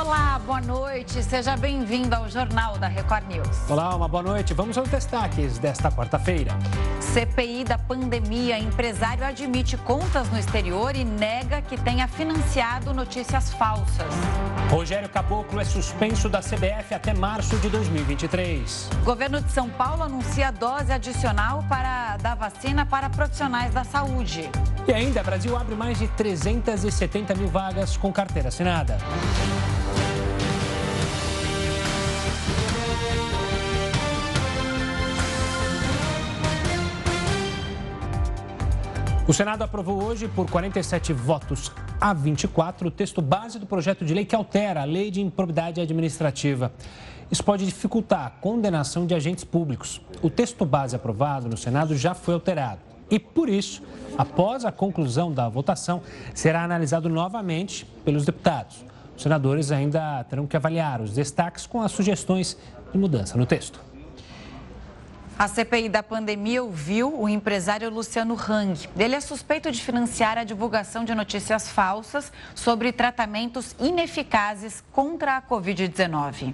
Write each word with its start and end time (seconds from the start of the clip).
Olá, 0.00 0.40
boa 0.46 0.60
noite. 0.60 1.24
Seja 1.24 1.56
bem-vindo 1.56 2.14
ao 2.14 2.28
Jornal 2.28 2.78
da 2.78 2.86
Record 2.86 3.26
News. 3.26 3.68
Olá, 3.68 3.96
uma 3.96 4.06
boa 4.06 4.22
noite. 4.22 4.54
Vamos 4.54 4.78
aos 4.78 4.88
destaques 4.88 5.58
desta 5.58 5.90
quarta-feira. 5.90 6.52
CPI 7.00 7.64
da 7.64 7.76
pandemia. 7.76 8.56
Empresário 8.60 9.24
admite 9.24 9.76
contas 9.78 10.30
no 10.30 10.38
exterior 10.38 10.94
e 10.94 11.04
nega 11.04 11.60
que 11.62 11.76
tenha 11.76 12.06
financiado 12.06 12.94
notícias 12.94 13.52
falsas. 13.54 14.06
Rogério 14.70 15.08
Caboclo 15.08 15.60
é 15.60 15.64
suspenso 15.64 16.28
da 16.28 16.38
CBF 16.38 16.94
até 16.94 17.12
março 17.12 17.56
de 17.56 17.68
2023. 17.68 18.90
Governo 19.02 19.40
de 19.40 19.50
São 19.50 19.68
Paulo 19.68 20.04
anuncia 20.04 20.52
dose 20.52 20.92
adicional 20.92 21.64
para 21.68 22.16
da 22.18 22.36
vacina 22.36 22.86
para 22.86 23.10
profissionais 23.10 23.74
da 23.74 23.82
saúde. 23.82 24.48
E 24.86 24.92
ainda, 24.92 25.24
Brasil 25.24 25.56
abre 25.56 25.74
mais 25.74 25.98
de 25.98 26.06
370 26.06 27.34
mil 27.34 27.48
vagas 27.48 27.96
com 27.96 28.12
carteira 28.12 28.46
assinada. 28.46 28.96
O 39.28 39.32
Senado 39.34 39.62
aprovou 39.62 40.02
hoje, 40.02 40.26
por 40.26 40.50
47 40.50 41.12
votos 41.12 41.70
a 42.00 42.14
24, 42.14 42.88
o 42.88 42.90
texto 42.90 43.20
base 43.20 43.58
do 43.58 43.66
projeto 43.66 44.02
de 44.02 44.14
lei 44.14 44.24
que 44.24 44.34
altera 44.34 44.80
a 44.80 44.84
lei 44.86 45.10
de 45.10 45.20
improbidade 45.20 45.82
administrativa. 45.82 46.72
Isso 47.30 47.44
pode 47.44 47.66
dificultar 47.66 48.24
a 48.24 48.30
condenação 48.30 49.06
de 49.06 49.14
agentes 49.14 49.44
públicos. 49.44 50.00
O 50.22 50.30
texto 50.30 50.64
base 50.64 50.96
aprovado 50.96 51.46
no 51.46 51.58
Senado 51.58 51.94
já 51.94 52.14
foi 52.14 52.32
alterado. 52.32 52.80
E 53.10 53.18
por 53.18 53.50
isso, 53.50 53.82
após 54.16 54.64
a 54.64 54.72
conclusão 54.72 55.30
da 55.30 55.46
votação, 55.46 56.00
será 56.32 56.64
analisado 56.64 57.10
novamente 57.10 57.84
pelos 58.06 58.24
deputados. 58.24 58.82
Os 59.14 59.22
senadores 59.22 59.70
ainda 59.70 60.24
terão 60.24 60.46
que 60.46 60.56
avaliar 60.56 61.02
os 61.02 61.12
destaques 61.12 61.66
com 61.66 61.82
as 61.82 61.92
sugestões 61.92 62.56
de 62.90 62.96
mudança 62.96 63.36
no 63.36 63.44
texto. 63.44 63.87
A 65.38 65.46
CPI 65.46 65.88
da 65.88 66.02
pandemia 66.02 66.64
ouviu 66.64 67.16
o 67.16 67.28
empresário 67.28 67.88
Luciano 67.88 68.34
Hang. 68.34 68.88
Ele 68.98 69.14
é 69.14 69.20
suspeito 69.20 69.70
de 69.70 69.80
financiar 69.80 70.36
a 70.36 70.42
divulgação 70.42 71.04
de 71.04 71.14
notícias 71.14 71.68
falsas 71.68 72.32
sobre 72.56 72.90
tratamentos 72.90 73.76
ineficazes 73.78 74.82
contra 74.90 75.36
a 75.36 75.42
Covid-19. 75.42 76.52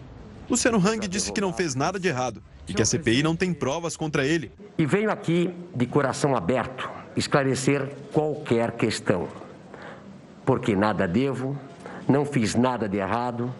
Luciano 0.50 0.76
Hang 0.76 1.08
disse 1.08 1.32
que 1.32 1.40
não 1.40 1.50
fez 1.50 1.74
nada 1.74 1.98
de 1.98 2.08
errado 2.08 2.42
e 2.68 2.74
que 2.74 2.82
a 2.82 2.84
CPI 2.84 3.22
não 3.22 3.34
tem 3.34 3.54
provas 3.54 3.96
contra 3.96 4.26
ele. 4.26 4.52
E 4.76 4.84
venho 4.84 5.10
aqui, 5.10 5.50
de 5.74 5.86
coração 5.86 6.36
aberto, 6.36 6.90
esclarecer 7.16 7.88
qualquer 8.12 8.72
questão. 8.72 9.28
Porque 10.44 10.76
nada 10.76 11.08
devo, 11.08 11.58
não 12.06 12.26
fiz 12.26 12.54
nada 12.54 12.86
de 12.86 12.98
errado 12.98 13.50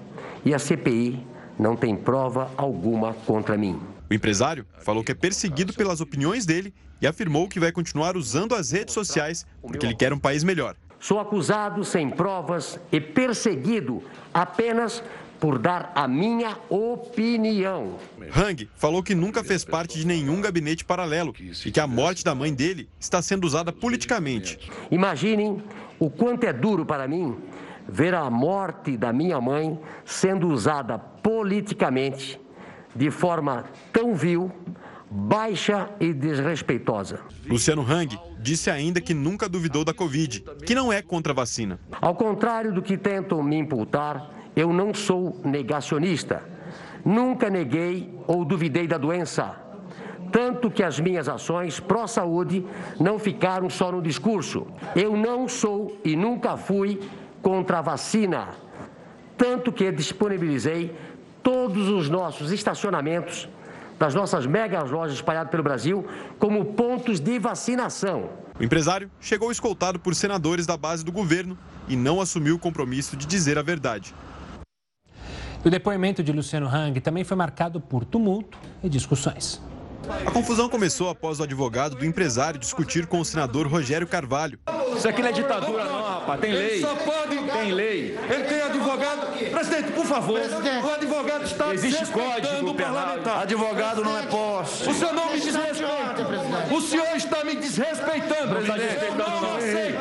e 0.45 0.53
a 0.53 0.59
CPI 0.59 1.27
não 1.59 1.77
tem 1.77 1.97
prova 1.97 2.51
alguma 2.59 3.15
contra 3.15 3.57
mim. 3.57 3.94
O 4.11 4.15
empresário 4.15 4.67
falou 4.81 5.03
que 5.03 5.13
é 5.13 5.15
perseguido 5.15 5.73
pelas 5.73 6.01
opiniões 6.01 6.45
dele 6.45 6.75
e 7.01 7.07
afirmou 7.07 7.49
que 7.49 7.59
vai 7.59 7.73
continuar 7.73 8.17
usando 8.17 8.55
as 8.55 8.71
redes 8.71 8.95
sociais 8.95 9.47
porque 9.63 9.87
ele 9.87 9.95
quer 9.95 10.13
um 10.13 10.19
país 10.19 10.45
melhor. 10.45 10.77
Sou 11.01 11.19
acusado 11.19 11.85
sem 11.85 12.09
provas 12.09 12.79
e 12.91 13.01
perseguido 13.01 14.03
apenas 14.33 15.03
por 15.39 15.59
dar 15.59 15.93
a 15.95 16.09
minha 16.09 16.57
opinião. 16.71 17.99
Hang 18.35 18.69
falou 18.77 19.03
que 19.03 19.15
nunca 19.15 19.45
fez 19.45 19.65
parte 19.65 19.99
de 19.99 20.07
nenhum 20.07 20.41
gabinete 20.41 20.85
paralelo 20.85 21.35
e 21.67 21.71
que 21.71 21.81
a 21.81 21.87
morte 21.87 22.25
da 22.25 22.35
mãe 22.35 22.55
dele 22.55 22.89
está 22.99 23.21
sendo 23.21 23.45
usada 23.45 23.71
politicamente. 23.71 24.59
Imaginem 24.91 25.63
o 25.99 26.09
quanto 26.09 26.45
é 26.45 26.53
duro 26.53 26.87
para 26.87 27.07
mim 27.07 27.37
ver 27.87 28.15
a 28.15 28.31
morte 28.31 28.97
da 28.97 29.13
minha 29.13 29.41
mãe 29.41 29.79
sendo 30.05 30.49
usada 30.49 30.99
politicamente 30.99 32.41
de 32.95 33.11
forma 33.11 33.65
tão 33.93 34.15
vil, 34.15 34.51
baixa 35.11 35.91
e 36.01 36.13
desrespeitosa. 36.13 37.21
Luciano 37.49 37.83
Hang 37.83 38.19
disse 38.41 38.71
ainda 38.71 39.01
que 39.01 39.15
nunca 39.15 39.49
duvidou 39.49 39.85
da 39.85 39.95
Covid, 39.95 40.45
que 40.67 40.75
não 40.75 40.93
é 40.93 41.01
contra 41.03 41.33
a 41.33 41.37
vacina. 41.37 41.79
Ao 42.01 42.15
contrário 42.15 42.73
do 42.73 42.83
que 42.83 42.97
tentam 42.97 43.43
me 43.43 43.57
imputar, 43.57 44.31
eu 44.57 44.73
não 44.73 44.93
sou 44.93 45.41
negacionista. 45.45 46.43
Nunca 47.05 47.51
neguei 47.51 48.13
ou 48.27 48.45
duvidei 48.45 48.87
da 48.87 48.99
doença. 48.99 49.61
Tanto 50.33 50.71
que 50.71 50.83
as 50.83 50.99
minhas 50.99 51.29
ações 51.29 51.79
pró-saúde 51.79 52.67
não 52.99 53.19
ficaram 53.19 53.71
só 53.71 53.93
no 53.93 54.03
discurso. 54.03 54.67
Eu 54.97 55.17
não 55.17 55.47
sou 55.47 55.97
e 56.05 56.17
nunca 56.17 56.57
fui 56.57 57.01
contra 57.41 57.79
a 57.79 57.83
vacina. 57.83 58.49
Tanto 59.37 59.71
que 59.71 59.93
disponibilizei 59.93 60.93
todos 61.45 61.89
os 61.89 62.09
nossos 62.09 62.51
estacionamentos 62.51 63.49
das 63.99 64.15
nossas 64.15 64.47
mega 64.47 64.83
lojas 64.83 65.15
espalhadas 65.15 65.51
pelo 65.51 65.63
Brasil 65.63 66.05
como 66.39 66.65
pontos 66.65 67.21
de 67.21 67.39
vacinação. 67.39 68.31
O 68.59 68.65
empresário 68.65 69.11
chegou 69.21 69.53
escoltado 69.53 70.01
por 70.01 70.15
senadores 70.15 70.67
da 70.67 70.77
base 70.77 71.05
do 71.05 71.13
governo 71.13 71.57
e 71.87 71.95
não 71.95 72.21
assumiu 72.21 72.57
o 72.57 72.59
compromisso 72.59 73.17
de 73.17 73.27
dizer 73.27 73.59
a 73.59 73.63
verdade. 73.63 74.15
O 75.65 75.71
depoimento 75.71 76.23
de 76.23 76.33
Luciano 76.33 76.67
Hang 76.67 77.01
também 77.01 77.25
foi 77.25 77.37
marcado 77.37 77.81
por 77.81 78.05
tumulto 78.05 78.59
e 78.83 78.89
discussões. 78.89 79.63
A 80.27 80.31
confusão 80.31 80.69
começou 80.69 81.09
após 81.09 81.41
o 81.41 81.43
advogado 81.43 81.97
do 81.97 82.05
empresário 82.05 82.59
discutir 82.59 83.07
com 83.07 83.21
o 83.21 83.25
senador 83.25 83.67
Rogério 83.67 84.07
Carvalho. 84.07 84.59
Isso 84.97 85.09
aqui 85.09 85.23
não 85.23 85.29
é 85.29 85.33
ditadura, 85.33 85.85
não, 85.85 86.03
rapaz. 86.03 86.41
Tem 86.41 86.53
lei. 86.53 86.71
Ele 86.73 86.81
só 86.81 86.95
pode. 86.95 87.37
Tem 87.37 87.73
lei. 87.73 88.19
Ele 88.31 88.45
tem 88.45 88.63
advogado. 88.63 89.51
Presidente, 89.51 89.93
por 89.93 90.07
favor. 90.07 90.41
Presidente. 90.41 90.85
O 90.85 90.91
advogado 90.91 91.45
está 91.45 91.75
Existe 91.75 92.07
código 92.07 92.75
parlamentar. 92.75 93.43
Advogado 93.43 94.05
não 94.05 94.19
é 94.19 94.23
posse. 94.27 94.89
O 94.89 94.95
senhor 94.95 95.13
não 95.13 95.33
me 95.33 95.41
desrespeita. 95.41 96.75
O 96.75 96.81
senhor 96.81 97.17
está 97.17 97.45
me 97.45 97.57
desrespeitando. 97.57 98.55
Presidente, 98.57 99.11
não, 99.17 99.41
não 99.41 99.55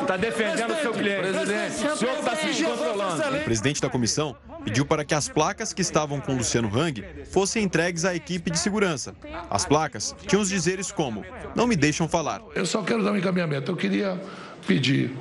Está 0.03 0.17
defendendo 0.17 0.71
o 0.71 0.81
seu 0.81 0.91
cliente. 0.91 1.21
Presidente, 1.21 1.87
o 1.87 1.97
senhor 1.97 2.19
está 2.19 2.35
se 2.35 2.45
descontrolando. 2.47 3.37
O 3.37 3.43
presidente 3.43 3.81
da 3.81 3.89
comissão 3.89 4.35
pediu 4.63 4.85
para 4.85 5.03
que 5.03 5.13
as 5.13 5.27
placas 5.27 5.73
que 5.73 5.81
estavam 5.81 6.19
com 6.19 6.35
Luciano 6.35 6.71
Hang 6.73 7.03
fossem 7.31 7.63
entregues 7.63 8.05
à 8.05 8.15
equipe 8.15 8.49
de 8.49 8.59
segurança. 8.59 9.15
As 9.49 9.65
placas 9.65 9.92
tinham 10.27 10.41
os 10.41 10.49
dizeres 10.49 10.91
como: 10.91 11.23
Não 11.55 11.67
me 11.67 11.75
deixam 11.75 12.07
falar. 12.07 12.41
Eu 12.55 12.65
só 12.65 12.81
quero 12.81 13.03
dar 13.03 13.11
um 13.11 13.17
encaminhamento. 13.17 13.71
Eu 13.71 13.75
queria 13.75 14.21
pedir 14.67 15.11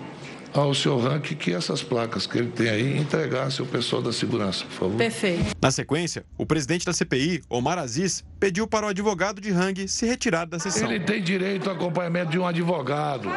ao 0.53 0.75
senhor 0.75 0.99
Rank 0.99 1.34
que 1.34 1.53
essas 1.53 1.83
placas 1.83 2.27
que 2.27 2.38
ele 2.38 2.50
tem 2.50 2.69
aí 2.69 2.99
entregasse 2.99 3.60
ao 3.60 3.66
pessoal 3.66 4.03
da 4.03 4.12
segurança, 4.12 4.65
por 4.65 4.72
favor. 4.72 4.97
Perfeito. 4.97 5.56
Na 5.60 5.71
sequência, 5.71 6.25
o 6.37 6.44
presidente 6.44 6.84
da 6.84 6.93
CPI, 6.93 7.43
Omar 7.49 7.78
Aziz, 7.78 8.25
pediu 8.42 8.66
para 8.66 8.86
o 8.86 8.88
advogado 8.88 9.41
de 9.41 9.53
Hang 9.53 9.86
se 9.86 10.04
retirar 10.04 10.47
da 10.47 10.58
sessão. 10.58 10.91
Ele 10.91 11.04
tem 11.04 11.22
direito 11.22 11.70
ao 11.70 11.76
acompanhamento 11.76 12.32
de 12.32 12.41
um 12.41 12.44
advogado. 12.44 13.28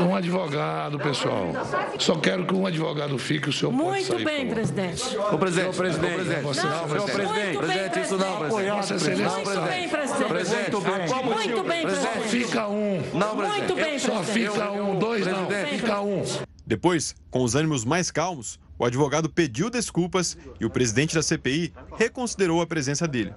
Um 0.00 0.14
advogado, 0.14 0.98
pessoal. 0.98 1.52
Só 1.98 2.16
quero 2.16 2.46
que 2.46 2.54
um 2.54 2.66
advogado 2.66 3.18
fique, 3.18 3.50
o 3.50 3.52
senhor 3.52 3.70
Muito 3.70 4.06
pode 4.06 4.06
sair, 4.06 4.24
bem, 4.24 4.48
presidente. 4.48 5.14
O 5.14 5.36
presidente, 5.36 5.68
o 5.68 5.74
presidente, 5.74 6.10
o 6.10 6.14
presidente. 6.14 6.42
Você 6.42 6.62
não, 6.62 6.88
Senhor 6.88 7.04
presidente, 7.04 7.58
presidente, 7.58 8.00
isso 8.00 8.16
não, 8.16 8.38
presidente. 8.38 8.70
Vossa 8.70 8.94
Excelência 8.94 9.28
Muito 9.28 9.60
bem, 9.60 9.88
presidente. 9.90 10.28
Presidente, 10.28 10.70
Muito 10.70 10.80
bem, 10.80 11.82
Só 11.82 11.96
presidente. 12.06 12.28
fica 12.28 12.68
um. 12.68 13.02
Não, 13.12 13.36
Muito 13.36 13.74
presidente. 13.74 13.74
bem, 13.74 13.98
Só 13.98 14.20
presidente. 14.20 14.50
fica 14.50 14.70
um, 14.72 14.98
dois 14.98 15.26
não. 15.26 15.46
Presidente. 15.46 15.80
Fica 15.80 16.00
um. 16.00 16.22
Depois, 16.66 17.14
com 17.30 17.42
os 17.42 17.54
ânimos 17.54 17.84
mais 17.84 18.10
calmos, 18.10 18.58
o 18.78 18.86
advogado 18.86 19.28
pediu 19.28 19.68
desculpas 19.68 20.38
e 20.58 20.64
o 20.64 20.70
presidente 20.70 21.14
da 21.14 21.20
CPI 21.20 21.74
reconsiderou 21.98 22.62
a 22.62 22.66
presença 22.66 23.06
dele. 23.06 23.34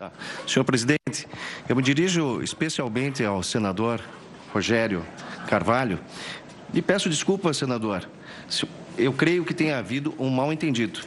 Tá. 0.00 0.10
Senhor 0.48 0.64
presidente, 0.64 1.28
eu 1.68 1.76
me 1.76 1.82
dirijo 1.82 2.40
especialmente 2.42 3.22
ao 3.22 3.42
senador 3.42 4.00
Rogério 4.50 5.04
Carvalho 5.46 6.00
e 6.72 6.80
peço 6.80 7.10
desculpas, 7.10 7.58
senador. 7.58 8.08
Se- 8.48 8.66
Eu 8.96 9.12
creio 9.12 9.44
que 9.44 9.52
tenha 9.52 9.76
havido 9.78 10.14
um 10.18 10.30
mal-entendido. 10.30 11.00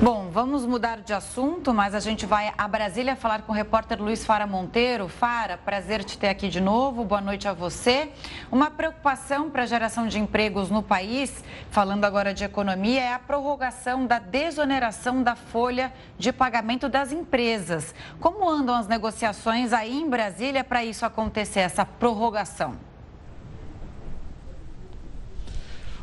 Bom, 0.00 0.30
vamos 0.30 0.64
mudar 0.64 1.00
de 1.00 1.12
assunto, 1.12 1.74
mas 1.74 1.92
a 1.92 1.98
gente 1.98 2.24
vai 2.24 2.52
a 2.56 2.68
Brasília 2.68 3.16
falar 3.16 3.42
com 3.42 3.50
o 3.50 3.54
repórter 3.54 4.00
Luiz 4.00 4.24
Fara 4.24 4.46
Monteiro. 4.46 5.08
Fara, 5.08 5.58
prazer 5.58 6.04
te 6.04 6.16
ter 6.16 6.28
aqui 6.28 6.48
de 6.48 6.60
novo. 6.60 7.04
Boa 7.04 7.20
noite 7.20 7.48
a 7.48 7.52
você. 7.52 8.12
Uma 8.48 8.70
preocupação 8.70 9.50
para 9.50 9.64
a 9.64 9.66
geração 9.66 10.06
de 10.06 10.20
empregos 10.20 10.70
no 10.70 10.84
país, 10.84 11.42
falando 11.68 12.04
agora 12.04 12.32
de 12.32 12.44
economia, 12.44 13.00
é 13.00 13.12
a 13.12 13.18
prorrogação 13.18 14.06
da 14.06 14.20
desoneração 14.20 15.20
da 15.20 15.34
folha 15.34 15.92
de 16.16 16.32
pagamento 16.32 16.88
das 16.88 17.10
empresas. 17.10 17.92
Como 18.20 18.48
andam 18.48 18.76
as 18.76 18.86
negociações 18.86 19.72
aí 19.72 20.00
em 20.00 20.08
Brasília 20.08 20.62
para 20.62 20.84
isso 20.84 21.04
acontecer, 21.04 21.58
essa 21.58 21.84
prorrogação? 21.84 22.87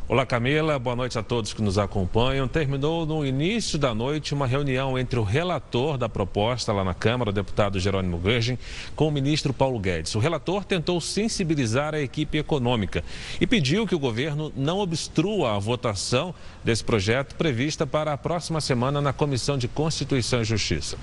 Olá, 0.07 0.23
Camila. 0.23 0.77
Boa 0.77 0.95
noite 0.95 1.17
a 1.17 1.23
todos 1.23 1.51
que 1.51 1.63
nos 1.63 1.79
acompanham. 1.79 2.47
Terminou 2.47 3.07
no 3.07 3.25
início 3.25 3.75
da 3.79 3.91
noite 3.91 4.35
uma 4.35 4.45
reunião 4.45 4.99
entre 4.99 5.17
o 5.17 5.23
relator 5.23 5.97
da 5.97 6.07
proposta 6.07 6.71
lá 6.71 6.83
na 6.83 6.93
Câmara, 6.93 7.31
o 7.31 7.33
deputado 7.33 7.79
Jerônimo 7.79 8.21
Gergen, 8.23 8.59
com 8.95 9.07
o 9.07 9.11
ministro 9.11 9.51
Paulo 9.51 9.79
Guedes. 9.79 10.13
O 10.13 10.19
relator 10.19 10.63
tentou 10.63 11.01
sensibilizar 11.01 11.95
a 11.95 11.99
equipe 11.99 12.37
econômica 12.37 13.03
e 13.41 13.47
pediu 13.47 13.87
que 13.87 13.95
o 13.95 13.99
governo 13.99 14.53
não 14.55 14.77
obstrua 14.77 15.55
a 15.55 15.59
votação 15.59 16.35
desse 16.63 16.83
projeto 16.83 17.33
prevista 17.33 17.87
para 17.87 18.13
a 18.13 18.17
próxima 18.17 18.61
semana 18.61 19.01
na 19.01 19.11
Comissão 19.11 19.57
de 19.57 19.67
Constituição 19.67 20.39
e 20.39 20.45
Justiça. 20.45 20.97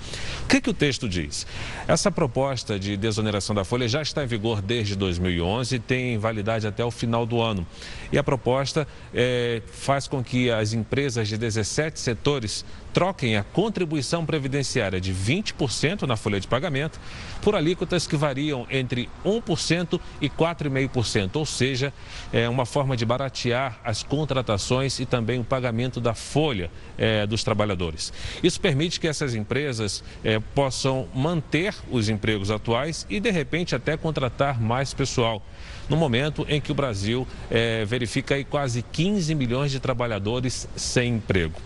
O 0.45 0.47
que, 0.47 0.61
que 0.61 0.69
o 0.69 0.73
texto 0.73 1.09
diz? 1.09 1.45
Essa 1.89 2.09
proposta 2.09 2.79
de 2.79 2.95
desoneração 2.95 3.53
da 3.53 3.65
folha 3.65 3.85
já 3.85 4.01
está 4.01 4.23
em 4.23 4.27
vigor 4.27 4.61
desde 4.61 4.95
2011 4.95 5.75
e 5.75 5.79
tem 5.79 6.17
validade 6.17 6.65
até 6.65 6.85
o 6.85 6.91
final 6.91 7.25
do 7.25 7.41
ano. 7.41 7.67
E 8.09 8.17
a 8.17 8.23
proposta 8.23 8.87
é, 9.13 9.61
faz 9.67 10.07
com 10.07 10.23
que 10.23 10.49
as 10.49 10.73
empresas 10.73 11.27
de 11.27 11.37
17 11.37 11.99
setores 11.99 12.65
troquem 12.93 13.35
a 13.35 13.43
contribuição 13.43 14.25
previdenciária 14.25 15.01
de 15.01 15.13
20% 15.13 16.03
na 16.03 16.15
folha 16.15 16.39
de 16.39 16.47
pagamento 16.47 16.99
por 17.41 17.55
alíquotas 17.55 18.05
que 18.05 18.15
variam 18.15 18.67
entre 18.69 19.09
1% 19.25 19.99
e 20.21 20.29
4,5%, 20.29 21.35
ou 21.35 21.45
seja, 21.45 21.91
é 22.31 22.47
uma 22.47 22.65
forma 22.65 22.95
de 22.95 23.05
baratear 23.05 23.79
as 23.83 24.03
contratações 24.03 24.99
e 24.99 25.05
também 25.05 25.39
o 25.39 25.43
pagamento 25.43 25.99
da 25.99 26.13
folha 26.13 26.69
é, 26.97 27.25
dos 27.25 27.43
trabalhadores. 27.43 28.13
Isso 28.41 28.61
permite 28.61 28.99
que 28.99 29.07
essas 29.07 29.35
empresas 29.35 30.03
é, 30.23 30.39
possam 30.39 31.07
manter 31.13 31.75
os 31.91 32.09
empregos 32.09 32.51
atuais 32.51 33.05
e, 33.09 33.19
de 33.19 33.31
repente, 33.31 33.75
até 33.75 33.97
contratar 33.97 34.61
mais 34.61 34.93
pessoal 34.93 35.41
no 35.89 35.97
momento 35.97 36.45
em 36.49 36.61
que 36.61 36.71
o 36.71 36.75
Brasil 36.75 37.27
é, 37.49 37.85
verifica 37.85 38.35
aí 38.35 38.43
quase 38.43 38.81
15 38.81 39.33
milhões 39.35 39.71
de 39.71 39.79
trabalhadores 39.79 40.67
sem 40.75 41.15
emprego. 41.15 41.59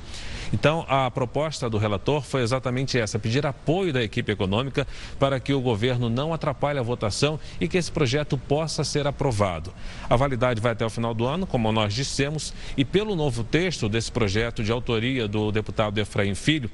Então, 0.54 0.86
a 0.88 1.12
proposta 1.12 1.70
do 1.70 1.78
relator 1.78 2.22
foi 2.22 2.42
exatamente 2.42 2.98
essa: 2.98 3.20
pedir 3.20 3.46
apoio 3.46 3.92
da 3.92 4.04
equipe 4.04 4.32
econômica 4.32 4.88
para 5.20 5.40
que 5.40 5.54
o 5.54 5.62
governo 5.62 6.10
não 6.10 6.34
atrapalhe 6.34 6.80
a 6.80 6.84
votação 6.84 7.40
e 7.60 7.68
que 7.68 7.78
esse 7.78 7.92
projeto 7.92 8.38
possa 8.38 8.84
ser 8.84 9.08
aprovado. 9.08 9.74
A 10.10 10.16
validade 10.16 10.62
vai 10.62 10.72
até 10.72 10.86
o 10.86 10.90
final 10.90 11.14
do 11.14 11.26
ano, 11.26 11.46
como 11.46 11.72
nós 11.72 11.94
dissemos, 11.94 12.54
e 12.76 12.86
pelo 12.86 13.16
novo 13.16 13.44
texto 13.44 13.90
desse 13.90 14.12
projeto 14.12 14.64
de 14.64 14.72
autoria 14.72 15.28
do 15.28 15.52
deputado 15.52 15.98
Efraim 16.00 16.36
Filho, 16.36 16.70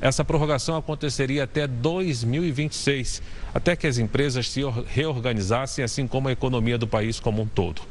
essa 0.00 0.24
prorrogação 0.24 0.76
aconteceria 0.76 1.44
até 1.44 1.66
2026, 1.66 3.22
até 3.54 3.74
que 3.76 3.86
as 3.86 3.98
empresas 3.98 4.50
se 4.50 4.60
reorganizassem, 4.86 5.84
assim 5.84 6.06
como 6.06 6.28
a 6.28 6.32
economia 6.32 6.76
do 6.76 6.86
país 6.86 7.20
como 7.20 7.42
um 7.42 7.46
todo. 7.46 7.82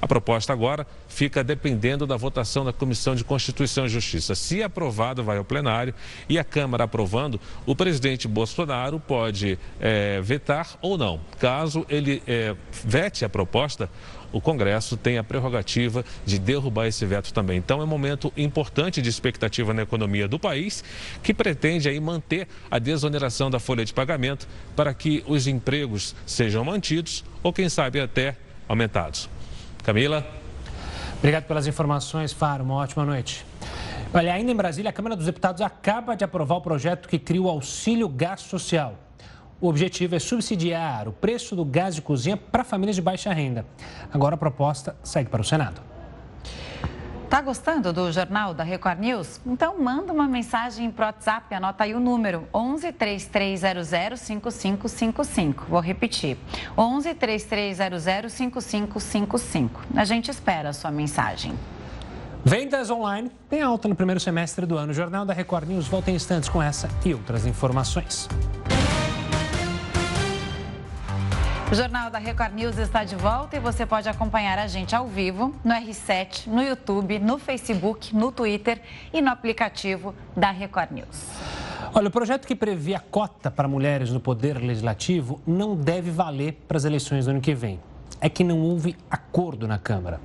A 0.00 0.08
proposta 0.08 0.52
agora 0.52 0.86
fica 1.08 1.44
dependendo 1.44 2.06
da 2.06 2.16
votação 2.16 2.64
da 2.64 2.72
Comissão 2.72 3.14
de 3.14 3.22
Constituição 3.22 3.84
e 3.84 3.88
Justiça. 3.88 4.34
Se 4.34 4.62
aprovado, 4.62 5.22
vai 5.22 5.36
ao 5.36 5.44
plenário 5.44 5.94
e 6.28 6.38
a 6.38 6.44
Câmara 6.44 6.84
aprovando, 6.84 7.38
o 7.66 7.76
presidente 7.76 8.26
Bolsonaro 8.26 8.98
pode 8.98 9.58
é, 9.78 10.20
vetar 10.22 10.78
ou 10.80 10.96
não. 10.96 11.20
Caso 11.38 11.84
ele 11.88 12.22
é, 12.26 12.56
vete 12.84 13.24
a 13.24 13.28
proposta, 13.28 13.90
o 14.32 14.40
Congresso 14.40 14.96
tem 14.96 15.18
a 15.18 15.24
prerrogativa 15.24 16.04
de 16.24 16.38
derrubar 16.38 16.86
esse 16.86 17.04
veto 17.04 17.32
também. 17.34 17.58
Então 17.58 17.80
é 17.80 17.84
um 17.84 17.86
momento 17.86 18.32
importante 18.36 19.02
de 19.02 19.08
expectativa 19.08 19.74
na 19.74 19.82
economia 19.82 20.26
do 20.28 20.38
país, 20.38 20.82
que 21.22 21.34
pretende 21.34 21.88
aí 21.88 22.00
manter 22.00 22.48
a 22.70 22.78
desoneração 22.78 23.50
da 23.50 23.58
folha 23.58 23.84
de 23.84 23.92
pagamento 23.92 24.48
para 24.74 24.94
que 24.94 25.22
os 25.26 25.46
empregos 25.46 26.14
sejam 26.24 26.64
mantidos 26.64 27.24
ou, 27.42 27.52
quem 27.52 27.68
sabe, 27.68 28.00
até 28.00 28.36
aumentados. 28.68 29.28
Camila. 29.82 30.26
Obrigado 31.18 31.44
pelas 31.44 31.66
informações, 31.66 32.32
Faro. 32.32 32.64
Uma 32.64 32.74
ótima 32.74 33.04
noite. 33.04 33.44
Olha, 34.12 34.32
ainda 34.32 34.50
em 34.50 34.56
Brasília, 34.56 34.90
a 34.90 34.92
Câmara 34.92 35.14
dos 35.14 35.26
Deputados 35.26 35.60
acaba 35.62 36.16
de 36.16 36.24
aprovar 36.24 36.56
o 36.56 36.60
projeto 36.60 37.08
que 37.08 37.18
cria 37.18 37.42
o 37.42 37.48
auxílio 37.48 38.08
gás 38.08 38.40
social. 38.40 38.94
O 39.60 39.68
objetivo 39.68 40.14
é 40.14 40.18
subsidiar 40.18 41.06
o 41.06 41.12
preço 41.12 41.54
do 41.54 41.64
gás 41.64 41.94
de 41.94 42.02
cozinha 42.02 42.36
para 42.36 42.64
famílias 42.64 42.96
de 42.96 43.02
baixa 43.02 43.32
renda. 43.32 43.66
Agora 44.12 44.34
a 44.34 44.38
proposta 44.38 44.96
segue 45.02 45.28
para 45.28 45.42
o 45.42 45.44
Senado. 45.44 45.89
Tá 47.30 47.40
gostando 47.40 47.92
do 47.92 48.10
jornal 48.10 48.52
da 48.52 48.64
Record 48.64 48.98
News? 48.98 49.40
Então 49.46 49.80
manda 49.80 50.12
uma 50.12 50.26
mensagem 50.26 50.90
pro 50.90 51.04
WhatsApp, 51.04 51.54
anota 51.54 51.84
aí 51.84 51.94
o 51.94 52.00
número 52.00 52.48
11 52.52 52.90
3300 52.90 54.18
5555. 54.18 55.66
Vou 55.68 55.78
repetir. 55.78 56.36
11 56.76 57.14
3300 57.14 58.32
5555. 58.32 59.80
A 59.94 60.04
gente 60.04 60.28
espera 60.28 60.70
a 60.70 60.72
sua 60.72 60.90
mensagem. 60.90 61.54
Vendas 62.44 62.90
online 62.90 63.30
tem 63.48 63.62
alta 63.62 63.86
no 63.86 63.94
primeiro 63.94 64.18
semestre 64.18 64.66
do 64.66 64.76
ano. 64.76 64.90
O 64.90 64.94
Jornal 64.94 65.24
da 65.24 65.32
Record 65.32 65.68
News 65.68 65.86
volta 65.86 66.10
em 66.10 66.16
instantes 66.16 66.48
com 66.48 66.60
essa 66.60 66.88
e 67.04 67.14
outras 67.14 67.46
informações. 67.46 68.28
O 71.70 71.74
Jornal 71.74 72.10
da 72.10 72.18
Record 72.18 72.52
News 72.52 72.78
está 72.78 73.04
de 73.04 73.14
volta 73.14 73.56
e 73.56 73.60
você 73.60 73.86
pode 73.86 74.08
acompanhar 74.08 74.58
a 74.58 74.66
gente 74.66 74.96
ao 74.96 75.06
vivo 75.06 75.54
no 75.64 75.72
R7, 75.72 76.48
no 76.48 76.60
YouTube, 76.60 77.20
no 77.20 77.38
Facebook, 77.38 78.12
no 78.12 78.32
Twitter 78.32 78.82
e 79.12 79.22
no 79.22 79.30
aplicativo 79.30 80.12
da 80.36 80.50
Record 80.50 80.90
News. 80.90 81.28
Olha, 81.94 82.08
o 82.08 82.10
projeto 82.10 82.44
que 82.44 82.56
prevê 82.56 82.96
a 82.96 82.98
cota 82.98 83.52
para 83.52 83.68
mulheres 83.68 84.10
no 84.10 84.18
Poder 84.18 84.58
Legislativo 84.58 85.40
não 85.46 85.76
deve 85.76 86.10
valer 86.10 86.54
para 86.66 86.76
as 86.76 86.84
eleições 86.84 87.26
do 87.26 87.30
ano 87.30 87.40
que 87.40 87.54
vem. 87.54 87.78
É 88.20 88.28
que 88.28 88.42
não 88.42 88.60
houve 88.62 88.96
acordo 89.08 89.68
na 89.68 89.78
Câmara. 89.78 90.20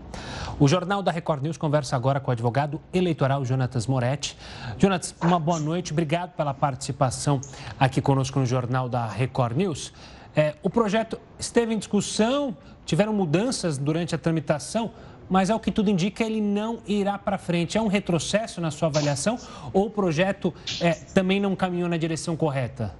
O 0.59 0.67
Jornal 0.67 1.03
da 1.03 1.11
Record 1.11 1.43
News 1.43 1.57
conversa 1.57 1.95
agora 1.95 2.19
com 2.19 2.31
o 2.31 2.33
advogado 2.33 2.81
eleitoral 2.91 3.45
Jonatas 3.45 3.85
Moretti. 3.85 4.35
Jonatas, 4.79 5.13
uma 5.21 5.39
boa 5.39 5.59
noite. 5.59 5.91
Obrigado 5.91 6.31
pela 6.31 6.55
participação 6.55 7.39
aqui 7.79 8.01
conosco 8.01 8.39
no 8.39 8.47
Jornal 8.47 8.89
da 8.89 9.05
Record 9.05 9.55
News. 9.55 9.93
É, 10.35 10.55
o 10.61 10.69
projeto 10.69 11.17
esteve 11.39 11.73
em 11.73 11.77
discussão, 11.77 12.55
tiveram 12.85 13.13
mudanças 13.13 13.77
durante 13.77 14.13
a 14.13 14.17
tramitação, 14.17 14.91
mas 15.29 15.49
ao 15.49 15.59
que 15.59 15.71
tudo 15.71 15.89
indica, 15.89 16.23
ele 16.23 16.41
não 16.41 16.79
irá 16.85 17.17
para 17.17 17.37
frente. 17.37 17.77
É 17.77 17.81
um 17.81 17.87
retrocesso 17.87 18.59
na 18.61 18.69
sua 18.69 18.89
avaliação 18.89 19.39
ou 19.73 19.87
o 19.87 19.89
projeto 19.89 20.53
é, 20.81 20.91
também 20.91 21.39
não 21.39 21.55
caminhou 21.55 21.89
na 21.89 21.97
direção 21.97 22.35
correta? 22.35 22.93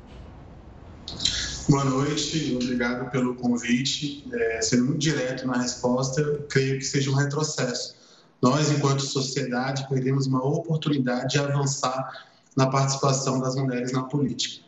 Boa 1.67 1.83
noite, 1.83 2.57
obrigado 2.61 3.09
pelo 3.11 3.35
convite. 3.35 4.25
É, 4.31 4.61
sendo 4.61 4.85
muito 4.85 4.99
direto 4.99 5.45
na 5.47 5.57
resposta, 5.57 6.45
creio 6.49 6.77
que 6.77 6.85
seja 6.85 7.11
um 7.11 7.15
retrocesso. 7.15 7.95
Nós, 8.41 8.71
enquanto 8.71 9.01
sociedade, 9.01 9.87
perdemos 9.89 10.27
uma 10.27 10.43
oportunidade 10.45 11.33
de 11.33 11.39
avançar 11.39 12.27
na 12.55 12.67
participação 12.67 13.39
das 13.39 13.55
mulheres 13.55 13.91
na 13.91 14.03
política. 14.03 14.63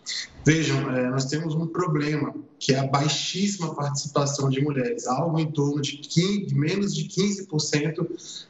Vejam, 0.46 0.90
é, 0.92 1.10
nós 1.10 1.26
temos 1.26 1.56
um 1.56 1.68
problema, 1.68 2.34
que 2.60 2.74
é 2.74 2.80
a 2.80 2.88
baixíssima 2.88 3.76
participação 3.76 4.50
de 4.50 4.62
mulheres, 4.62 5.06
algo 5.06 5.40
em 5.40 5.52
torno 5.52 5.82
de 5.82 5.98
15, 5.98 6.56
menos 6.56 6.96
de 6.96 7.04
15% 7.06 8.08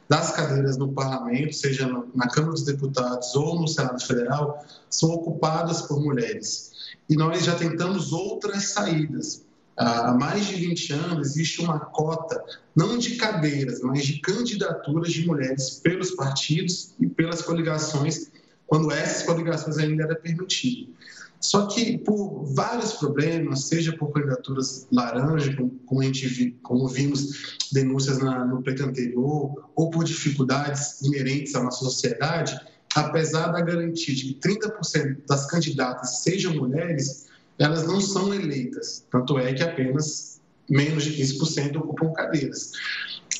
das 0.08 0.30
cadeiras 0.30 0.76
no 0.76 0.92
parlamento, 0.92 1.54
seja 1.54 1.88
na 2.14 2.28
Câmara 2.28 2.52
dos 2.52 2.64
Deputados 2.64 3.34
ou 3.34 3.60
no 3.60 3.68
Senado 3.68 4.00
Federal, 4.04 4.64
são 4.88 5.10
ocupadas 5.10 5.82
por 5.82 6.00
mulheres. 6.00 6.72
E 7.08 7.16
nós 7.16 7.44
já 7.44 7.54
tentamos 7.54 8.12
outras 8.12 8.68
saídas. 8.70 9.42
Há 9.76 10.12
mais 10.12 10.46
de 10.46 10.56
20 10.56 10.92
anos 10.92 11.28
existe 11.28 11.60
uma 11.60 11.78
cota, 11.78 12.44
não 12.74 12.98
de 12.98 13.16
cadeiras, 13.16 13.80
mas 13.80 14.04
de 14.04 14.20
candidaturas 14.20 15.12
de 15.12 15.26
mulheres 15.26 15.80
pelos 15.82 16.12
partidos 16.12 16.94
e 16.98 17.06
pelas 17.06 17.42
coligações 17.42 18.28
quando 18.68 18.92
essas 18.92 19.24
coligações 19.24 19.78
ainda 19.78 20.04
era 20.04 20.14
permitido. 20.14 20.92
Só 21.40 21.66
que 21.66 21.98
por 21.98 22.44
vários 22.54 22.94
problemas, 22.94 23.64
seja 23.64 23.96
por 23.96 24.12
candidaturas 24.12 24.86
laranja, 24.92 25.56
como, 25.86 26.00
a 26.00 26.04
gente, 26.04 26.56
como 26.62 26.86
vimos 26.86 27.56
denúncias 27.72 28.18
na, 28.18 28.44
no 28.44 28.62
pleito 28.62 28.84
anterior, 28.84 29.70
ou 29.74 29.90
por 29.90 30.04
dificuldades 30.04 31.00
inerentes 31.02 31.54
à 31.54 31.62
nossa 31.62 31.84
sociedade, 31.84 32.58
apesar 32.94 33.48
da 33.52 33.60
garantia 33.60 34.14
de 34.14 34.34
que 34.34 34.48
30% 34.48 35.18
das 35.26 35.46
candidatas 35.46 36.22
sejam 36.22 36.54
mulheres, 36.54 37.26
elas 37.58 37.86
não 37.86 38.00
são 38.00 38.34
eleitas. 38.34 39.06
Tanto 39.10 39.38
é 39.38 39.54
que 39.54 39.62
apenas 39.62 40.40
menos 40.68 41.04
de 41.04 41.12
15% 41.12 41.76
ocupam 41.76 42.12
cadeiras. 42.12 42.72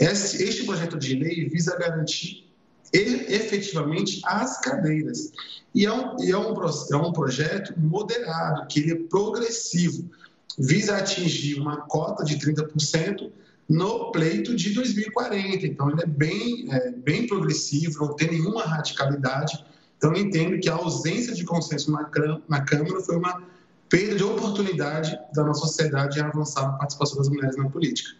Este, 0.00 0.42
este 0.44 0.64
projeto 0.64 0.96
de 0.96 1.16
lei 1.16 1.48
visa 1.48 1.76
garantir 1.76 2.47
efetivamente 2.92 4.20
as 4.24 4.60
cadeiras. 4.60 5.32
E 5.74 5.84
é 5.84 5.92
um, 5.92 6.16
e 6.20 6.30
é 6.30 6.38
um, 6.38 6.54
é 6.92 6.96
um 6.96 7.12
projeto 7.12 7.74
moderado, 7.78 8.66
que 8.68 8.80
ele 8.80 8.92
é 8.92 8.96
progressivo, 9.08 10.08
visa 10.58 10.96
atingir 10.96 11.60
uma 11.60 11.82
cota 11.82 12.24
de 12.24 12.36
30% 12.38 13.30
no 13.68 14.10
pleito 14.10 14.56
de 14.56 14.72
2040. 14.72 15.66
Então, 15.66 15.90
ele 15.90 16.02
é 16.02 16.06
bem, 16.06 16.66
é, 16.72 16.90
bem 16.90 17.26
progressivo, 17.26 18.06
não 18.06 18.16
tem 18.16 18.30
nenhuma 18.30 18.62
radicalidade. 18.62 19.64
Então, 19.98 20.14
eu 20.14 20.22
entendo 20.22 20.58
que 20.58 20.68
a 20.68 20.74
ausência 20.74 21.34
de 21.34 21.44
consenso 21.44 21.90
na, 21.92 22.10
na 22.48 22.60
Câmara 22.62 23.00
foi 23.02 23.16
uma 23.16 23.42
perda 23.88 24.16
de 24.16 24.24
oportunidade 24.24 25.18
da 25.34 25.44
nossa 25.44 25.60
sociedade 25.66 26.18
em 26.18 26.22
avançar 26.22 26.62
na 26.62 26.72
participação 26.78 27.18
das 27.18 27.28
mulheres 27.28 27.56
na 27.56 27.68
política. 27.68 28.10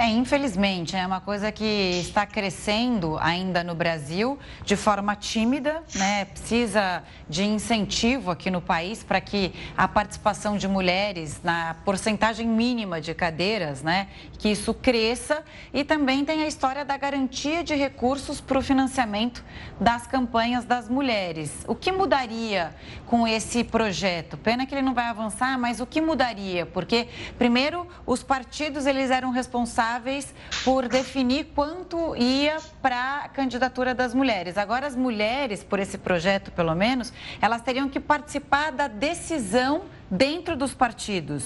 É, 0.00 0.06
infelizmente, 0.06 0.94
é 0.94 1.04
uma 1.04 1.20
coisa 1.20 1.50
que 1.50 1.64
está 1.64 2.24
crescendo 2.24 3.18
ainda 3.20 3.64
no 3.64 3.74
Brasil 3.74 4.38
de 4.64 4.76
forma 4.76 5.16
tímida, 5.16 5.82
né? 5.96 6.24
Precisa 6.26 7.02
de 7.28 7.42
incentivo 7.42 8.30
aqui 8.30 8.48
no 8.48 8.60
país 8.60 9.02
para 9.02 9.20
que 9.20 9.52
a 9.76 9.88
participação 9.88 10.56
de 10.56 10.68
mulheres 10.68 11.40
na 11.42 11.74
porcentagem 11.84 12.46
mínima 12.46 13.00
de 13.00 13.12
cadeiras, 13.12 13.82
né? 13.82 14.06
Que 14.38 14.50
isso 14.50 14.72
cresça 14.72 15.42
e 15.74 15.82
também 15.82 16.24
tem 16.24 16.44
a 16.44 16.46
história 16.46 16.84
da 16.84 16.96
garantia 16.96 17.64
de 17.64 17.74
recursos 17.74 18.40
para 18.40 18.56
o 18.56 18.62
financiamento 18.62 19.44
das 19.80 20.06
campanhas 20.06 20.64
das 20.64 20.88
mulheres. 20.88 21.64
O 21.66 21.74
que 21.74 21.90
mudaria 21.90 22.72
com 23.04 23.26
esse 23.26 23.64
projeto? 23.64 24.36
Pena 24.36 24.64
que 24.64 24.76
ele 24.76 24.82
não 24.82 24.94
vai 24.94 25.06
avançar, 25.06 25.58
mas 25.58 25.80
o 25.80 25.86
que 25.86 26.00
mudaria? 26.00 26.64
Porque 26.66 27.08
primeiro 27.36 27.84
os 28.06 28.22
partidos 28.22 28.86
eles 28.86 29.10
eram 29.10 29.32
responsáveis 29.32 29.87
responsáveis 29.88 30.34
por 30.64 30.88
definir 30.88 31.46
quanto 31.54 32.14
ia 32.16 32.58
para 32.82 33.24
a 33.24 33.28
candidatura 33.28 33.94
das 33.94 34.12
mulheres. 34.12 34.58
Agora, 34.58 34.86
as 34.86 34.94
mulheres, 34.94 35.64
por 35.64 35.78
esse 35.78 35.96
projeto 35.96 36.50
pelo 36.52 36.74
menos, 36.74 37.12
elas 37.40 37.62
teriam 37.62 37.88
que 37.88 37.98
participar 37.98 38.70
da 38.70 38.86
decisão 38.86 39.82
dentro 40.10 40.56
dos 40.56 40.74
partidos 40.74 41.44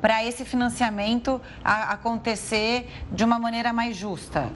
para 0.00 0.24
esse 0.24 0.44
financiamento 0.44 1.40
acontecer 1.62 2.88
de 3.12 3.24
uma 3.24 3.38
maneira 3.38 3.72
mais 3.72 3.96
justa. 3.96 4.50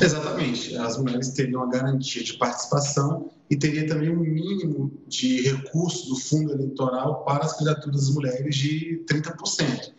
Exatamente. 0.00 0.76
As 0.76 0.98
mulheres 0.98 1.30
teriam 1.30 1.62
a 1.62 1.66
garantia 1.66 2.22
de 2.22 2.34
participação 2.34 3.30
e 3.48 3.56
teria 3.56 3.86
também 3.86 4.10
um 4.10 4.20
mínimo 4.20 4.92
de 5.08 5.42
recurso 5.42 6.08
do 6.08 6.16
fundo 6.16 6.52
eleitoral 6.52 7.24
para 7.24 7.44
as 7.44 7.52
candidaturas 7.54 8.00
das 8.00 8.14
mulheres 8.14 8.54
de 8.56 9.04
30%. 9.08 9.92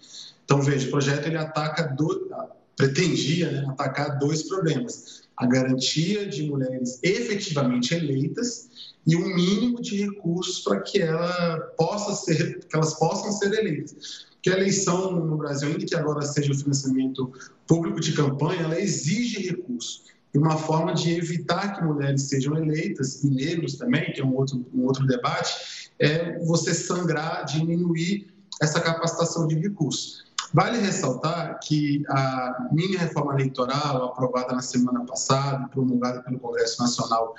Então, 0.46 0.62
veja, 0.62 0.88
o 0.88 0.92
projeto 0.92 1.26
ele 1.26 1.38
ataca, 1.38 1.84
do, 1.84 2.30
pretendia 2.78 3.52
né, 3.52 3.66
atacar 3.70 4.18
dois 4.20 4.44
problemas. 4.44 5.24
A 5.36 5.46
garantia 5.46 6.28
de 6.28 6.44
mulheres 6.44 7.00
efetivamente 7.04 7.94
eleitas 7.94 8.70
e 9.06 9.16
um 9.16 9.36
mínimo 9.36 9.82
de 9.82 10.06
recursos 10.06 10.60
para 10.60 10.80
que, 10.80 11.02
ela 11.02 11.60
possa 11.78 12.14
ser, 12.14 12.60
que 12.60 12.76
elas 12.76 12.98
possam 12.98 13.32
ser 13.32 13.54
eleitas. 13.54 14.28
Porque 14.36 14.50
a 14.50 14.54
eleição 14.54 15.12
no 15.12 15.38
Brasil, 15.38 15.70
ainda 15.70 15.86
que 15.86 15.96
agora 15.96 16.22
seja 16.22 16.52
o 16.52 16.56
financiamento 16.56 17.34
público 17.68 18.00
de 18.00 18.14
campanha, 18.14 18.62
ela 18.62 18.80
exige 18.80 19.50
recursos. 19.50 20.04
E 20.34 20.38
uma 20.38 20.58
forma 20.58 20.94
de 20.94 21.14
evitar 21.14 21.76
que 21.76 21.84
mulheres 21.84 22.24
sejam 22.24 22.58
eleitas, 22.58 23.24
e 23.24 23.30
negros 23.30 23.76
também, 23.76 24.12
que 24.12 24.22
é 24.22 24.26
um 24.26 24.36
outro, 24.36 24.66
um 24.74 24.84
outro 24.84 25.06
debate, 25.08 25.90
é 25.98 26.38
você 26.40 26.74
sangrar, 26.74 27.46
diminuir 27.46 28.28
essa 28.62 28.80
capacitação 28.82 29.48
de 29.48 29.56
recursos. 29.56 30.25
Vale 30.54 30.80
ressaltar 30.80 31.60
que 31.60 32.04
a 32.10 32.68
mini 32.72 32.96
reforma 32.96 33.34
eleitoral, 33.34 34.06
aprovada 34.06 34.54
na 34.54 34.62
semana 34.62 35.06
passada, 35.06 35.68
promulgada 35.70 36.22
pelo 36.22 36.40
Congresso 36.40 36.82
Nacional 36.82 37.36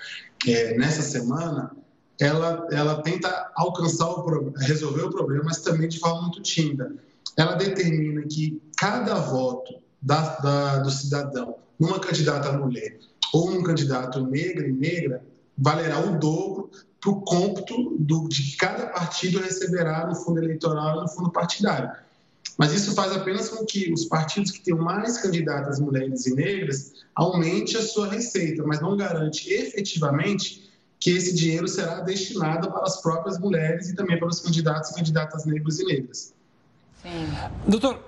é, 0.47 0.77
nessa 0.77 1.03
semana, 1.03 1.71
ela, 2.21 2.67
ela 2.71 3.03
tenta 3.03 3.51
alcançar 3.55 4.09
o 4.09 4.53
resolver 4.59 5.03
o 5.03 5.11
problema, 5.11 5.45
mas 5.47 5.61
também 5.61 5.89
de 5.89 5.99
forma 5.99 6.23
muito 6.23 6.43
tímida. 6.43 6.95
Ela 7.37 7.55
determina 7.55 8.23
que 8.23 8.61
cada 8.79 9.15
voto 9.17 9.75
da, 10.01 10.37
da, 10.37 10.79
do 10.79 10.91
cidadão 10.91 11.57
numa 11.79 12.01
candidata 12.01 12.53
mulher 12.53 12.99
ou 13.33 13.51
num 13.51 13.63
candidato 13.63 14.21
negro 14.27 14.67
e 14.67 14.73
negra 14.73 15.23
valerá 15.59 16.01
o 16.01 16.19
dobro 16.19 16.71
para 17.01 17.11
o 17.11 17.21
cômputo 17.21 17.97
do, 17.99 18.29
de 18.29 18.43
que 18.43 18.57
cada 18.57 18.87
partido 18.87 19.41
receberá 19.41 20.07
no 20.07 20.15
fundo 20.15 20.43
eleitoral 20.43 20.99
e 20.99 21.03
no 21.03 21.09
fundo 21.09 21.31
partidário. 21.31 21.91
Mas 22.57 22.73
isso 22.73 22.95
faz 22.95 23.13
apenas 23.13 23.49
com 23.49 23.65
que 23.65 23.93
os 23.93 24.07
partidos 24.07 24.51
que 24.51 24.61
tenham 24.61 24.79
mais 24.79 25.19
candidatas 25.19 25.79
mulheres 25.79 26.27
e 26.27 26.35
negras 26.35 26.93
aumente 27.15 27.77
a 27.77 27.83
sua 27.83 28.09
receita, 28.09 28.63
mas 28.65 28.81
não 28.81 28.97
garante 28.97 29.53
efetivamente 29.53 30.71
que 30.99 31.11
esse 31.11 31.35
dinheiro 31.35 31.69
será 31.69 32.01
destinado 32.01 32.71
para 32.73 32.83
as 32.83 33.01
próprias 33.03 33.39
mulheres 33.39 33.91
e 33.91 33.95
também 33.95 34.19
para 34.19 34.29
os 34.29 34.41
candidatos 34.41 34.91
e 34.91 34.95
candidatas 34.95 35.45
negros 35.45 35.79
e 35.79 35.85
negras. 35.85 36.35
Sim. 37.03 37.29
Doutor, 37.69 38.03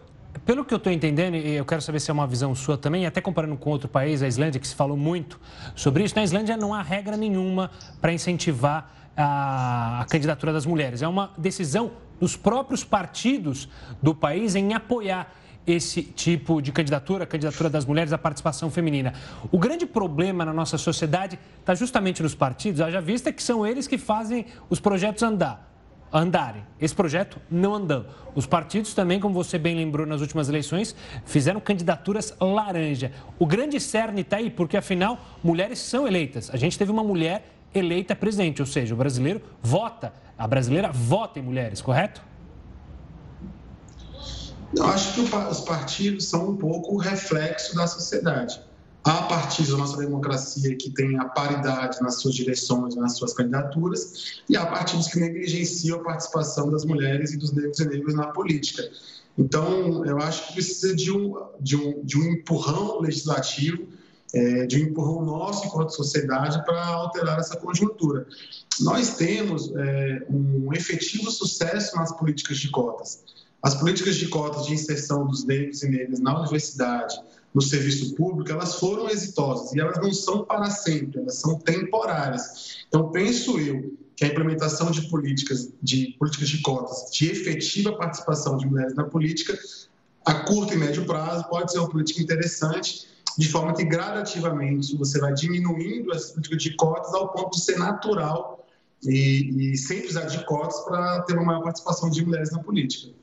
pelo 0.44 0.64
que 0.64 0.72
eu 0.72 0.78
estou 0.78 0.90
entendendo, 0.90 1.36
e 1.36 1.54
eu 1.54 1.64
quero 1.64 1.82
saber 1.82 2.00
se 2.00 2.10
é 2.10 2.14
uma 2.14 2.26
visão 2.26 2.54
sua 2.54 2.78
também, 2.78 3.04
até 3.04 3.20
comparando 3.20 3.56
com 3.56 3.70
outro 3.70 3.88
país, 3.88 4.22
a 4.22 4.28
Islândia, 4.28 4.58
que 4.58 4.66
se 4.66 4.74
falou 4.74 4.96
muito 4.96 5.38
sobre 5.74 6.04
isso, 6.04 6.16
na 6.16 6.24
Islândia 6.24 6.56
não 6.56 6.72
há 6.72 6.82
regra 6.82 7.16
nenhuma 7.16 7.70
para 8.00 8.12
incentivar 8.12 9.07
a, 9.18 10.02
a 10.02 10.04
candidatura 10.04 10.52
das 10.52 10.64
mulheres. 10.64 11.02
É 11.02 11.08
uma 11.08 11.32
decisão 11.36 11.90
dos 12.20 12.36
próprios 12.36 12.84
partidos 12.84 13.68
do 14.00 14.14
país 14.14 14.54
em 14.54 14.72
apoiar 14.72 15.34
esse 15.66 16.02
tipo 16.02 16.62
de 16.62 16.72
candidatura, 16.72 17.24
a 17.24 17.26
candidatura 17.26 17.68
das 17.68 17.84
mulheres, 17.84 18.12
a 18.12 18.16
participação 18.16 18.70
feminina. 18.70 19.12
O 19.52 19.58
grande 19.58 19.84
problema 19.84 20.44
na 20.44 20.52
nossa 20.52 20.78
sociedade 20.78 21.38
está 21.60 21.74
justamente 21.74 22.22
nos 22.22 22.34
partidos, 22.34 22.80
haja 22.80 23.00
vista 23.00 23.32
que 23.32 23.42
são 23.42 23.66
eles 23.66 23.86
que 23.86 23.98
fazem 23.98 24.46
os 24.70 24.80
projetos 24.80 25.22
andar, 25.22 25.70
andarem. 26.10 26.64
Esse 26.80 26.94
projeto 26.94 27.38
não 27.50 27.74
andou. 27.74 28.06
Os 28.34 28.46
partidos 28.46 28.94
também, 28.94 29.20
como 29.20 29.34
você 29.34 29.58
bem 29.58 29.76
lembrou 29.76 30.06
nas 30.06 30.22
últimas 30.22 30.48
eleições, 30.48 30.96
fizeram 31.26 31.60
candidaturas 31.60 32.34
laranja. 32.40 33.12
O 33.38 33.44
grande 33.44 33.78
cerne 33.78 34.22
está 34.22 34.38
aí, 34.38 34.48
porque 34.48 34.76
afinal, 34.76 35.18
mulheres 35.44 35.80
são 35.80 36.06
eleitas. 36.06 36.48
A 36.50 36.56
gente 36.56 36.78
teve 36.78 36.90
uma 36.90 37.04
mulher 37.04 37.57
eleita 37.74 38.14
presidente, 38.14 38.60
ou 38.60 38.66
seja, 38.66 38.94
o 38.94 38.96
brasileiro 38.96 39.40
vota, 39.62 40.12
a 40.36 40.46
brasileira 40.46 40.90
vota 40.92 41.38
em 41.38 41.42
mulheres, 41.42 41.80
correto? 41.80 42.22
Eu 44.76 44.84
acho 44.84 45.14
que 45.14 45.20
os 45.20 45.60
partidos 45.60 46.26
são 46.26 46.50
um 46.50 46.56
pouco 46.56 46.96
reflexo 46.96 47.74
da 47.74 47.86
sociedade. 47.86 48.60
Há 49.04 49.22
partidos 49.22 49.70
da 49.70 49.78
nossa 49.78 49.96
democracia 49.96 50.76
que 50.76 50.90
têm 50.90 51.18
a 51.18 51.24
paridade 51.24 52.00
nas 52.02 52.20
suas 52.20 52.34
direções, 52.34 52.94
nas 52.94 53.16
suas 53.16 53.32
candidaturas, 53.32 54.42
e 54.48 54.56
há 54.56 54.66
partidos 54.66 55.06
que 55.06 55.18
negligenciam 55.18 56.00
a 56.00 56.04
participação 56.04 56.70
das 56.70 56.84
mulheres 56.84 57.32
e 57.32 57.38
dos 57.38 57.52
negros 57.52 57.78
e 57.78 57.88
negros 57.88 58.14
na 58.14 58.26
política. 58.26 58.82
Então, 59.38 60.04
eu 60.04 60.18
acho 60.18 60.48
que 60.48 60.54
precisa 60.54 60.94
de 60.94 61.10
um, 61.10 61.40
de 61.60 61.76
um, 61.76 62.04
de 62.04 62.18
um 62.18 62.32
empurrão 62.32 63.00
legislativo 63.00 63.86
é, 64.34 64.66
de 64.66 64.82
um 64.82 64.88
empurrão 64.88 65.24
nosso 65.24 65.66
enquanto 65.66 65.90
sociedade 65.90 66.64
para 66.64 66.84
alterar 66.86 67.38
essa 67.38 67.56
conjuntura. 67.56 68.26
Nós 68.80 69.16
temos 69.16 69.72
é, 69.74 70.26
um 70.28 70.72
efetivo 70.72 71.30
sucesso 71.30 71.96
nas 71.96 72.12
políticas 72.12 72.58
de 72.58 72.70
cotas. 72.70 73.24
As 73.62 73.74
políticas 73.74 74.16
de 74.16 74.28
cotas 74.28 74.66
de 74.66 74.74
inserção 74.74 75.26
dos 75.26 75.44
negros 75.44 75.82
e 75.82 75.88
negras 75.88 76.20
na 76.20 76.38
universidade, 76.40 77.18
no 77.52 77.62
serviço 77.62 78.14
público, 78.14 78.52
elas 78.52 78.74
foram 78.76 79.08
exitosas 79.08 79.72
e 79.72 79.80
elas 79.80 79.96
não 80.00 80.12
são 80.12 80.44
para 80.44 80.70
sempre, 80.70 81.20
elas 81.20 81.36
são 81.36 81.58
temporárias. 81.58 82.84
Então, 82.86 83.10
penso 83.10 83.58
eu 83.58 83.96
que 84.14 84.24
a 84.24 84.28
implementação 84.28 84.90
de 84.90 85.08
políticas 85.08 85.70
de 85.82 86.14
políticas 86.18 86.48
de 86.48 86.60
cotas 86.60 87.10
de 87.12 87.30
efetiva 87.30 87.96
participação 87.96 88.56
de 88.56 88.66
mulheres 88.66 88.94
na 88.94 89.04
política 89.04 89.56
a 90.24 90.34
curto 90.44 90.74
e 90.74 90.76
médio 90.76 91.06
prazo 91.06 91.48
pode 91.48 91.72
ser 91.72 91.78
uma 91.78 91.88
política 91.88 92.20
interessante 92.20 93.06
de 93.38 93.48
forma 93.48 93.72
que 93.72 93.84
gradativamente 93.84 94.96
você 94.96 95.20
vai 95.20 95.32
diminuindo 95.32 96.12
essa 96.12 96.32
política 96.32 96.56
de 96.56 96.74
cotas 96.74 97.14
ao 97.14 97.28
ponto 97.28 97.52
de 97.52 97.64
ser 97.64 97.78
natural 97.78 98.66
e, 99.04 99.72
e 99.72 99.76
sem 99.76 99.98
precisar 99.98 100.24
de 100.24 100.44
cotas 100.44 100.80
para 100.80 101.22
ter 101.22 101.34
uma 101.34 101.44
maior 101.44 101.62
participação 101.62 102.10
de 102.10 102.24
mulheres 102.24 102.50
na 102.50 102.58
política. 102.58 103.14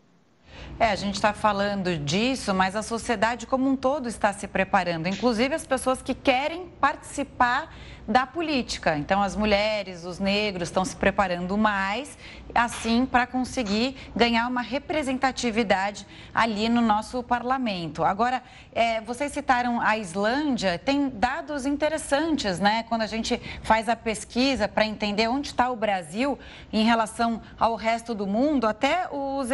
É, 0.77 0.89
a 0.89 0.95
gente 0.95 1.15
está 1.15 1.31
falando 1.31 1.97
disso, 1.97 2.53
mas 2.53 2.75
a 2.75 2.83
sociedade 2.83 3.47
como 3.47 3.69
um 3.69 3.75
todo 3.77 4.09
está 4.09 4.33
se 4.33 4.45
preparando, 4.45 5.07
inclusive 5.07 5.55
as 5.55 5.65
pessoas 5.65 6.01
que 6.01 6.13
querem 6.13 6.67
participar 6.81 7.73
da 8.07 8.25
política. 8.27 8.95
Então, 8.97 9.23
as 9.23 9.35
mulheres, 9.35 10.05
os 10.05 10.19
negros 10.19 10.67
estão 10.67 10.85
se 10.85 10.95
preparando 10.95 11.57
mais, 11.57 12.17
assim, 12.53 13.05
para 13.05 13.25
conseguir 13.25 13.95
ganhar 14.15 14.47
uma 14.47 14.61
representatividade 14.61 16.05
ali 16.33 16.69
no 16.69 16.81
nosso 16.81 17.23
parlamento. 17.23 18.03
Agora, 18.03 18.43
é, 18.73 19.01
vocês 19.01 19.31
citaram 19.31 19.81
a 19.81 19.97
Islândia, 19.97 20.77
tem 20.77 21.09
dados 21.09 21.65
interessantes, 21.65 22.59
né? 22.59 22.83
Quando 22.87 23.01
a 23.01 23.07
gente 23.07 23.41
faz 23.63 23.89
a 23.89 23.95
pesquisa 23.95 24.67
para 24.67 24.85
entender 24.85 25.27
onde 25.27 25.47
está 25.47 25.71
o 25.71 25.75
Brasil 25.75 26.37
em 26.71 26.83
relação 26.83 27.41
ao 27.59 27.75
resto 27.75 28.13
do 28.13 28.27
mundo, 28.27 28.67
até 28.67 29.07
os 29.11 29.49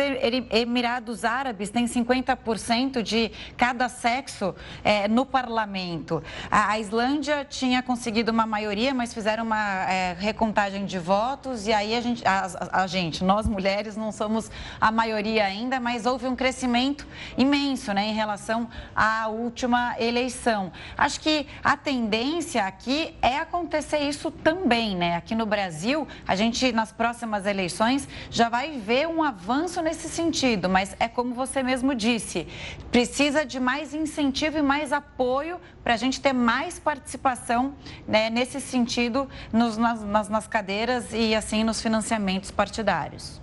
Emirados 0.52 1.01
Árabes 1.24 1.70
têm 1.70 1.86
50% 1.86 3.02
de 3.02 3.32
cada 3.58 3.90
sexo 3.90 4.56
é, 4.84 5.08
no 5.08 5.26
parlamento. 5.26 6.24
A, 6.50 6.72
a 6.72 6.80
Islândia 6.80 7.46
tinha 7.46 7.82
conseguido 7.82 8.32
uma 8.32 8.46
maioria, 8.46 8.94
mas 8.94 9.14
fizeram 9.14 9.44
uma 9.44 9.90
é, 9.90 10.16
recontagem 10.18 10.86
de 10.86 11.00
votos 11.00 11.68
e 11.68 11.74
aí 11.74 11.96
a 11.96 12.02
gente, 12.02 12.26
a, 12.26 12.82
a, 12.84 12.88
gente, 12.88 13.24
nós 13.24 13.48
mulheres 13.48 13.96
não 13.96 14.12
somos 14.12 14.52
a 14.80 14.92
maioria 14.92 15.46
ainda, 15.46 15.80
mas 15.80 16.06
houve 16.06 16.28
um 16.28 16.36
crescimento 16.36 17.08
imenso, 17.38 17.94
né, 17.94 18.06
em 18.06 18.14
relação 18.14 18.70
à 18.96 19.28
última 19.28 19.96
eleição. 20.00 20.72
Acho 20.98 21.20
que 21.20 21.48
a 21.64 21.76
tendência 21.78 22.64
aqui 22.66 23.16
é 23.22 23.38
acontecer 23.38 24.00
isso 24.00 24.32
também, 24.32 24.96
né? 24.96 25.16
Aqui 25.16 25.36
no 25.36 25.46
Brasil, 25.46 26.08
a 26.28 26.36
gente 26.36 26.72
nas 26.72 26.92
próximas 26.92 27.46
eleições 27.46 28.08
já 28.30 28.50
vai 28.50 28.72
ver 28.80 29.08
um 29.08 29.24
avanço 29.24 29.82
nesse 29.82 30.10
sentido, 30.10 30.70
mas 30.70 30.91
É 31.00 31.08
como 31.08 31.34
você 31.34 31.64
mesmo 31.64 31.96
disse, 31.96 32.48
precisa 32.92 33.46
de 33.46 33.60
mais 33.60 33.94
incentivo 33.94 34.58
e 34.58 34.62
mais 34.62 34.92
apoio 34.92 35.60
para 35.84 35.94
a 35.94 35.98
gente 35.98 36.20
ter 36.22 36.34
mais 36.34 36.80
participação 36.80 37.74
né, 38.08 38.30
nesse 38.30 38.60
sentido 38.62 39.28
nos, 39.52 39.78
nas, 39.78 40.30
nas, 40.30 40.48
cadeiras 40.48 41.06
e 41.12 41.34
assim 41.36 41.64
nos 41.64 41.82
financiamentos 41.82 42.52
partidários. 42.52 43.42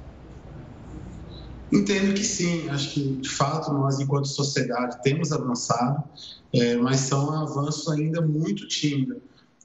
Entendo 1.71 2.15
que 2.15 2.25
sim, 2.25 2.69
acho 2.71 2.95
que 2.95 3.17
de 3.17 3.29
fato 3.29 3.73
nós, 3.73 4.01
enquanto 4.01 4.27
sociedade, 4.27 5.03
temos 5.03 5.33
avançado, 5.33 6.03
é, 6.53 6.77
mas 6.77 7.01
são 7.01 7.31
avanços 7.31 7.89
ainda 7.89 8.23
muito 8.23 8.67
tímidos. 8.67 9.19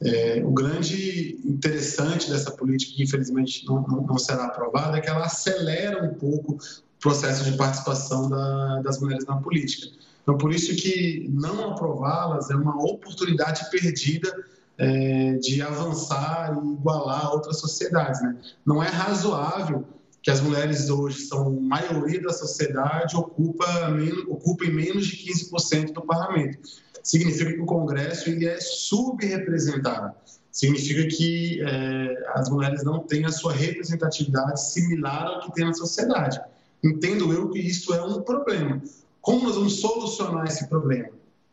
É, 0.05 0.43
o 0.43 0.51
grande 0.51 1.39
interessante 1.45 2.29
dessa 2.29 2.51
política, 2.51 2.93
que 2.93 3.03
infelizmente 3.03 3.65
não, 3.65 3.81
não, 3.81 4.17
será 4.17 4.45
aprovada, 4.45 4.97
é 4.97 5.01
que 5.01 5.09
ela 5.09 5.25
acelera 5.25 6.03
um 6.03 6.13
pouco 6.15 6.57
processo 7.03 7.43
de 7.43 7.57
participação 7.57 8.29
da, 8.29 8.81
das 8.81 8.99
mulheres 9.01 9.25
na 9.25 9.35
política. 9.35 9.87
Então, 10.23 10.37
por 10.37 10.53
isso 10.53 10.73
que 10.75 11.29
não 11.29 11.71
aprová-las 11.71 12.49
é 12.49 12.55
uma 12.55 12.81
oportunidade 12.81 13.69
perdida 13.69 14.33
é, 14.77 15.33
de 15.33 15.61
avançar 15.61 16.57
e 16.57 16.73
igualar 16.73 17.31
outras 17.33 17.59
sociedades. 17.59 18.21
Né? 18.21 18.37
Não 18.65 18.81
é 18.81 18.87
razoável 18.87 19.85
que 20.21 20.31
as 20.31 20.39
mulheres 20.39 20.89
hoje 20.89 21.23
são 21.23 21.51
maioria 21.59 22.21
da 22.21 22.31
sociedade, 22.31 23.17
ocupa 23.17 23.89
menos, 23.89 24.23
ocupem 24.29 24.73
menos 24.73 25.05
de 25.05 25.17
15% 25.17 25.91
do 25.91 26.01
parlamento. 26.03 26.57
Significa 27.03 27.51
que 27.51 27.59
o 27.59 27.65
Congresso 27.65 28.29
ele 28.29 28.45
é 28.45 28.57
subrepresentado. 28.61 30.15
Significa 30.49 31.05
que 31.13 31.61
é, 31.61 32.31
as 32.35 32.49
mulheres 32.49 32.81
não 32.85 32.99
têm 32.99 33.25
a 33.25 33.31
sua 33.31 33.51
representatividade 33.51 34.71
similar 34.71 35.25
ao 35.25 35.41
que 35.41 35.53
tem 35.53 35.65
na 35.65 35.73
sociedade. 35.73 36.39
Entendo 36.83 37.31
eu 37.31 37.49
que 37.49 37.59
isso 37.59 37.93
é 37.93 38.03
um 38.03 38.21
problema. 38.21 38.81
Como 39.21 39.43
nós 39.43 39.55
vamos 39.55 39.79
solucionar 39.79 40.45
esse 40.45 40.67
problema? 40.67 41.09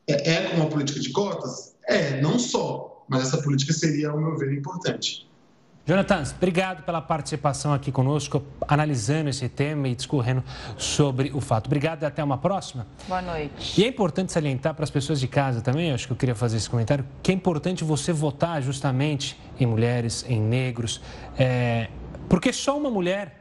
É, 0.07 0.33
é 0.33 0.49
com 0.49 0.57
uma 0.57 0.67
política 0.67 0.99
de 0.99 1.11
cotas? 1.11 1.77
É, 1.87 2.21
não 2.21 2.39
só, 2.39 3.05
mas 3.09 3.23
essa 3.23 3.41
política 3.41 3.73
seria, 3.73 4.11
ao 4.11 4.19
meu 4.19 4.37
ver, 4.37 4.53
importante. 4.53 5.31
Jonathan, 5.87 6.23
obrigado 6.37 6.85
pela 6.85 7.01
participação 7.01 7.73
aqui 7.73 7.91
conosco, 7.91 8.45
analisando 8.69 9.31
esse 9.31 9.49
tema 9.49 9.89
e 9.89 9.95
discorrendo 9.95 10.45
sobre 10.77 11.33
o 11.35 11.41
fato. 11.41 11.67
Obrigado 11.67 12.03
e 12.03 12.07
até 12.07 12.23
uma 12.23 12.39
próxima. 12.39 12.87
Boa 13.09 13.23
noite. 13.23 13.81
E 13.81 13.85
é 13.85 13.89
importante 13.89 14.31
salientar 14.31 14.75
para 14.75 14.85
as 14.85 14.91
pessoas 14.91 15.19
de 15.19 15.27
casa 15.27 15.61
também, 15.61 15.91
acho 15.91 16.07
que 16.07 16.13
eu 16.13 16.17
queria 16.17 16.35
fazer 16.35 16.59
esse 16.59 16.69
comentário, 16.69 17.05
que 17.23 17.33
é 17.33 17.35
importante 17.35 17.83
você 17.83 18.13
votar 18.13 18.63
justamente 18.63 19.37
em 19.59 19.67
mulheres, 19.67 20.25
em 20.29 20.41
negros, 20.41 21.01
é, 21.37 21.89
porque 22.29 22.53
só 22.53 22.79
uma 22.79 22.91
mulher 22.91 23.40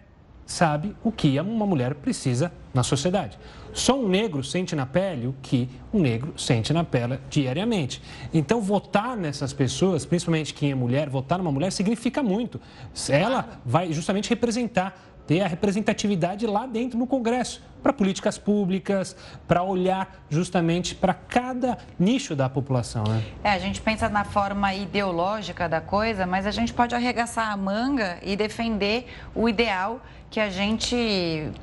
sabe 0.50 0.96
o 1.04 1.12
que 1.12 1.40
uma 1.40 1.66
mulher 1.66 1.94
precisa 1.94 2.52
na 2.74 2.82
sociedade. 2.82 3.38
Só 3.72 4.00
um 4.00 4.10
negro 4.10 4.44
sente 4.44 4.76
na 4.76 4.84
pele 4.84 5.28
o 5.28 5.36
que 5.44 5.70
um 5.94 6.00
negro 6.00 6.34
sente 6.36 6.74
na 6.74 6.84
pele 6.84 7.20
diariamente. 7.30 8.02
Então, 8.34 8.60
votar 8.60 9.16
nessas 9.16 9.54
pessoas, 9.54 10.06
principalmente 10.06 10.56
quem 10.56 10.72
é 10.72 10.76
mulher, 10.76 11.08
votar 11.08 11.38
numa 11.38 11.52
mulher 11.52 11.72
significa 11.72 12.24
muito. 12.24 12.60
Ela 13.08 13.62
vai 13.64 13.94
justamente 13.94 14.28
representar, 14.28 15.00
ter 15.28 15.42
a 15.42 15.48
representatividade 15.48 16.48
lá 16.48 16.66
dentro 16.66 16.98
no 16.98 17.06
Congresso, 17.06 17.62
para 17.84 17.94
políticas 17.94 18.40
públicas, 18.40 19.16
para 19.48 19.62
olhar 19.62 20.24
justamente 20.32 20.96
para 20.96 21.14
cada 21.14 21.78
nicho 22.00 22.36
da 22.36 22.50
população. 22.50 23.04
Né? 23.04 23.24
É, 23.44 23.52
a 23.52 23.60
gente 23.60 23.80
pensa 23.82 24.10
na 24.10 24.24
forma 24.24 24.74
ideológica 24.74 25.70
da 25.70 25.80
coisa, 25.80 26.26
mas 26.26 26.48
a 26.48 26.52
gente 26.52 26.74
pode 26.74 26.96
arregaçar 26.96 27.52
a 27.52 27.56
manga 27.56 28.18
e 28.24 28.36
defender 28.36 29.06
o 29.36 29.48
ideal 29.48 30.02
que 30.30 30.40
a 30.40 30.50
gente 30.50 30.96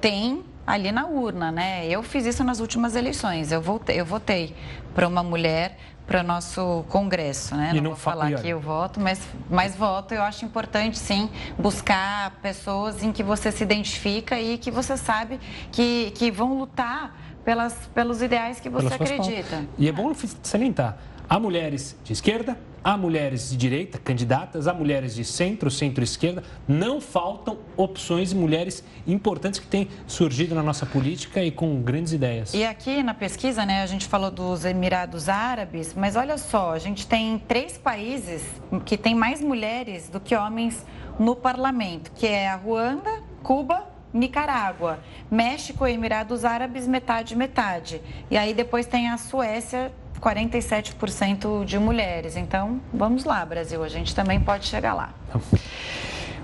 tem 0.01 0.45
ali 0.67 0.91
na 0.91 1.07
urna, 1.07 1.53
né? 1.53 1.87
Eu 1.87 2.03
fiz 2.03 2.27
isso 2.27 2.43
nas 2.43 2.59
últimas 2.59 2.97
eleições. 2.97 3.53
Eu 3.53 3.63
votei, 3.63 4.01
eu 4.01 4.05
votei 4.05 4.55
para 4.95 5.07
uma 5.07 5.23
mulher 5.23 5.79
para 6.07 6.21
o 6.21 6.23
nosso 6.23 6.85
Congresso, 6.89 7.57
né? 7.57 7.71
E 7.73 7.77
não, 7.77 7.83
não 7.83 7.91
vou 7.91 7.99
falar 7.99 8.29
aqui 8.29 8.53
o 8.55 8.61
voto, 8.61 9.01
mas, 9.01 9.21
mas 9.51 9.75
voto. 9.75 10.15
Eu 10.15 10.23
acho 10.23 10.45
importante, 10.45 10.99
sim, 10.99 11.29
buscar 11.59 12.31
pessoas 12.43 13.03
em 13.03 13.13
que 13.13 13.23
você 13.23 13.51
se 13.51 13.63
identifica 13.63 14.41
e 14.41 14.57
que 14.57 14.71
você 14.71 14.97
sabe 14.97 15.41
que, 15.73 16.13
que 16.15 16.31
vão 16.31 16.59
lutar 16.59 17.17
pelas, 17.45 17.75
pelos 17.95 18.23
ideais 18.23 18.61
que 18.61 18.69
você 18.69 18.93
acredita. 18.93 19.65
E 19.79 19.89
é 19.89 19.93
bom 19.93 20.13
salientar, 20.43 20.97
há 21.29 21.39
mulheres 21.39 21.97
de 22.05 22.13
esquerda, 22.13 22.57
Há 22.87 22.97
mulheres 22.97 23.51
de 23.51 23.57
direita, 23.57 23.99
candidatas, 23.99 24.69
há 24.69 24.73
mulheres 24.73 25.13
de 25.13 25.25
centro, 25.25 25.69
centro-esquerda. 25.69 26.45
Não 26.69 27.01
faltam 27.01 27.59
opções 27.77 28.31
e 28.31 28.37
mulheres 28.37 28.85
importantes 29.09 29.59
que 29.59 29.67
têm 29.67 29.89
surgido 30.07 30.55
na 30.55 30.63
nossa 30.63 30.87
política 30.87 31.43
e 31.43 31.51
com 31.51 31.83
grandes 31.83 32.13
ideias. 32.13 32.55
E 32.55 32.63
aqui 32.63 33.03
na 33.03 33.13
pesquisa, 33.13 33.67
né, 33.67 33.83
a 33.83 33.87
gente 33.87 34.07
falou 34.07 34.31
dos 34.31 34.65
Emirados 34.65 35.29
Árabes, 35.29 35.95
mas 35.95 36.15
olha 36.15 36.39
só, 36.39 36.75
a 36.75 36.79
gente 36.79 37.09
tem 37.09 37.41
três 37.41 37.77
países 37.77 38.45
que 38.85 38.97
têm 38.97 39.17
mais 39.17 39.41
mulheres 39.41 40.09
do 40.09 40.21
que 40.21 40.37
homens 40.37 40.87
no 41.19 41.35
parlamento, 41.35 42.13
que 42.15 42.29
é 42.29 42.47
a 42.47 42.55
Ruanda, 42.55 43.21
Cuba 43.43 43.85
Nicarágua, 44.15 45.01
México 45.29 45.89
e 45.89 45.93
Emirados 45.93 46.45
Árabes, 46.45 46.87
metade, 46.87 47.35
metade. 47.35 48.01
E 48.31 48.37
aí 48.37 48.55
depois 48.55 48.87
tem 48.87 49.09
a 49.09 49.19
Suécia, 49.19 49.93
47% 50.21 51.65
de 51.65 51.79
mulheres. 51.79 52.37
Então, 52.37 52.81
vamos 52.93 53.25
lá, 53.25 53.43
Brasil, 53.45 53.83
a 53.83 53.89
gente 53.89 54.15
também 54.15 54.41
pode 54.41 54.67
chegar 54.67 54.95
lá. 54.95 55.13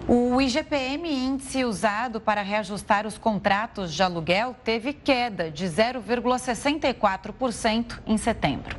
O 0.08 0.40
IGPM, 0.40 1.08
índice 1.08 1.64
usado 1.64 2.20
para 2.20 2.42
reajustar 2.42 3.06
os 3.06 3.16
contratos 3.16 3.94
de 3.94 4.02
aluguel, 4.02 4.56
teve 4.64 4.92
queda 4.92 5.48
de 5.50 5.64
0,64% 5.64 8.00
em 8.06 8.18
setembro. 8.18 8.76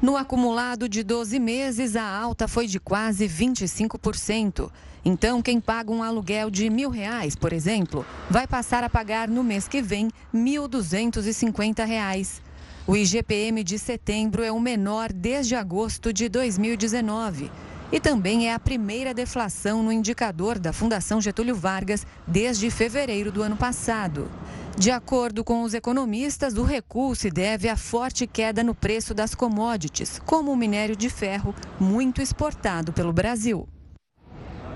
No 0.00 0.16
acumulado 0.16 0.88
de 0.88 1.02
12 1.02 1.38
meses, 1.38 1.96
a 1.96 2.06
alta 2.06 2.48
foi 2.48 2.66
de 2.66 2.80
quase 2.80 3.28
25%. 3.28 4.70
Então, 5.04 5.42
quem 5.42 5.60
paga 5.60 5.92
um 5.92 6.02
aluguel 6.02 6.50
de 6.50 6.70
mil 6.70 6.88
reais, 6.88 7.36
por 7.36 7.52
exemplo, 7.52 8.06
vai 8.30 8.46
passar 8.46 8.82
a 8.82 8.88
pagar 8.88 9.28
no 9.28 9.44
mês 9.44 9.68
que 9.68 9.82
vem 9.82 10.06
R$ 10.32 10.38
1.250. 10.38 12.40
O 12.86 12.94
IGPM 12.94 13.64
de 13.64 13.78
setembro 13.78 14.42
é 14.42 14.52
o 14.52 14.60
menor 14.60 15.10
desde 15.10 15.54
agosto 15.54 16.12
de 16.12 16.28
2019 16.28 17.50
e 17.90 17.98
também 17.98 18.46
é 18.46 18.52
a 18.52 18.58
primeira 18.58 19.14
deflação 19.14 19.82
no 19.82 19.90
indicador 19.90 20.58
da 20.58 20.70
Fundação 20.70 21.18
Getúlio 21.18 21.54
Vargas 21.54 22.06
desde 22.26 22.70
fevereiro 22.70 23.32
do 23.32 23.42
ano 23.42 23.56
passado. 23.56 24.30
De 24.76 24.90
acordo 24.90 25.42
com 25.42 25.62
os 25.62 25.72
economistas, 25.72 26.58
o 26.58 26.62
recuo 26.62 27.14
se 27.14 27.30
deve 27.30 27.70
à 27.70 27.76
forte 27.76 28.26
queda 28.26 28.62
no 28.62 28.74
preço 28.74 29.14
das 29.14 29.34
commodities, 29.34 30.20
como 30.26 30.52
o 30.52 30.56
minério 30.56 30.94
de 30.94 31.08
ferro, 31.08 31.54
muito 31.80 32.20
exportado 32.20 32.92
pelo 32.92 33.14
Brasil. 33.14 33.66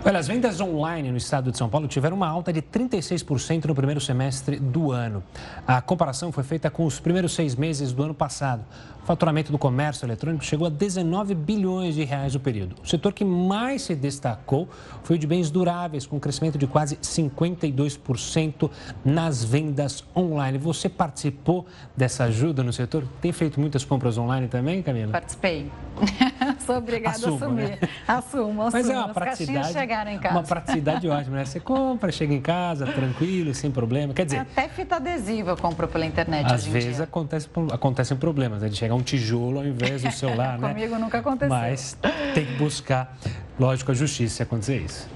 Olha, 0.05 0.19
as 0.21 0.29
vendas 0.29 0.61
online 0.61 1.11
no 1.11 1.17
estado 1.17 1.51
de 1.51 1.59
São 1.59 1.69
Paulo 1.69 1.89
tiveram 1.89 2.17
uma 2.17 2.29
alta 2.29 2.53
de 2.53 2.63
36% 2.63 3.65
no 3.65 3.75
primeiro 3.75 4.01
semestre 4.01 4.59
do 4.59 4.93
ano. 4.93 5.23
A 5.67 5.81
comparação 5.83 6.31
foi 6.31 6.45
feita 6.45 6.71
com 6.71 6.87
os 6.87 7.01
primeiros 7.01 7.35
seis 7.35 7.57
meses 7.57 7.93
do 7.93 8.05
ano 8.05 8.15
passado 8.15 8.65
faturamento 9.09 9.51
do 9.51 9.57
comércio 9.57 10.05
eletrônico 10.05 10.45
chegou 10.45 10.67
a 10.67 10.71
19 10.71 11.35
bilhões 11.35 11.95
de 11.95 12.05
reais 12.05 12.35
no 12.35 12.41
período. 12.41 12.77
O 12.85 12.87
setor 12.87 13.15
que 13.15 13.25
mais 13.25 13.81
se 13.81 13.95
destacou 13.95 14.69
foi 15.03 15.17
o 15.17 15.19
de 15.19 15.27
bens 15.27 15.51
duráveis, 15.51 16.05
com 16.05 16.17
um 16.17 16.21
crescimento 16.21 16.59
de 16.59 16.67
quase 16.67 16.97
52% 16.97 18.71
nas 19.03 19.43
vendas 19.43 20.05
online. 20.15 20.59
Você 20.59 20.91
participou 20.91 21.67
dessa 21.97 22.25
ajuda 22.25 22.63
no 22.63 22.71
setor? 22.71 23.03
Tem 23.19 23.33
feito 23.33 23.59
muitas 23.59 23.83
compras 23.83 24.19
online 24.19 24.47
também, 24.47 24.83
Camila? 24.83 25.13
Participei. 25.13 25.71
Sou 26.69 26.77
obrigada 26.77 27.17
Assuma, 27.17 27.33
a 27.33 27.37
assumir. 27.37 27.63
Né? 27.63 27.79
Assumo, 28.07 28.63
assumo. 28.63 28.71
Mas 28.73 28.91
é 28.91 28.99
uma 28.99 29.09
praticidade, 29.09 29.73
chegaram 29.73 30.11
em 30.11 30.19
casa. 30.19 30.35
uma 30.35 30.43
praticidade 30.43 31.09
ótima, 31.09 31.37
né? 31.39 31.45
Você 31.47 31.59
compra, 31.59 32.13
chega 32.13 32.35
em 32.35 32.43
casa, 32.43 32.87
tranquilo, 32.87 33.55
sem 33.55 33.71
problema. 33.71 34.13
Quer 34.13 34.27
dizer... 34.27 34.41
Até 34.41 34.69
fita 34.69 34.97
adesiva 34.97 35.53
eu 35.53 35.57
compro 35.57 35.89
pela 35.89 36.05
internet 36.05 36.53
Às 36.53 36.67
vezes 36.67 37.01
acontece, 37.01 37.49
acontecem 37.73 38.19
problemas, 38.19 38.61
né? 38.61 38.69
De 38.69 38.77
chegar 38.77 38.95
um 38.95 39.03
tijolo 39.03 39.61
ao 39.61 39.65
invés 39.65 40.03
do 40.03 40.13
celular, 40.13 40.59
né? 40.61 40.69
Comigo 40.69 40.99
nunca 40.99 41.19
aconteceu. 41.19 41.49
Mas 41.49 41.97
tem 42.35 42.45
que 42.45 42.53
buscar, 42.57 43.17
lógico, 43.59 43.91
a 43.91 43.95
justiça 43.95 44.37
se 44.37 44.43
acontecer 44.43 44.77
isso. 44.77 45.09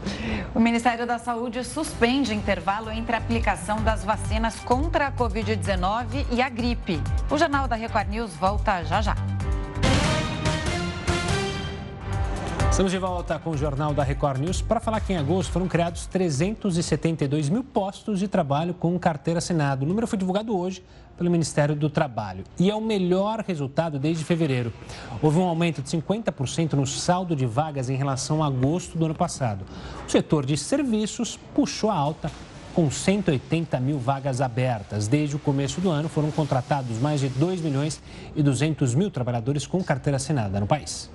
O 0.55 0.61
Ministério 0.61 1.07
da 1.07 1.19
Saúde 1.19 1.62
suspende 1.65 2.35
intervalo 2.35 2.91
entre 2.91 3.15
a 3.15 3.19
aplicação 3.19 3.83
das 3.83 4.03
vacinas 4.03 4.55
contra 4.61 5.09
a 5.09 5.12
Covid-19 5.12 6.25
e 6.31 6.41
a 6.41 6.49
gripe. 6.49 6.99
O 7.31 7.37
Jornal 7.37 7.69
da 7.69 7.77
Record 7.77 8.09
News 8.09 8.35
volta 8.37 8.83
já 8.85 9.03
já. 9.03 9.15
Estamos 12.72 12.90
de 12.90 12.96
volta 12.96 13.38
com 13.38 13.50
o 13.50 13.56
Jornal 13.56 13.92
da 13.92 14.02
Record 14.02 14.40
News 14.40 14.62
para 14.62 14.80
falar 14.80 15.00
que 15.00 15.12
em 15.12 15.18
agosto 15.18 15.52
foram 15.52 15.68
criados 15.68 16.06
372 16.06 17.50
mil 17.50 17.62
postos 17.62 18.18
de 18.18 18.26
trabalho 18.26 18.72
com 18.72 18.98
carteira 18.98 19.37
assinada. 19.37 19.85
O 19.85 19.87
número 19.87 20.06
foi 20.06 20.18
divulgado 20.18 20.56
hoje 20.56 20.82
pelo 21.14 21.30
Ministério 21.30 21.76
do 21.76 21.90
Trabalho 21.90 22.44
e 22.58 22.70
é 22.70 22.74
o 22.74 22.80
melhor 22.80 23.44
resultado 23.46 23.98
desde 23.98 24.24
fevereiro. 24.24 24.72
Houve 25.20 25.38
um 25.38 25.42
aumento 25.42 25.82
de 25.82 25.90
50% 25.90 26.72
no 26.72 26.87
saldo 26.87 27.37
de 27.37 27.44
vagas 27.44 27.90
em 27.90 27.94
relação 27.94 28.42
a 28.42 28.46
agosto 28.46 28.96
do 28.96 29.04
ano 29.04 29.14
passado. 29.14 29.66
O 30.08 30.11
setor 30.11 30.46
de 30.46 30.56
serviços 30.56 31.38
puxou 31.54 31.90
a 31.90 31.94
alta 31.94 32.30
com 32.74 32.90
180 32.90 33.78
mil 33.80 33.98
vagas 33.98 34.40
abertas. 34.40 35.06
Desde 35.06 35.37
o 35.37 35.38
começo 35.38 35.78
do 35.78 35.90
ano, 35.90 36.08
foram 36.08 36.30
contratados 36.30 36.98
mais 36.98 37.20
de 37.20 37.28
2 37.28 37.61
milhões 37.61 38.00
e 38.35 38.42
200 38.42 38.94
mil 38.94 39.11
trabalhadores 39.11 39.66
com 39.66 39.85
carteira 39.85 40.16
assinada 40.16 40.58
no 40.58 40.66
país. 40.66 41.11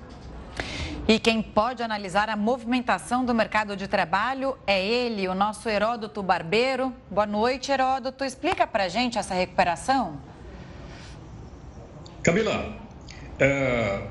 E 1.08 1.18
quem 1.18 1.40
pode 1.40 1.82
analisar 1.82 2.28
a 2.28 2.36
movimentação 2.36 3.24
do 3.24 3.34
mercado 3.34 3.74
de 3.74 3.88
trabalho 3.88 4.58
é 4.66 4.86
ele, 4.86 5.26
o 5.26 5.34
nosso 5.34 5.66
Heródoto 5.66 6.22
Barbeiro. 6.22 6.92
Boa 7.10 7.24
noite, 7.24 7.72
Heródoto. 7.72 8.26
Explica 8.26 8.66
para 8.66 8.88
gente 8.88 9.16
essa 9.16 9.32
recuperação. 9.32 10.20
Camila, 12.22 12.76
é, 13.40 14.02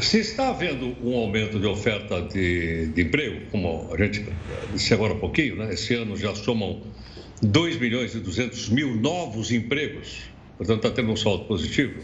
se 0.00 0.20
está 0.20 0.48
havendo 0.48 0.96
um 1.06 1.14
aumento 1.14 1.60
de 1.60 1.66
oferta 1.66 2.22
de, 2.22 2.86
de, 2.86 3.02
emprego, 3.02 3.50
como 3.50 3.90
a 3.92 3.96
gente 3.98 4.26
disse 4.72 4.94
agora 4.94 5.12
há 5.12 5.18
pouquinho, 5.18 5.56
né? 5.56 5.74
esse 5.74 5.94
ano 5.94 6.16
já 6.16 6.34
somam 6.34 6.80
2 7.42 7.78
milhões 7.78 8.14
e 8.14 8.18
200 8.18 8.70
mil 8.70 8.94
novos 8.94 9.52
empregos, 9.52 10.22
portanto 10.56 10.86
está 10.86 10.90
tendo 10.90 11.12
um 11.12 11.16
saldo 11.16 11.44
positivo 11.44 12.00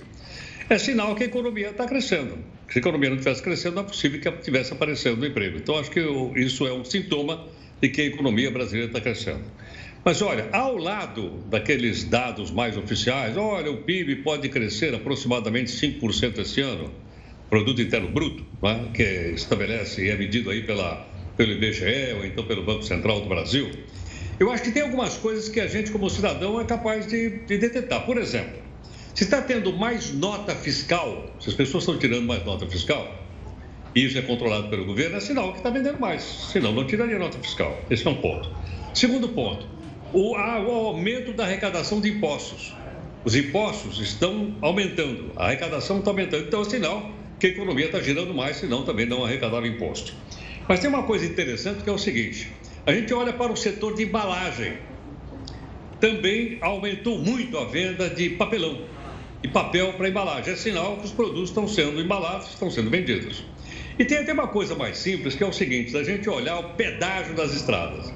é 0.69 0.79
sinal 0.79 1.15
que 1.15 1.23
a 1.23 1.27
economia 1.27 1.71
está 1.71 1.87
crescendo. 1.87 2.39
Se 2.69 2.79
a 2.79 2.81
economia 2.81 3.11
não 3.11 3.17
estivesse 3.17 3.43
crescendo, 3.43 3.77
não 3.77 3.83
é 3.83 3.87
possível 3.87 4.21
que 4.21 4.29
estivesse 4.29 4.73
aparecendo 4.73 5.23
o 5.23 5.27
emprego. 5.27 5.59
Então, 5.59 5.79
acho 5.79 5.91
que 5.91 6.01
isso 6.37 6.67
é 6.67 6.73
um 6.73 6.85
sintoma 6.85 7.47
de 7.81 7.89
que 7.89 8.01
a 8.01 8.05
economia 8.05 8.51
brasileira 8.51 8.89
está 8.89 9.01
crescendo. 9.01 9.45
Mas 10.05 10.23
olha, 10.23 10.49
ao 10.53 10.77
lado 10.77 11.43
daqueles 11.49 12.05
dados 12.05 12.51
mais 12.51 12.77
oficiais, 12.77 13.37
olha, 13.37 13.71
o 13.71 13.79
PIB 13.79 14.17
pode 14.23 14.49
crescer 14.49 14.95
aproximadamente 14.95 15.71
5% 15.71 16.39
esse 16.39 16.61
ano, 16.61 16.93
Produto 17.51 17.83
Interno 17.83 18.09
Bruto, 18.09 18.45
né, 18.63 18.89
que 18.95 19.03
estabelece 19.35 20.05
e 20.05 20.09
é 20.09 20.17
medido 20.17 20.51
aí 20.51 20.63
pela, 20.63 21.09
pelo 21.37 21.53
IBGE 21.53 22.15
ou 22.19 22.25
então 22.25 22.45
pelo 22.45 22.63
Banco 22.63 22.83
Central 22.83 23.21
do 23.21 23.29
Brasil. 23.29 23.69
Eu 24.39 24.51
acho 24.53 24.63
que 24.63 24.71
tem 24.71 24.83
algumas 24.83 25.17
coisas 25.17 25.49
que 25.49 25.59
a 25.59 25.67
gente, 25.67 25.91
como 25.91 26.09
cidadão, 26.09 26.61
é 26.61 26.65
capaz 26.65 27.07
de, 27.07 27.41
de 27.41 27.59
detectar. 27.59 28.05
Por 28.07 28.19
exemplo, 28.19 28.59
se 29.17 29.25
está 29.25 29.41
tendo 29.41 29.73
mais 29.73 30.13
nota 30.13 30.55
fiscal, 30.55 31.25
se 31.41 31.49
as 31.49 31.55
pessoas 31.55 31.85
estão 31.85 31.99
tirando 31.99 32.27
mais 32.27 32.45
nota 32.45 32.67
fiscal, 32.67 33.15
e 33.95 34.05
isso 34.05 34.19
é 34.19 34.21
controlado 34.21 34.69
pelo 34.69 34.85
governo, 34.85 35.17
é 35.17 35.21
sinal 35.21 35.53
que 35.53 35.57
está 35.57 35.71
vendendo 35.71 35.99
mais. 35.99 36.23
Senão, 36.23 36.71
não 36.71 36.87
tiraria 36.87 37.19
nota 37.19 37.39
fiscal. 37.39 37.81
Esse 37.89 38.07
é 38.07 38.11
um 38.11 38.17
ponto. 38.17 38.55
Segundo 38.93 39.31
ponto, 39.31 39.67
o, 40.13 40.33
o 40.33 40.71
aumento 40.89 41.33
da 41.33 41.45
arrecadação 41.45 41.99
de 41.99 42.11
impostos. 42.11 42.75
Os 43.25 43.35
impostos 43.35 43.99
estão 44.01 44.55
aumentando, 44.61 45.33
a 45.35 45.47
arrecadação 45.47 46.01
está 46.01 46.11
aumentando. 46.11 46.45
Então, 46.45 46.61
é 46.61 46.65
sinal 46.67 47.11
que 47.41 47.47
a 47.47 47.51
economia 47.51 47.87
está 47.87 48.01
girando 48.01 48.35
mais, 48.35 48.59
senão 48.59 48.85
também 48.85 49.07
não 49.07 49.25
arrecadaram 49.25 49.65
imposto. 49.65 50.13
Mas 50.69 50.81
tem 50.81 50.91
uma 50.91 51.05
coisa 51.05 51.25
interessante 51.25 51.83
que 51.83 51.89
é 51.89 51.93
o 51.93 51.99
seguinte: 51.99 52.53
a 52.85 52.93
gente 52.93 53.15
olha 53.15 53.33
para 53.33 53.51
o 53.51 53.57
setor 53.57 53.95
de 53.95 54.03
embalagem. 54.03 54.75
Também 55.99 56.59
aumentou 56.61 57.19
muito 57.19 57.57
a 57.57 57.65
venda 57.65 58.11
de 58.11 58.29
papelão 58.29 58.95
e 59.47 59.51
papel 59.51 59.93
para 59.93 60.09
embalagem. 60.09 60.53
É 60.53 60.57
sinal 60.57 60.97
que 60.97 61.07
os 61.07 61.13
produtos 61.13 61.51
estão 61.51 61.69
sendo 61.69 62.01
embalados, 62.01 62.49
estão 62.49 62.71
sendo 62.71 62.91
vendidos. 62.91 63.45
E 63.99 64.05
tem 64.05 64.19
até 64.19 64.33
uma 64.33 64.49
coisa 64.49 64.75
mais 64.75 64.99
simples, 64.99 65.35
que 65.35 65.43
é 65.43 65.47
o 65.47 65.53
seguinte, 65.53 65.93
da 65.93 66.03
gente 66.03 66.29
olhar 66.29 66.59
o 66.59 66.75
pedágio 66.75 67.35
das 67.35 67.55
estradas. 67.55 68.13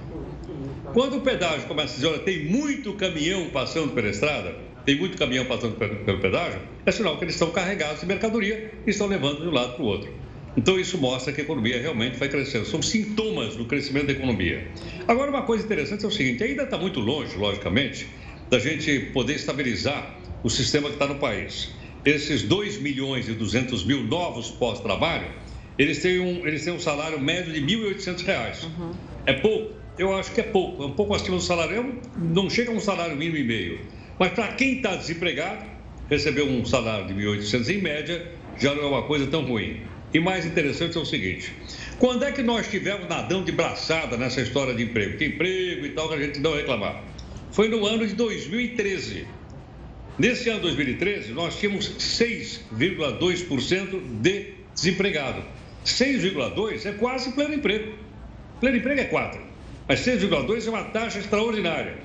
Quando 0.93 1.19
o 1.19 1.21
pedágio 1.21 1.66
começa 1.69 1.93
a 1.93 1.97
dizer, 1.97 2.07
olha, 2.09 2.19
tem 2.19 2.45
muito 2.45 2.93
caminhão 2.95 3.49
passando 3.51 3.93
pela 3.93 4.09
estrada, 4.09 4.57
tem 4.85 4.99
muito 4.99 5.16
caminhão 5.16 5.45
passando 5.45 5.77
pelo 5.77 6.19
pedágio, 6.19 6.61
é 6.85 6.90
sinal 6.90 7.16
que 7.16 7.25
eles 7.25 7.35
estão 7.35 7.51
carregados 7.51 8.01
de 8.01 8.07
mercadoria 8.07 8.73
e 8.87 8.90
estão 8.90 9.07
levando 9.07 9.43
de 9.43 9.49
um 9.49 9.53
lado 9.53 9.75
para 9.75 9.83
o 9.83 9.87
outro. 9.87 10.12
Então, 10.57 10.81
isso 10.81 10.99
mostra 10.99 11.33
que 11.33 11.40
a 11.40 11.45
economia 11.45 11.81
realmente 11.81 12.19
vai 12.19 12.29
crescendo. 12.29 12.66
São 12.66 12.83
sintomas 12.83 13.55
do 13.55 13.66
crescimento 13.66 14.07
da 14.07 14.12
economia. 14.12 14.66
Agora, 15.07 15.31
uma 15.31 15.43
coisa 15.43 15.64
interessante 15.64 16.05
é 16.05 16.09
o 16.09 16.11
seguinte: 16.11 16.43
ainda 16.43 16.64
está 16.64 16.77
muito 16.77 16.99
longe, 16.99 17.37
logicamente, 17.37 18.09
da 18.51 18.59
gente 18.59 18.99
poder 19.12 19.35
estabilizar 19.35 20.19
o 20.42 20.50
sistema 20.50 20.88
que 20.88 20.94
está 20.94 21.07
no 21.07 21.16
país. 21.16 21.70
Esses 22.05 22.42
2 22.42 22.81
milhões 22.81 23.29
e 23.29 23.33
200 23.33 23.85
mil 23.85 24.03
novos 24.03 24.50
pós-trabalho, 24.50 25.29
eles, 25.79 26.00
têm 26.00 26.20
um, 26.20 26.46
eles 26.46 26.64
têm 26.64 26.72
um 26.72 26.81
salário 26.81 27.20
médio 27.20 27.53
de 27.53 27.61
R$ 27.61 27.94
1.800. 27.94 28.64
Uhum. 28.64 28.92
É 29.26 29.35
pouco? 29.35 29.74
Eu 29.98 30.16
acho 30.16 30.33
que 30.33 30.40
é 30.40 30.44
pouco. 30.44 30.83
É 30.83 30.87
um 30.87 30.92
pouco 30.92 31.14
acima 31.14 31.37
do 31.37 31.42
salário. 31.42 31.76
É 31.76 32.18
não 32.18 32.48
chega 32.48 32.70
a 32.70 32.74
um 32.74 32.81
salário 32.81 33.16
mínimo 33.16 33.37
e 33.37 33.44
meio. 33.44 33.81
Mas 34.18 34.33
para 34.33 34.48
quem 34.48 34.76
está 34.76 34.96
desempregado, 34.96 35.64
receber 36.09 36.42
um 36.42 36.64
salário 36.64 37.07
de 37.07 37.14
1.800 37.14 37.68
em 37.68 37.83
média 37.83 38.33
já 38.59 38.74
não 38.74 38.85
é 38.85 38.87
uma 38.87 39.03
coisa 39.03 39.26
tão 39.26 39.42
ruim. 39.44 39.83
E 40.12 40.18
mais 40.18 40.44
interessante 40.44 40.96
é 40.96 41.00
o 41.00 41.05
seguinte: 41.05 41.53
quando 41.98 42.24
é 42.24 42.33
que 42.33 42.42
nós 42.42 42.68
tivemos 42.68 43.09
nadão 43.09 43.44
de 43.44 43.53
braçada 43.53 44.16
nessa 44.16 44.40
história 44.40 44.74
de 44.74 44.83
emprego? 44.83 45.16
Que 45.16 45.26
emprego 45.26 45.87
e 45.87 45.90
tal, 45.90 46.09
que 46.09 46.14
a 46.14 46.18
gente 46.18 46.40
não 46.40 46.55
reclamar? 46.55 47.05
Foi 47.53 47.68
no 47.68 47.87
ano 47.87 48.07
de 48.07 48.14
2013. 48.14 49.26
Nesse 50.20 50.48
ano 50.50 50.61
2013, 50.61 51.33
nós 51.33 51.59
tínhamos 51.59 51.96
6,2% 51.96 54.20
de 54.20 54.52
desempregado. 54.74 55.42
6,2% 55.83 56.85
é 56.85 56.92
quase 56.92 57.33
pleno 57.33 57.54
emprego. 57.54 57.94
Pleno 58.61 58.76
emprego 58.76 59.00
é 59.00 59.09
4%, 59.09 59.40
mas 59.88 60.00
6,2% 60.00 60.66
é 60.66 60.68
uma 60.68 60.85
taxa 60.85 61.20
extraordinária. 61.20 61.96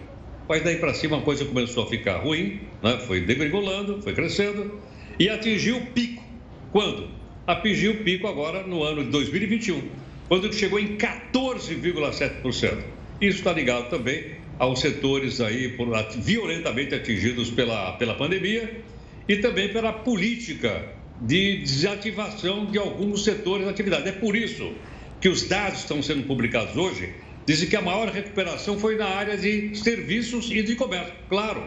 Mas 0.48 0.64
daí 0.64 0.78
para 0.78 0.94
cima 0.94 1.18
a 1.18 1.22
coisa 1.24 1.44
começou 1.44 1.84
a 1.84 1.88
ficar 1.88 2.20
ruim, 2.20 2.62
né? 2.82 3.00
foi 3.06 3.20
degringolando, 3.20 4.02
foi 4.02 4.14
crescendo 4.14 4.80
e 5.20 5.28
atingiu 5.28 5.76
o 5.76 5.86
pico. 5.88 6.24
Quando? 6.72 7.10
Atingiu 7.46 7.92
o 7.92 7.98
pico 7.98 8.30
agora 8.30 8.66
no 8.66 8.82
ano 8.82 9.04
de 9.04 9.10
2021, 9.10 9.90
quando 10.30 10.54
chegou 10.54 10.80
em 10.80 10.96
14,7%. 10.96 12.78
Isso 13.20 13.40
está 13.40 13.52
ligado 13.52 13.90
também 13.90 14.45
aos 14.58 14.80
setores 14.80 15.42
aí 15.42 15.70
por, 15.70 15.88
violentamente 16.18 16.96
atingidos 16.96 17.50
pela, 17.50 17.94
pela 17.94 18.16
pandemia 18.16 18.82
e 19.28 19.38
também 19.38 19.70
pela 19.70 19.92
política 19.92 20.94
de 21.22 21.60
desativação 21.60 22.66
de 22.66 22.78
alguns 22.78 23.24
setores 23.24 23.66
da 23.66 23.72
atividade. 23.72 24.10
É 24.10 24.12
por 24.12 24.36
isso 24.36 24.74
que 25.20 25.30
os 25.30 25.44
dados 25.44 25.80
estão 25.80 26.02
sendo 26.02 26.24
publicados 26.24 26.76
hoje 26.76 27.14
dizem 27.46 27.70
que 27.70 27.76
a 27.76 27.82
maior 27.82 28.10
recuperação 28.10 28.78
foi 28.80 28.98
na 28.98 29.06
área 29.06 29.38
de 29.38 29.76
serviços 29.76 30.50
e 30.52 30.64
de 30.64 30.76
comércio. 30.76 31.14
Claro, 31.30 31.64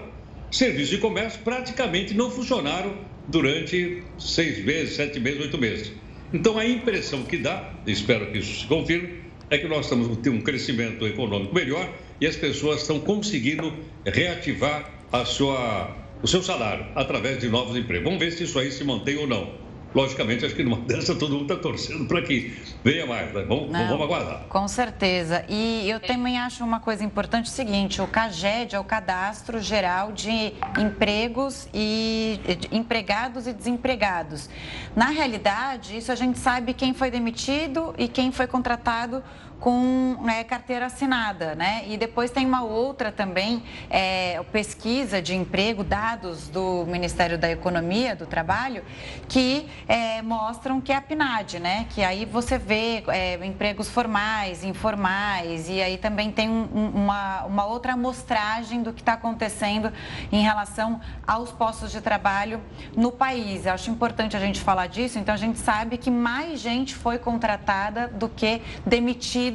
serviços 0.50 0.94
e 0.94 0.98
comércio 0.98 1.40
praticamente 1.42 2.14
não 2.14 2.30
funcionaram 2.30 2.96
durante 3.28 4.02
seis 4.18 4.64
meses, 4.64 4.96
sete 4.96 5.20
meses, 5.20 5.40
oito 5.40 5.58
meses. 5.58 5.92
Então 6.32 6.58
a 6.58 6.66
impressão 6.66 7.22
que 7.22 7.38
dá, 7.38 7.72
espero 7.86 8.30
que 8.32 8.38
isso 8.38 8.60
se 8.60 8.66
confirme, 8.66 9.20
é 9.50 9.56
que 9.56 9.68
nós 9.68 9.86
estamos 9.86 10.14
tendo 10.18 10.36
um 10.36 10.40
crescimento 10.42 11.06
econômico 11.06 11.54
melhor 11.54 11.88
e 12.20 12.26
as 12.26 12.36
pessoas 12.36 12.82
estão 12.82 13.00
conseguindo 13.00 13.72
reativar 14.04 14.90
a 15.12 15.24
sua, 15.24 15.96
o 16.22 16.26
seu 16.26 16.42
salário 16.42 16.86
através 16.94 17.38
de 17.38 17.48
novos 17.48 17.76
empregos. 17.76 18.04
Vamos 18.04 18.18
ver 18.18 18.32
se 18.32 18.44
isso 18.44 18.58
aí 18.58 18.70
se 18.70 18.84
mantém 18.84 19.16
ou 19.16 19.26
não. 19.26 19.68
Logicamente, 19.94 20.44
acho 20.44 20.54
que 20.54 20.62
numa 20.62 20.76
dessa 20.84 21.14
todo 21.14 21.32
mundo 21.32 21.52
está 21.52 21.56
torcendo 21.56 22.06
para 22.06 22.20
que 22.20 22.54
venha 22.84 23.06
mais. 23.06 23.32
Né? 23.32 23.44
Vamos, 23.48 23.70
Não, 23.70 23.88
vamos 23.88 24.04
aguardar. 24.04 24.44
Com 24.48 24.68
certeza. 24.68 25.44
E 25.48 25.88
eu 25.88 25.98
também 25.98 26.38
acho 26.38 26.62
uma 26.62 26.78
coisa 26.78 27.02
importante 27.02 27.46
o 27.46 27.48
seguinte: 27.48 28.02
o 28.02 28.06
CAGED 28.06 28.74
é 28.74 28.78
o 28.78 28.84
Cadastro 28.84 29.60
Geral 29.60 30.12
de 30.12 30.52
Empregos 30.78 31.68
e 31.72 32.38
de 32.44 32.76
empregados 32.76 33.46
e 33.46 33.52
desempregados. 33.52 34.50
Na 34.94 35.06
realidade, 35.06 35.96
isso 35.96 36.12
a 36.12 36.14
gente 36.14 36.38
sabe 36.38 36.74
quem 36.74 36.92
foi 36.92 37.10
demitido 37.10 37.94
e 37.96 38.08
quem 38.08 38.30
foi 38.30 38.46
contratado 38.46 39.22
com 39.60 40.16
é, 40.28 40.44
carteira 40.44 40.86
assinada, 40.86 41.54
né? 41.54 41.84
E 41.86 41.96
depois 41.96 42.30
tem 42.30 42.46
uma 42.46 42.62
outra 42.62 43.10
também, 43.10 43.62
é, 43.90 44.40
pesquisa 44.52 45.20
de 45.20 45.34
emprego, 45.34 45.82
dados 45.82 46.48
do 46.48 46.84
Ministério 46.86 47.36
da 47.36 47.50
Economia, 47.50 48.14
do 48.14 48.26
Trabalho, 48.26 48.84
que 49.28 49.68
é, 49.88 50.22
mostram 50.22 50.80
que 50.80 50.92
é 50.92 50.96
a 50.96 51.00
PNAD, 51.00 51.58
né? 51.58 51.86
Que 51.90 52.04
aí 52.04 52.24
você 52.24 52.56
vê 52.56 53.02
é, 53.08 53.44
empregos 53.44 53.88
formais, 53.88 54.62
informais, 54.62 55.68
e 55.68 55.82
aí 55.82 55.98
também 55.98 56.30
tem 56.30 56.48
um, 56.48 56.92
uma, 56.94 57.44
uma 57.44 57.64
outra 57.66 57.94
amostragem 57.94 58.82
do 58.82 58.92
que 58.92 59.00
está 59.00 59.14
acontecendo 59.14 59.92
em 60.30 60.42
relação 60.42 61.00
aos 61.26 61.50
postos 61.50 61.90
de 61.90 62.00
trabalho 62.00 62.60
no 62.96 63.10
país. 63.10 63.66
Eu 63.66 63.72
acho 63.72 63.90
importante 63.90 64.36
a 64.36 64.40
gente 64.40 64.60
falar 64.60 64.86
disso, 64.86 65.18
então 65.18 65.34
a 65.34 65.38
gente 65.38 65.58
sabe 65.58 65.98
que 65.98 66.10
mais 66.10 66.60
gente 66.60 66.94
foi 66.94 67.18
contratada 67.18 68.06
do 68.08 68.28
que 68.28 68.62
demitida 68.86 69.47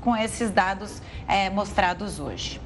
com 0.00 0.16
esses 0.16 0.50
dados 0.50 1.00
é, 1.28 1.50
mostrados 1.50 2.18
hoje. 2.18 2.60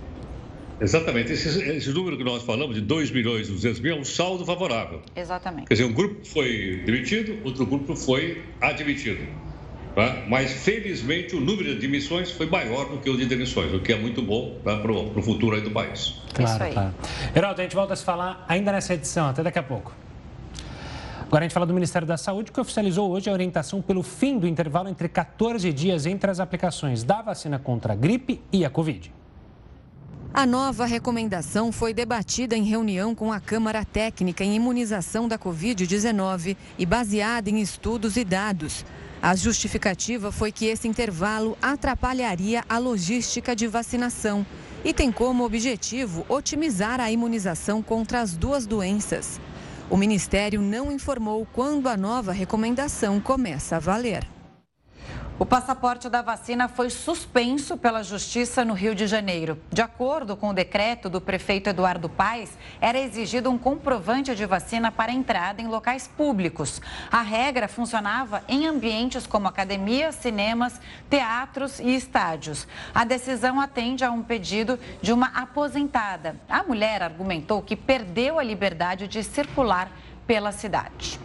Exatamente. 0.81 1.33
Esse, 1.33 1.49
esse, 1.71 1.91
número 1.91 2.17
que 2.17 2.25
nós 2.25 2.43
falamos, 2.43 2.75
de 2.75 2.81
2 2.81 3.11
milhões 3.11 3.49
e 3.49 3.53
200 3.53 3.81
mil, 3.81 3.97
é 3.97 3.99
um 3.99 4.05
saldo 4.05 4.45
favorável. 4.45 5.03
Exatamente. 5.15 5.69
Quer 5.69 5.75
dizer, 5.75 5.85
um 5.85 5.93
grupo 5.93 6.25
foi 6.27 6.83
demitido, 6.85 7.39
outro 7.45 7.65
grupo 7.65 7.95
foi 7.95 8.43
admitido. 8.61 9.25
Tá? 9.95 10.25
Mas, 10.29 10.53
felizmente, 10.53 11.37
o 11.37 11.41
número 11.41 11.65
de 11.65 11.77
admissões 11.77 12.31
foi 12.31 12.47
maior 12.47 12.89
do 12.89 12.99
que 12.99 13.09
o 13.09 13.17
de 13.17 13.27
demissões, 13.27 13.73
o 13.73 13.79
que 13.79 13.93
é 13.93 13.97
muito 13.97 14.21
bom 14.21 14.59
tá? 14.65 14.77
para 14.79 14.91
o 14.91 15.23
futuro 15.23 15.55
aí 15.55 15.63
do 15.63 15.71
país. 15.71 16.15
Claro, 16.35 16.73
claro. 16.73 16.95
Heraldo, 17.35 17.61
a 17.61 17.65
gente 17.65 17.77
volta 17.77 17.93
a 17.93 17.97
se 17.97 18.05
falar 18.05 18.45
ainda 18.49 18.73
nessa 18.73 18.95
edição. 18.95 19.29
Até 19.29 19.43
daqui 19.45 19.59
a 19.59 19.63
pouco. 19.63 19.95
Agora 21.35 21.47
a 21.47 21.49
gente 21.49 21.55
fala 21.55 21.67
do 21.67 21.75
Ministério 21.75 22.07
da 22.07 22.17
Saúde, 22.17 22.53
que 22.53 22.61
oficializou 22.61 23.11
hoje 23.11 23.29
a 23.29 23.33
orientação 23.33 23.83
pelo 23.83 24.05
fim 24.05 24.39
do 24.39 24.47
intervalo 24.47 24.89
entre 24.89 25.09
14 25.09 25.73
dias 25.73 26.07
entre 26.07 26.31
as 26.31 26.39
aplicações 26.39 27.03
da 27.03 27.23
vacina 27.23 27.59
contra 27.59 27.93
a 27.93 27.97
gripe 27.97 28.41
e 28.53 28.65
a 28.65 28.71
Covid. 28.71 29.13
A 30.33 30.47
nova 30.47 30.87
recomendação 30.87 31.73
foi 31.73 31.93
debatida 31.93 32.57
em 32.57 32.63
reunião 32.63 33.17
com 33.17 33.33
a 33.33 33.41
Câmara 33.41 33.85
Técnica 33.85 34.45
em 34.45 34.55
Imunização 34.55 35.27
da 35.27 35.37
Covid-19 35.37 36.57
e 36.79 36.87
baseada 36.87 37.51
em 37.51 37.61
estudos 37.61 38.17
e 38.17 38.25
dados. 38.25 38.85
A 39.21 39.35
justificativa 39.35 40.31
foi 40.31 40.53
que 40.53 40.67
esse 40.67 40.87
intervalo 40.87 41.59
atrapalharia 41.61 42.63
a 42.69 42.79
logística 42.79 43.57
de 43.57 43.67
vacinação 43.67 44.47
e 44.85 44.95
tem 44.95 45.11
como 45.11 45.45
objetivo 45.45 46.25
otimizar 46.29 47.01
a 47.01 47.11
imunização 47.11 47.83
contra 47.83 48.21
as 48.21 48.37
duas 48.37 48.67
doenças. 48.67 49.41
O 49.91 49.97
Ministério 49.97 50.63
não 50.63 50.91
informou 50.91 51.47
quando 51.53 51.89
a 51.89 51.97
nova 51.97 52.33
recomendação 52.33 53.21
começa 53.21 53.77
a 53.77 53.79
valer. 53.79 54.34
O 55.37 55.45
passaporte 55.45 56.09
da 56.09 56.23
vacina 56.23 56.69
foi 56.69 56.89
suspenso 56.89 57.77
pela 57.77 58.05
Justiça 58.05 58.65
no 58.65 58.73
Rio 58.73 58.95
de 58.95 59.05
Janeiro. 59.09 59.59
De 59.69 59.83
acordo 59.83 60.37
com 60.37 60.51
o 60.51 60.53
decreto 60.53 61.11
do 61.11 61.21
prefeito 61.21 61.69
Eduardo 61.69 62.09
Paes, 62.09 62.57
era 62.81 63.01
exigido 63.01 63.51
um 63.51 63.59
comprovante 63.59 64.33
de 64.33 64.47
vacina 64.47 64.93
para 64.93 65.11
entrada 65.11 65.61
em 65.61 65.67
locais 65.67 66.07
públicos. 66.07 66.81
A 67.11 67.21
regra 67.21 67.67
funcionava 67.67 68.45
em 68.47 68.65
ambientes 68.69 69.27
como 69.27 69.49
academias, 69.49 70.15
cinemas, 70.15 70.81
teatros 71.11 71.81
e 71.81 71.97
estádios. 71.97 72.65
A 72.95 73.05
decisão 73.05 73.61
atende 73.61 74.05
a 74.05 74.13
um 74.13 74.23
pedido 74.23 74.79
de 75.03 75.13
uma 75.13 75.27
aposentada. 75.35 76.37
A 76.49 76.63
mulher 76.63 77.03
argumentou 77.03 77.61
que 77.61 77.75
perdeu 77.75 78.39
a 78.39 78.43
liberdade 78.45 79.09
de 79.09 79.25
circular 79.25 79.91
pela 80.29 80.53
cidade. 80.53 81.19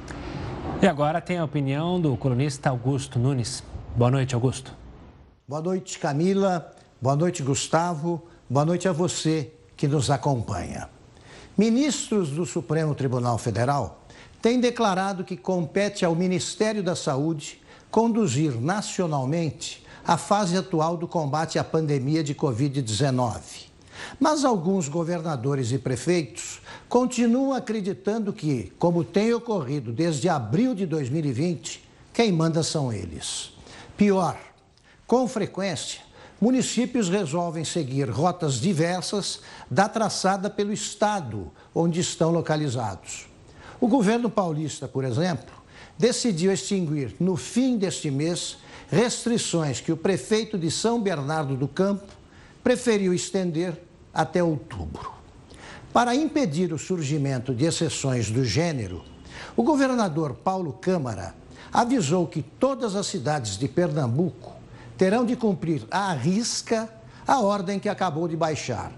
E 0.81 0.87
agora 0.87 1.21
tem 1.21 1.37
a 1.37 1.45
opinião 1.45 2.01
do 2.01 2.17
colunista 2.17 2.71
Augusto 2.71 3.19
Nunes. 3.19 3.68
Boa 3.95 4.11
noite, 4.11 4.33
Augusto. 4.33 4.73
Boa 5.47 5.61
noite, 5.61 5.99
Camila. 5.99 6.73
Boa 7.01 7.15
noite, 7.15 7.43
Gustavo. 7.43 8.21
Boa 8.49 8.63
noite 8.63 8.87
a 8.87 8.93
você 8.93 9.51
que 9.75 9.87
nos 9.87 10.09
acompanha. 10.09 10.89
Ministros 11.57 12.29
do 12.29 12.45
Supremo 12.45 12.95
Tribunal 12.95 13.37
Federal 13.37 14.01
têm 14.41 14.59
declarado 14.59 15.25
que 15.25 15.35
compete 15.35 16.05
ao 16.05 16.15
Ministério 16.15 16.81
da 16.81 16.95
Saúde 16.95 17.61
conduzir 17.91 18.61
nacionalmente 18.61 19.85
a 20.05 20.17
fase 20.17 20.55
atual 20.55 20.95
do 20.95 21.07
combate 21.07 21.59
à 21.59 21.63
pandemia 21.63 22.23
de 22.23 22.33
Covid-19. 22.33 23.67
Mas 24.19 24.45
alguns 24.45 24.87
governadores 24.87 25.71
e 25.71 25.77
prefeitos 25.77 26.61
continuam 26.87 27.53
acreditando 27.53 28.31
que, 28.31 28.71
como 28.79 29.03
tem 29.03 29.33
ocorrido 29.33 29.91
desde 29.91 30.29
abril 30.29 30.73
de 30.73 30.85
2020, 30.85 31.83
quem 32.13 32.31
manda 32.31 32.63
são 32.63 32.93
eles. 32.93 33.58
Pior, 33.99 34.39
com 35.05 35.27
frequência, 35.27 35.99
municípios 36.39 37.09
resolvem 37.09 37.65
seguir 37.65 38.09
rotas 38.09 38.53
diversas 38.53 39.41
da 39.69 39.89
traçada 39.89 40.49
pelo 40.49 40.71
estado 40.71 41.51
onde 41.75 41.99
estão 41.99 42.31
localizados. 42.31 43.27
O 43.77 43.89
governo 43.89 44.29
paulista, 44.29 44.87
por 44.87 45.03
exemplo, 45.03 45.53
decidiu 45.97 46.49
extinguir 46.49 47.13
no 47.19 47.35
fim 47.35 47.75
deste 47.77 48.09
mês 48.09 48.59
restrições 48.89 49.81
que 49.81 49.91
o 49.91 49.97
prefeito 49.97 50.57
de 50.57 50.71
São 50.71 51.01
Bernardo 51.01 51.57
do 51.57 51.67
Campo 51.67 52.07
preferiu 52.63 53.13
estender 53.13 53.77
até 54.13 54.41
outubro. 54.41 55.11
Para 55.91 56.15
impedir 56.15 56.71
o 56.71 56.79
surgimento 56.79 57.53
de 57.53 57.65
exceções 57.65 58.31
do 58.31 58.45
gênero, 58.45 59.03
o 59.57 59.63
governador 59.63 60.35
Paulo 60.35 60.71
Câmara 60.71 61.35
avisou 61.71 62.27
que 62.27 62.41
todas 62.41 62.95
as 62.95 63.07
cidades 63.07 63.57
de 63.57 63.67
Pernambuco 63.67 64.53
terão 64.97 65.25
de 65.25 65.35
cumprir 65.35 65.85
à 65.89 66.13
risca 66.13 66.89
a 67.25 67.39
ordem 67.39 67.79
que 67.79 67.87
acabou 67.87 68.27
de 68.27 68.35
baixar. 68.35 68.91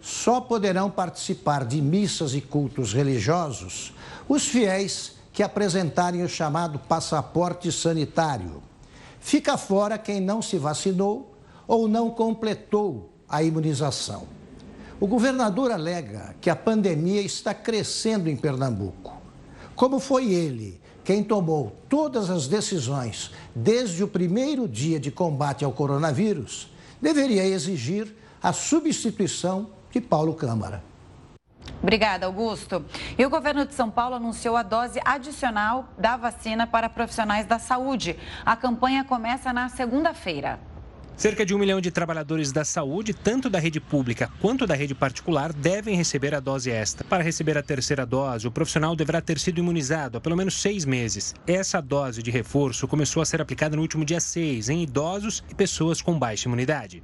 Só 0.00 0.40
poderão 0.40 0.90
participar 0.90 1.64
de 1.64 1.80
missas 1.82 2.34
e 2.34 2.40
cultos 2.40 2.92
religiosos 2.92 3.92
os 4.28 4.46
fiéis 4.46 5.16
que 5.32 5.42
apresentarem 5.42 6.22
o 6.22 6.28
chamado 6.28 6.78
passaporte 6.78 7.72
sanitário. 7.72 8.62
Fica 9.20 9.56
fora 9.56 9.98
quem 9.98 10.20
não 10.20 10.40
se 10.40 10.58
vacinou 10.58 11.34
ou 11.66 11.88
não 11.88 12.10
completou 12.10 13.10
a 13.28 13.42
imunização. 13.42 14.26
O 15.00 15.06
governador 15.06 15.70
alega 15.70 16.34
que 16.40 16.50
a 16.50 16.56
pandemia 16.56 17.20
está 17.20 17.54
crescendo 17.54 18.28
em 18.28 18.36
Pernambuco. 18.36 19.16
Como 19.76 20.00
foi 20.00 20.32
ele 20.32 20.80
quem 21.08 21.24
tomou 21.24 21.74
todas 21.88 22.28
as 22.28 22.46
decisões 22.46 23.30
desde 23.54 24.04
o 24.04 24.08
primeiro 24.08 24.68
dia 24.68 25.00
de 25.00 25.10
combate 25.10 25.64
ao 25.64 25.72
coronavírus 25.72 26.70
deveria 27.00 27.46
exigir 27.46 28.14
a 28.42 28.52
substituição 28.52 29.70
de 29.90 30.02
Paulo 30.02 30.34
Câmara. 30.34 30.84
Obrigada, 31.82 32.26
Augusto. 32.26 32.84
E 33.16 33.24
o 33.24 33.30
governo 33.30 33.64
de 33.64 33.72
São 33.72 33.90
Paulo 33.90 34.16
anunciou 34.16 34.54
a 34.54 34.62
dose 34.62 35.00
adicional 35.02 35.88
da 35.96 36.14
vacina 36.18 36.66
para 36.66 36.90
profissionais 36.90 37.46
da 37.46 37.58
saúde. 37.58 38.14
A 38.44 38.54
campanha 38.54 39.02
começa 39.02 39.50
na 39.50 39.70
segunda-feira. 39.70 40.60
Cerca 41.18 41.44
de 41.44 41.52
um 41.52 41.58
milhão 41.58 41.80
de 41.80 41.90
trabalhadores 41.90 42.52
da 42.52 42.64
saúde, 42.64 43.12
tanto 43.12 43.50
da 43.50 43.58
rede 43.58 43.80
pública 43.80 44.30
quanto 44.40 44.68
da 44.68 44.76
rede 44.76 44.94
particular, 44.94 45.52
devem 45.52 45.96
receber 45.96 46.32
a 46.32 46.38
dose 46.38 46.70
extra. 46.70 47.04
Para 47.04 47.24
receber 47.24 47.58
a 47.58 47.62
terceira 47.62 48.06
dose, 48.06 48.46
o 48.46 48.52
profissional 48.52 48.94
deverá 48.94 49.20
ter 49.20 49.36
sido 49.40 49.58
imunizado 49.58 50.16
há 50.16 50.20
pelo 50.20 50.36
menos 50.36 50.62
seis 50.62 50.84
meses. 50.84 51.34
Essa 51.44 51.80
dose 51.80 52.22
de 52.22 52.30
reforço 52.30 52.86
começou 52.86 53.20
a 53.20 53.26
ser 53.26 53.42
aplicada 53.42 53.74
no 53.74 53.82
último 53.82 54.04
dia 54.04 54.20
6 54.20 54.68
em 54.68 54.84
idosos 54.84 55.42
e 55.50 55.56
pessoas 55.56 56.00
com 56.00 56.16
baixa 56.16 56.46
imunidade. 56.46 57.02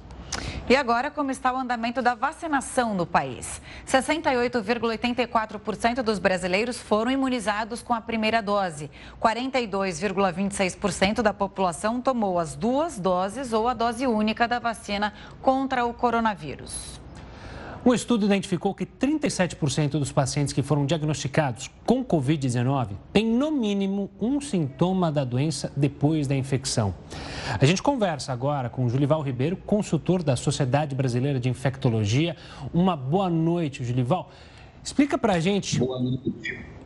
E 0.69 0.75
agora, 0.75 1.09
como 1.09 1.31
está 1.31 1.51
o 1.51 1.57
andamento 1.57 1.99
da 1.99 2.13
vacinação 2.13 2.93
no 2.93 3.07
país? 3.07 3.59
68,84% 3.87 6.03
dos 6.03 6.19
brasileiros 6.19 6.77
foram 6.77 7.09
imunizados 7.09 7.81
com 7.81 7.95
a 7.95 7.99
primeira 7.99 8.39
dose. 8.39 8.91
42,26% 9.19 11.23
da 11.23 11.33
população 11.33 11.99
tomou 11.99 12.37
as 12.37 12.55
duas 12.55 12.99
doses 12.99 13.51
ou 13.51 13.67
a 13.67 13.73
dose 13.73 14.05
única 14.05 14.47
da 14.47 14.59
vacina 14.59 15.11
contra 15.41 15.85
o 15.85 15.93
coronavírus. 15.93 16.98
Um 17.85 17.93
estudo 17.93 18.25
identificou 18.25 18.75
que 18.75 18.85
37% 18.85 19.91
dos 19.91 20.11
pacientes 20.11 20.53
que 20.53 20.61
foram 20.61 20.85
diagnosticados 20.85 21.69
com 21.85 22.03
Covid-19 22.03 22.89
têm, 23.13 23.25
no 23.25 23.51
mínimo, 23.51 24.09
um 24.19 24.41
sintoma 24.41 25.09
da 25.09 25.23
doença 25.23 25.71
depois 25.77 26.27
da 26.27 26.35
infecção. 26.35 26.93
A 27.59 27.65
gente 27.65 27.81
conversa 27.81 28.33
agora 28.33 28.69
com 28.69 28.85
o 28.85 28.89
Julival 28.89 29.21
Ribeiro, 29.21 29.55
consultor 29.55 30.21
da 30.21 30.35
Sociedade 30.35 30.93
Brasileira 30.93 31.39
de 31.39 31.47
Infectologia. 31.47 32.35
Uma 32.73 32.97
boa 32.97 33.29
noite, 33.29 33.81
Julival. 33.81 34.29
Explica 34.83 35.17
para 35.17 35.33
a 35.33 35.39
gente 35.39 35.79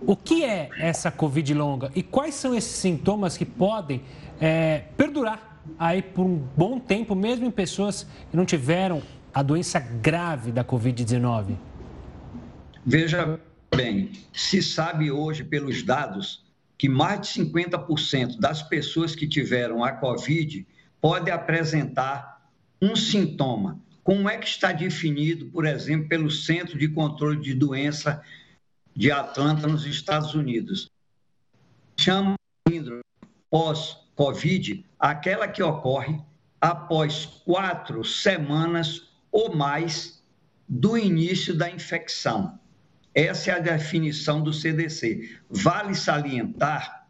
o 0.06 0.15
que 0.15 0.43
é 0.43 0.69
essa 0.77 1.10
Covid 1.10 1.53
longa 1.56 1.91
e 1.95 2.03
quais 2.03 2.36
são 2.36 2.53
esses 2.53 2.71
sintomas 2.71 3.36
que 3.36 3.45
podem 3.45 4.03
é, 4.39 4.84
perdurar 4.95 5.60
aí 5.79 6.03
por 6.03 6.25
um 6.25 6.39
bom 6.56 6.79
tempo, 6.79 7.15
mesmo 7.15 7.45
em 7.47 7.51
pessoas 7.51 8.06
que 8.29 8.38
não 8.38 8.45
tiveram 8.45 9.01
a 9.33 9.41
doença 9.41 9.79
grave 9.79 10.51
da 10.51 10.63
Covid-19? 10.63 11.57
Veja 12.85 13.39
bem, 13.75 14.11
se 14.31 14.61
sabe 14.61 15.09
hoje 15.09 15.43
pelos 15.43 15.81
dados 15.81 16.43
que 16.77 16.87
mais 16.87 17.21
de 17.21 17.43
50% 17.43 18.39
das 18.39 18.61
pessoas 18.61 19.15
que 19.15 19.27
tiveram 19.27 19.83
a 19.83 19.93
Covid 19.93 20.67
podem 21.01 21.33
apresentar 21.33 22.49
um 22.81 22.95
sintoma. 22.95 23.79
Como 24.03 24.29
é 24.29 24.37
que 24.37 24.47
está 24.47 24.73
definido, 24.73 25.45
por 25.45 25.65
exemplo, 25.65 26.09
pelo 26.09 26.29
Centro 26.29 26.77
de 26.77 26.89
Controle 26.89 27.41
de 27.41 27.53
Doença 27.53 28.21
de 28.93 29.11
Atlanta, 29.11 29.65
nos 29.65 29.85
Estados 29.85 30.35
Unidos? 30.35 30.89
Chama 31.97 32.35
síndrome 32.67 33.01
pós-Covid 33.49 34.85
aquela 34.99 35.47
que 35.47 35.63
ocorre 35.63 36.19
após 36.59 37.25
quatro 37.45 38.03
semanas 38.03 39.12
ou 39.33 39.53
mais 39.53 40.23
do 40.69 40.97
início 40.97 41.57
da 41.57 41.69
infecção. 41.69 42.57
Essa 43.13 43.51
é 43.51 43.55
a 43.55 43.59
definição 43.59 44.41
do 44.41 44.53
CDC. 44.53 45.29
Vale 45.49 45.93
salientar 45.95 47.09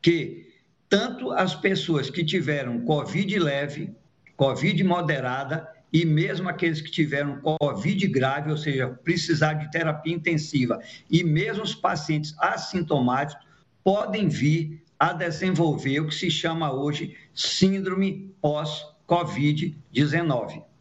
que 0.00 0.52
tanto 0.88 1.32
as 1.32 1.52
pessoas 1.54 2.08
que 2.10 2.24
tiveram 2.24 2.84
Covid 2.84 3.38
leve, 3.38 3.94
Covid 4.36 4.82
moderada 4.84 5.68
e 5.92 6.04
mesmo 6.04 6.48
aqueles 6.48 6.80
que 6.80 6.90
tiveram 6.90 7.40
Covid 7.40 8.06
grave, 8.08 8.50
ou 8.50 8.56
seja, 8.56 8.88
precisar 8.88 9.52
de 9.54 9.70
terapia 9.70 10.14
intensiva, 10.14 10.80
e 11.10 11.24
mesmo 11.24 11.62
os 11.62 11.74
pacientes 11.74 12.34
assintomáticos 12.38 13.46
podem 13.84 14.28
vir 14.28 14.82
a 14.98 15.12
desenvolver 15.12 16.00
o 16.00 16.08
que 16.08 16.14
se 16.14 16.30
chama 16.30 16.72
hoje 16.72 17.14
síndrome 17.34 18.34
pós-Covid-19. 18.40 20.71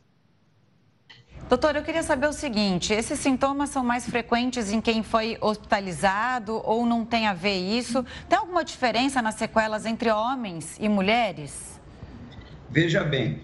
Doutor, 1.51 1.75
eu 1.75 1.83
queria 1.83 2.01
saber 2.01 2.27
o 2.27 2.31
seguinte: 2.31 2.93
esses 2.93 3.19
sintomas 3.19 3.71
são 3.71 3.83
mais 3.83 4.09
frequentes 4.09 4.71
em 4.71 4.79
quem 4.79 5.03
foi 5.03 5.37
hospitalizado 5.41 6.61
ou 6.63 6.85
não 6.85 7.03
tem 7.03 7.27
a 7.27 7.33
ver 7.33 7.57
isso? 7.57 8.05
Tem 8.29 8.39
alguma 8.39 8.63
diferença 8.63 9.21
nas 9.21 9.35
sequelas 9.35 9.85
entre 9.85 10.09
homens 10.09 10.77
e 10.79 10.87
mulheres? 10.87 11.77
Veja 12.69 13.03
bem, 13.03 13.41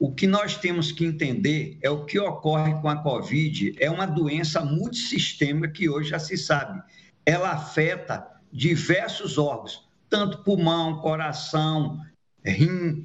o 0.00 0.12
que 0.12 0.26
nós 0.26 0.56
temos 0.56 0.90
que 0.90 1.04
entender 1.04 1.78
é 1.80 1.88
o 1.88 2.04
que 2.04 2.18
ocorre 2.18 2.74
com 2.80 2.88
a 2.88 2.96
Covid. 2.96 3.76
É 3.78 3.88
uma 3.88 4.04
doença 4.04 4.64
multissistêmica 4.64 5.68
que 5.68 5.88
hoje 5.88 6.10
já 6.10 6.18
se 6.18 6.36
sabe. 6.36 6.82
Ela 7.24 7.52
afeta 7.52 8.26
diversos 8.52 9.38
órgãos, 9.38 9.88
tanto 10.10 10.38
pulmão, 10.38 10.98
coração, 10.98 12.04
rim, 12.44 13.04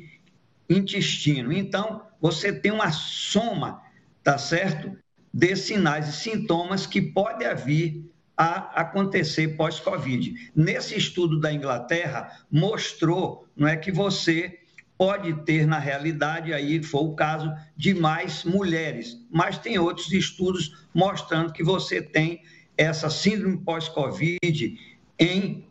intestino. 0.68 1.54
Então, 1.54 2.02
você 2.20 2.52
tem 2.52 2.72
uma 2.72 2.92
soma 2.92 3.83
tá 4.24 4.38
certo? 4.38 4.96
De 5.34 5.56
sinais 5.56 6.08
e 6.10 6.14
sintomas 6.14 6.86
que 6.86 7.02
pode 7.02 7.44
vir 7.64 8.10
a 8.38 8.82
acontecer 8.82 9.50
pós-Covid. 9.56 10.52
Nesse 10.56 10.98
estudo 10.98 11.40
da 11.40 11.54
Inglaterra, 11.54 12.46
mostrou 12.52 13.48
não 13.56 13.68
é, 13.68 13.78
que 13.78 13.92
você 13.92 14.60
pode 14.98 15.34
ter, 15.44 15.68
na 15.68 15.80
realidade, 15.80 16.54
aí 16.54 16.82
foi 16.82 17.02
o 17.02 17.16
caso 17.16 17.52
de 17.76 17.94
mais 17.94 18.44
mulheres, 18.44 19.18
mas 19.30 19.58
tem 19.58 19.78
outros 19.78 20.12
estudos 20.12 20.86
mostrando 20.94 21.52
que 21.52 21.64
você 21.64 22.02
tem 22.02 22.42
essa 22.78 23.10
síndrome 23.10 23.58
pós-Covid 23.58 24.78
em 25.20 25.68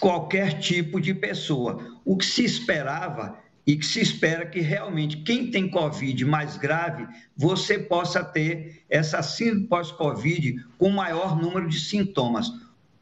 qualquer 0.00 0.58
tipo 0.58 1.00
de 1.00 1.14
pessoa. 1.14 2.00
O 2.04 2.16
que 2.16 2.26
se 2.26 2.44
esperava 2.44 3.38
e 3.66 3.76
que 3.76 3.86
se 3.86 4.00
espera 4.00 4.46
que 4.46 4.60
realmente 4.60 5.18
quem 5.18 5.50
tem 5.50 5.68
Covid 5.68 6.24
mais 6.24 6.56
grave, 6.56 7.06
você 7.36 7.78
possa 7.78 8.24
ter 8.24 8.82
essa 8.90 9.22
síndrome 9.22 9.68
pós-Covid 9.68 10.64
com 10.78 10.90
maior 10.90 11.40
número 11.40 11.68
de 11.68 11.78
sintomas. 11.78 12.50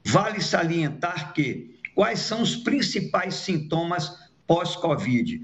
Vale 0.04 0.40
salientar 0.40 1.32
que 1.32 1.78
quais 1.94 2.20
são 2.20 2.42
os 2.42 2.56
principais 2.56 3.34
sintomas 3.34 4.12
pós-Covid? 4.46 5.40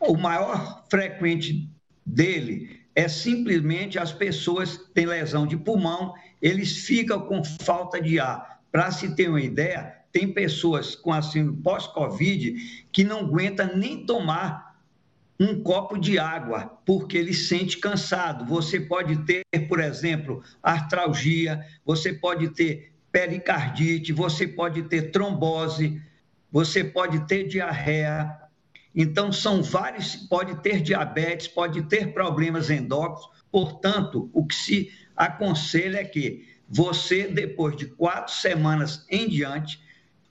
O 0.00 0.16
maior 0.16 0.84
frequente 0.88 1.68
dele 2.04 2.80
é 2.94 3.08
simplesmente 3.08 3.98
as 3.98 4.12
pessoas 4.12 4.78
têm 4.94 5.04
lesão 5.04 5.46
de 5.46 5.56
pulmão, 5.56 6.14
eles 6.40 6.86
ficam 6.86 7.20
com 7.20 7.44
falta 7.44 8.00
de 8.00 8.18
ar. 8.18 8.60
Para 8.72 8.90
se 8.90 9.14
ter 9.14 9.28
uma 9.28 9.40
ideia, 9.40 9.95
tem 10.16 10.32
pessoas 10.32 10.94
com 10.94 11.12
assim 11.12 11.52
pós-Covid 11.52 12.86
que 12.90 13.04
não 13.04 13.20
aguenta 13.20 13.66
nem 13.76 14.06
tomar 14.06 14.74
um 15.38 15.62
copo 15.62 15.98
de 15.98 16.18
água, 16.18 16.80
porque 16.86 17.18
ele 17.18 17.34
sente 17.34 17.76
cansado. 17.76 18.46
Você 18.46 18.80
pode 18.80 19.14
ter, 19.26 19.42
por 19.68 19.78
exemplo, 19.78 20.42
artralgia, 20.62 21.62
você 21.84 22.14
pode 22.14 22.48
ter 22.48 22.94
pericardite, 23.12 24.10
você 24.10 24.48
pode 24.48 24.84
ter 24.84 25.10
trombose, 25.10 26.00
você 26.50 26.82
pode 26.82 27.26
ter 27.26 27.46
diarreia. 27.46 28.34
Então, 28.94 29.30
são 29.30 29.62
vários, 29.62 30.16
pode 30.16 30.62
ter 30.62 30.80
diabetes, 30.80 31.46
pode 31.46 31.82
ter 31.82 32.14
problemas 32.14 32.70
endócrinos. 32.70 33.28
Portanto, 33.52 34.30
o 34.32 34.46
que 34.46 34.54
se 34.54 34.90
aconselha 35.14 35.98
é 35.98 36.04
que 36.04 36.48
você, 36.66 37.28
depois 37.28 37.76
de 37.76 37.84
quatro 37.84 38.32
semanas 38.32 39.04
em 39.10 39.28
diante, 39.28 39.84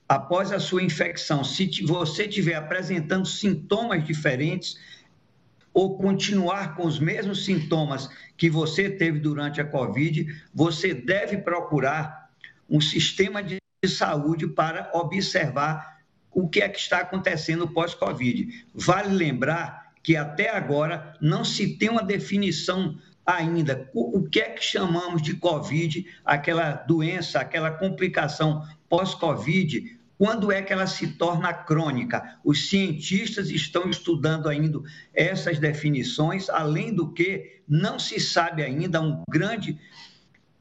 após 0.08 0.52
a 0.52 0.60
sua 0.60 0.82
infecção, 0.82 1.42
se 1.42 1.68
você 1.84 2.24
estiver 2.24 2.54
apresentando 2.54 3.26
sintomas 3.26 4.04
diferentes 4.04 4.78
ou 5.74 5.98
continuar 5.98 6.74
com 6.74 6.86
os 6.86 6.98
mesmos 6.98 7.44
sintomas 7.44 8.08
que 8.36 8.48
você 8.48 8.88
teve 8.88 9.18
durante 9.18 9.60
a 9.60 9.64
Covid, 9.64 10.26
você 10.54 10.94
deve 10.94 11.38
procurar 11.38 12.30
um 12.68 12.80
sistema 12.80 13.42
de 13.42 13.58
saúde 13.86 14.46
para 14.46 14.90
observar 14.94 16.00
o 16.30 16.48
que 16.48 16.60
é 16.60 16.68
que 16.68 16.78
está 16.78 16.98
acontecendo 16.98 17.68
pós-Covid. 17.68 18.66
Vale 18.74 19.14
lembrar 19.14 19.92
que 20.02 20.16
até 20.16 20.50
agora 20.50 21.16
não 21.20 21.44
se 21.44 21.76
tem 21.76 21.88
uma 21.88 22.02
definição 22.02 22.96
ainda 23.24 23.90
o 23.92 24.22
que 24.22 24.40
é 24.40 24.50
que 24.50 24.64
chamamos 24.64 25.20
de 25.20 25.34
Covid, 25.34 26.06
aquela 26.24 26.72
doença, 26.72 27.40
aquela 27.40 27.72
complicação 27.72 28.64
pós-Covid, 28.88 29.95
quando 30.18 30.50
é 30.50 30.62
que 30.62 30.72
ela 30.72 30.86
se 30.86 31.08
torna 31.08 31.52
crônica? 31.52 32.38
Os 32.42 32.68
cientistas 32.68 33.50
estão 33.50 33.88
estudando 33.90 34.48
ainda 34.48 34.80
essas 35.12 35.58
definições, 35.58 36.48
além 36.48 36.94
do 36.94 37.12
que 37.12 37.60
não 37.68 37.98
se 37.98 38.18
sabe 38.18 38.62
ainda 38.62 39.00
um 39.00 39.22
grande 39.28 39.78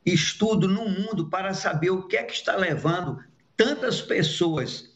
estudo 0.06 0.68
no 0.68 0.88
mundo 0.88 1.30
para 1.30 1.54
saber 1.54 1.89
o 1.89 2.04
que 2.04 2.18
é 2.18 2.24
que 2.24 2.34
está 2.34 2.56
levando 2.56 3.20
tantas 3.56 4.02
pessoas 4.02 4.94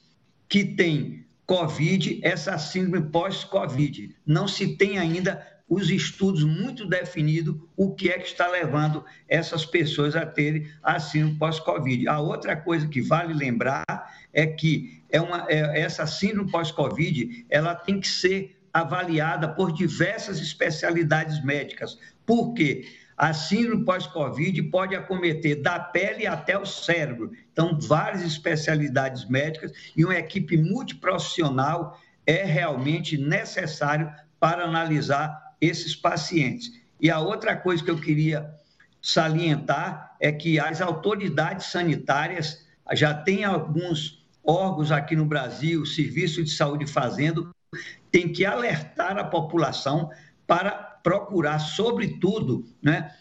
que 0.47 0.63
têm 0.63 1.25
Covid, 1.45 2.19
essa 2.21 2.57
síndrome 2.57 3.09
pós-Covid. 3.09 4.15
Não 4.25 4.47
se 4.47 4.75
tem 4.75 4.99
ainda 4.99 5.45
os 5.69 5.91
estudos 5.91 6.43
muito 6.43 6.87
definidos 6.87 7.55
o 7.77 7.93
que 7.93 8.09
é 8.09 8.17
que 8.17 8.27
está 8.27 8.47
levando 8.47 9.05
essas 9.27 9.65
pessoas 9.65 10.15
a 10.15 10.25
terem 10.25 10.67
a 10.81 10.99
síndrome 10.99 11.37
pós-Covid. 11.37 12.07
A 12.07 12.19
outra 12.19 12.55
coisa 12.55 12.87
que 12.87 13.01
vale 13.01 13.33
lembrar 13.33 13.85
é 14.33 14.47
que 14.47 15.03
é 15.09 15.21
uma, 15.21 15.45
é, 15.47 15.79
essa 15.79 16.07
síndrome 16.07 16.51
pós-Covid 16.51 17.45
ela 17.49 17.75
tem 17.75 17.99
que 17.99 18.07
ser 18.07 18.59
avaliada 18.73 19.47
por 19.47 19.71
diversas 19.71 20.39
especialidades 20.39 21.43
médicas. 21.43 21.99
Por 22.25 22.53
quê? 22.53 22.87
A 23.15 23.33
síndrome 23.33 23.85
pós-Covid 23.85 24.63
pode 24.63 24.95
acometer 24.95 25.61
da 25.61 25.77
pele 25.77 26.25
até 26.25 26.57
o 26.57 26.65
cérebro. 26.65 27.31
Então, 27.51 27.77
várias 27.79 28.23
especialidades 28.23 29.27
médicas 29.27 29.71
e 29.95 30.05
uma 30.05 30.15
equipe 30.15 30.55
multiprofissional 30.57 31.99
é 32.25 32.43
realmente 32.43 33.17
necessário 33.17 34.09
para 34.39 34.63
analisar 34.63 35.48
esses 35.61 35.95
pacientes. 35.95 36.71
E 36.99 37.09
a 37.09 37.19
outra 37.19 37.55
coisa 37.55 37.83
que 37.83 37.91
eu 37.91 37.99
queria 37.99 38.49
salientar 39.01 40.15
é 40.19 40.31
que 40.31 40.59
as 40.59 40.81
autoridades 40.81 41.67
sanitárias 41.67 42.65
já 42.93 43.13
têm 43.13 43.43
alguns 43.43 44.25
órgãos 44.43 44.91
aqui 44.91 45.15
no 45.15 45.25
Brasil, 45.25 45.85
Serviço 45.85 46.43
de 46.43 46.49
Saúde 46.49 46.85
fazendo, 46.85 47.53
tem 48.11 48.31
que 48.31 48.45
alertar 48.45 49.17
a 49.17 49.23
população 49.23 50.09
para 50.47 50.71
procurar, 51.03 51.59
sobretudo, 51.59 52.65
né, 52.81 53.13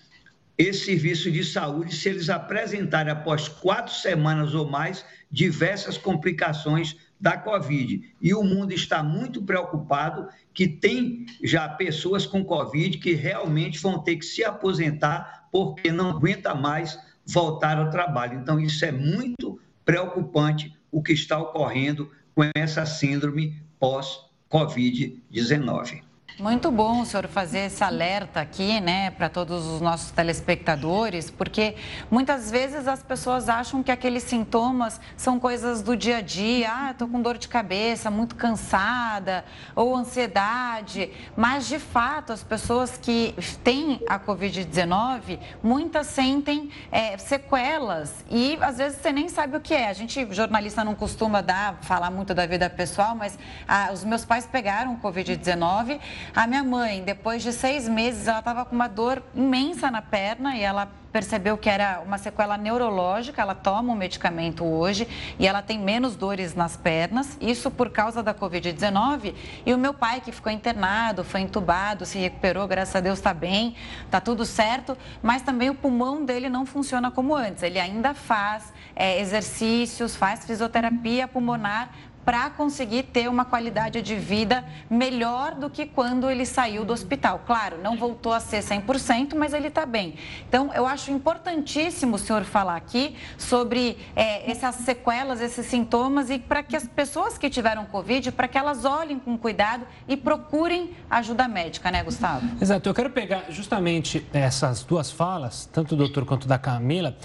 esse 0.56 0.86
serviço 0.86 1.30
de 1.30 1.44
saúde 1.44 1.94
se 1.94 2.08
eles 2.08 2.28
apresentarem 2.28 3.12
após 3.12 3.46
quatro 3.46 3.94
semanas 3.94 4.54
ou 4.54 4.68
mais 4.68 5.04
diversas 5.30 5.96
complicações 5.96 6.96
da 7.20 7.36
Covid. 7.36 8.14
E 8.20 8.34
o 8.34 8.44
mundo 8.44 8.72
está 8.72 9.02
muito 9.02 9.42
preocupado 9.42 10.28
que 10.54 10.68
tem 10.68 11.26
já 11.42 11.68
pessoas 11.68 12.24
com 12.26 12.44
Covid 12.44 12.98
que 12.98 13.14
realmente 13.14 13.80
vão 13.80 13.98
ter 13.98 14.14
que 14.16 14.24
se 14.24 14.44
aposentar 14.44 15.48
porque 15.50 15.90
não 15.90 16.10
aguenta 16.10 16.54
mais 16.54 16.96
voltar 17.26 17.78
ao 17.78 17.90
trabalho. 17.90 18.38
Então, 18.38 18.60
isso 18.60 18.84
é 18.84 18.92
muito 18.92 19.60
preocupante 19.84 20.72
o 20.90 21.02
que 21.02 21.12
está 21.12 21.38
ocorrendo 21.38 22.10
com 22.34 22.42
essa 22.54 22.86
síndrome 22.86 23.60
pós-Covid-19. 23.80 26.07
Muito 26.40 26.70
bom 26.70 27.00
o 27.00 27.04
senhor 27.04 27.26
fazer 27.26 27.66
esse 27.66 27.82
alerta 27.82 28.40
aqui, 28.40 28.80
né, 28.80 29.10
para 29.10 29.28
todos 29.28 29.66
os 29.66 29.80
nossos 29.80 30.12
telespectadores, 30.12 31.32
porque 31.32 31.74
muitas 32.08 32.48
vezes 32.48 32.86
as 32.86 33.02
pessoas 33.02 33.48
acham 33.48 33.82
que 33.82 33.90
aqueles 33.90 34.22
sintomas 34.22 35.00
são 35.16 35.40
coisas 35.40 35.82
do 35.82 35.96
dia 35.96 36.18
a 36.18 36.20
dia, 36.20 36.70
ah, 36.72 36.90
estou 36.92 37.08
com 37.08 37.20
dor 37.20 37.38
de 37.38 37.48
cabeça, 37.48 38.08
muito 38.08 38.36
cansada, 38.36 39.44
ou 39.74 39.96
ansiedade, 39.96 41.10
mas 41.36 41.66
de 41.66 41.80
fato 41.80 42.32
as 42.32 42.44
pessoas 42.44 42.96
que 42.96 43.34
têm 43.64 44.00
a 44.08 44.16
Covid-19, 44.16 45.40
muitas 45.60 46.06
sentem 46.06 46.70
é, 46.92 47.18
sequelas 47.18 48.24
e 48.30 48.56
às 48.60 48.78
vezes 48.78 49.00
você 49.00 49.10
nem 49.10 49.28
sabe 49.28 49.56
o 49.56 49.60
que 49.60 49.74
é. 49.74 49.88
A 49.88 49.92
gente, 49.92 50.24
jornalista, 50.30 50.84
não 50.84 50.94
costuma 50.94 51.40
dar, 51.40 51.78
falar 51.82 52.12
muito 52.12 52.32
da 52.32 52.46
vida 52.46 52.70
pessoal, 52.70 53.16
mas 53.16 53.36
ah, 53.66 53.90
os 53.92 54.04
meus 54.04 54.24
pais 54.24 54.46
pegaram 54.46 54.96
Covid-19 54.98 55.98
a 56.34 56.46
minha 56.46 56.64
mãe, 56.64 57.02
depois 57.02 57.42
de 57.42 57.52
seis 57.52 57.88
meses, 57.88 58.28
ela 58.28 58.38
estava 58.38 58.64
com 58.64 58.74
uma 58.74 58.88
dor 58.88 59.22
imensa 59.34 59.90
na 59.90 60.02
perna 60.02 60.56
e 60.56 60.62
ela 60.62 60.88
percebeu 61.12 61.56
que 61.56 61.68
era 61.68 62.00
uma 62.00 62.18
sequela 62.18 62.56
neurológica, 62.56 63.40
ela 63.40 63.54
toma 63.54 63.92
um 63.92 63.96
medicamento 63.96 64.64
hoje 64.64 65.08
e 65.38 65.46
ela 65.46 65.62
tem 65.62 65.78
menos 65.78 66.16
dores 66.16 66.54
nas 66.54 66.76
pernas, 66.76 67.36
isso 67.40 67.70
por 67.70 67.90
causa 67.90 68.22
da 68.22 68.34
Covid-19. 68.34 69.34
E 69.64 69.74
o 69.74 69.78
meu 69.78 69.94
pai, 69.94 70.20
que 70.20 70.30
ficou 70.30 70.52
internado, 70.52 71.24
foi 71.24 71.40
entubado, 71.40 72.04
se 72.04 72.18
recuperou, 72.18 72.66
graças 72.68 72.94
a 72.94 73.00
Deus 73.00 73.18
está 73.18 73.32
bem, 73.32 73.74
está 74.04 74.20
tudo 74.20 74.44
certo, 74.44 74.96
mas 75.22 75.42
também 75.42 75.70
o 75.70 75.74
pulmão 75.74 76.24
dele 76.24 76.48
não 76.48 76.66
funciona 76.66 77.10
como 77.10 77.34
antes. 77.34 77.62
Ele 77.62 77.80
ainda 77.80 78.14
faz 78.14 78.72
é, 78.94 79.20
exercícios, 79.20 80.14
faz 80.14 80.44
fisioterapia 80.44 81.26
pulmonar, 81.26 81.90
para 82.28 82.50
conseguir 82.50 83.04
ter 83.04 83.26
uma 83.26 83.46
qualidade 83.46 84.02
de 84.02 84.14
vida 84.14 84.62
melhor 84.90 85.54
do 85.54 85.70
que 85.70 85.86
quando 85.86 86.28
ele 86.28 86.44
saiu 86.44 86.84
do 86.84 86.92
hospital. 86.92 87.40
Claro, 87.46 87.78
não 87.82 87.96
voltou 87.96 88.34
a 88.34 88.38
ser 88.38 88.62
100%, 88.62 89.34
mas 89.34 89.54
ele 89.54 89.68
está 89.68 89.86
bem. 89.86 90.12
Então, 90.46 90.70
eu 90.74 90.86
acho 90.86 91.10
importantíssimo 91.10 92.16
o 92.16 92.18
senhor 92.18 92.44
falar 92.44 92.76
aqui 92.76 93.16
sobre 93.38 93.96
é, 94.14 94.50
essas 94.50 94.74
sequelas, 94.74 95.40
esses 95.40 95.64
sintomas 95.64 96.28
e 96.28 96.38
para 96.38 96.62
que 96.62 96.76
as 96.76 96.86
pessoas 96.86 97.38
que 97.38 97.48
tiveram 97.48 97.86
Covid, 97.86 98.30
para 98.32 98.46
que 98.46 98.58
elas 98.58 98.84
olhem 98.84 99.18
com 99.18 99.38
cuidado 99.38 99.86
e 100.06 100.14
procurem 100.14 100.94
ajuda 101.08 101.48
médica, 101.48 101.90
né, 101.90 102.02
Gustavo? 102.02 102.46
Exato. 102.60 102.90
Eu 102.90 102.92
quero 102.92 103.08
pegar 103.08 103.46
justamente 103.48 104.22
essas 104.34 104.82
duas 104.82 105.10
falas, 105.10 105.64
tanto 105.72 105.96
do 105.96 106.04
doutor 106.04 106.26
quanto 106.26 106.46
da 106.46 106.58
Camila, 106.58 107.16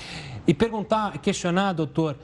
e 0.47 0.53
perguntar, 0.53 1.17
questionar, 1.17 1.73
doutor, 1.73 2.15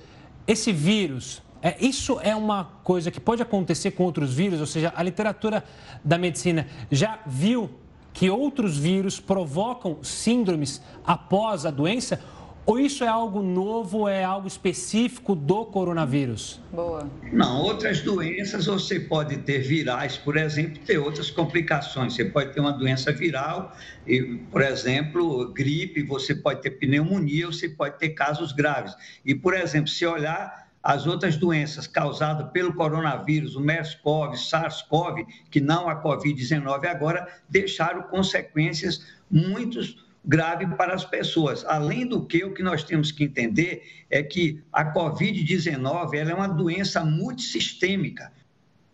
esse 0.48 0.72
vírus, 0.72 1.42
é, 1.62 1.76
isso 1.80 2.20
é 2.22 2.36
uma 2.36 2.64
coisa 2.84 3.12
que 3.12 3.20
pode 3.20 3.42
acontecer 3.42 3.92
com 3.92 4.04
outros 4.04 4.34
vírus, 4.34 4.60
ou 4.60 4.66
seja, 4.66 4.94
a 4.96 5.04
literatura 5.04 5.64
da 6.04 6.18
medicina 6.18 6.68
já 6.90 7.20
viu 7.26 7.70
que 8.14 8.30
outros 8.30 8.78
vírus 8.78 9.20
provocam 9.20 10.04
síndromes 10.04 10.82
após 11.06 11.66
a 11.66 11.72
doença? 11.72 12.20
Ou 12.66 12.80
isso 12.80 13.04
é 13.04 13.08
algo 13.08 13.42
novo, 13.42 14.08
é 14.08 14.24
algo 14.24 14.48
específico 14.48 15.34
do 15.34 15.66
coronavírus? 15.66 16.62
Boa. 16.72 17.10
Não, 17.34 17.64
outras 17.64 18.02
doenças 18.02 18.68
você 18.68 19.00
pode 19.00 19.38
ter 19.38 19.60
virais, 19.60 20.18
por 20.18 20.38
exemplo, 20.38 20.78
ter 20.86 21.00
outras 21.00 21.32
complicações. 21.32 22.14
Você 22.14 22.26
pode 22.26 22.54
ter 22.54 22.60
uma 22.60 22.72
doença 22.72 23.12
viral, 23.12 23.76
e, 24.06 24.22
por 24.52 24.62
exemplo, 24.62 25.52
gripe, 25.52 26.04
você 26.04 26.36
pode 26.36 26.62
ter 26.62 26.72
pneumonia, 26.72 27.48
você 27.48 27.70
pode 27.70 27.98
ter 27.98 28.10
casos 28.10 28.52
graves. 28.52 28.94
E, 29.26 29.34
por 29.34 29.56
exemplo, 29.56 29.88
se 29.88 30.06
olhar 30.06 30.69
as 30.82 31.06
outras 31.06 31.38
doenças 31.38 31.88
causadas 31.88 32.50
pelo 32.52 32.74
coronavírus, 32.74 33.56
o 33.56 33.62
MERS-CoV, 33.62 34.38
SARS-CoV, 34.38 35.26
que 35.52 35.60
não 35.60 35.90
a 35.90 36.02
Covid-19 36.02 36.86
agora, 36.86 37.28
deixaram 37.50 38.04
consequências 38.04 39.06
muito 39.30 39.80
grave 40.24 40.68
para 40.76 40.94
as 40.94 41.06
pessoas. 41.06 41.66
Além 41.66 42.08
do 42.08 42.26
que, 42.26 42.44
o 42.44 42.54
que 42.54 42.64
nós 42.64 42.84
temos 42.84 43.12
que 43.12 43.24
entender 43.24 43.84
é 44.10 44.24
que 44.24 44.64
a 44.72 44.94
Covid-19 44.94 46.14
é 46.14 46.34
uma 46.34 46.48
doença 46.48 47.04
multissistêmica, 47.04 48.32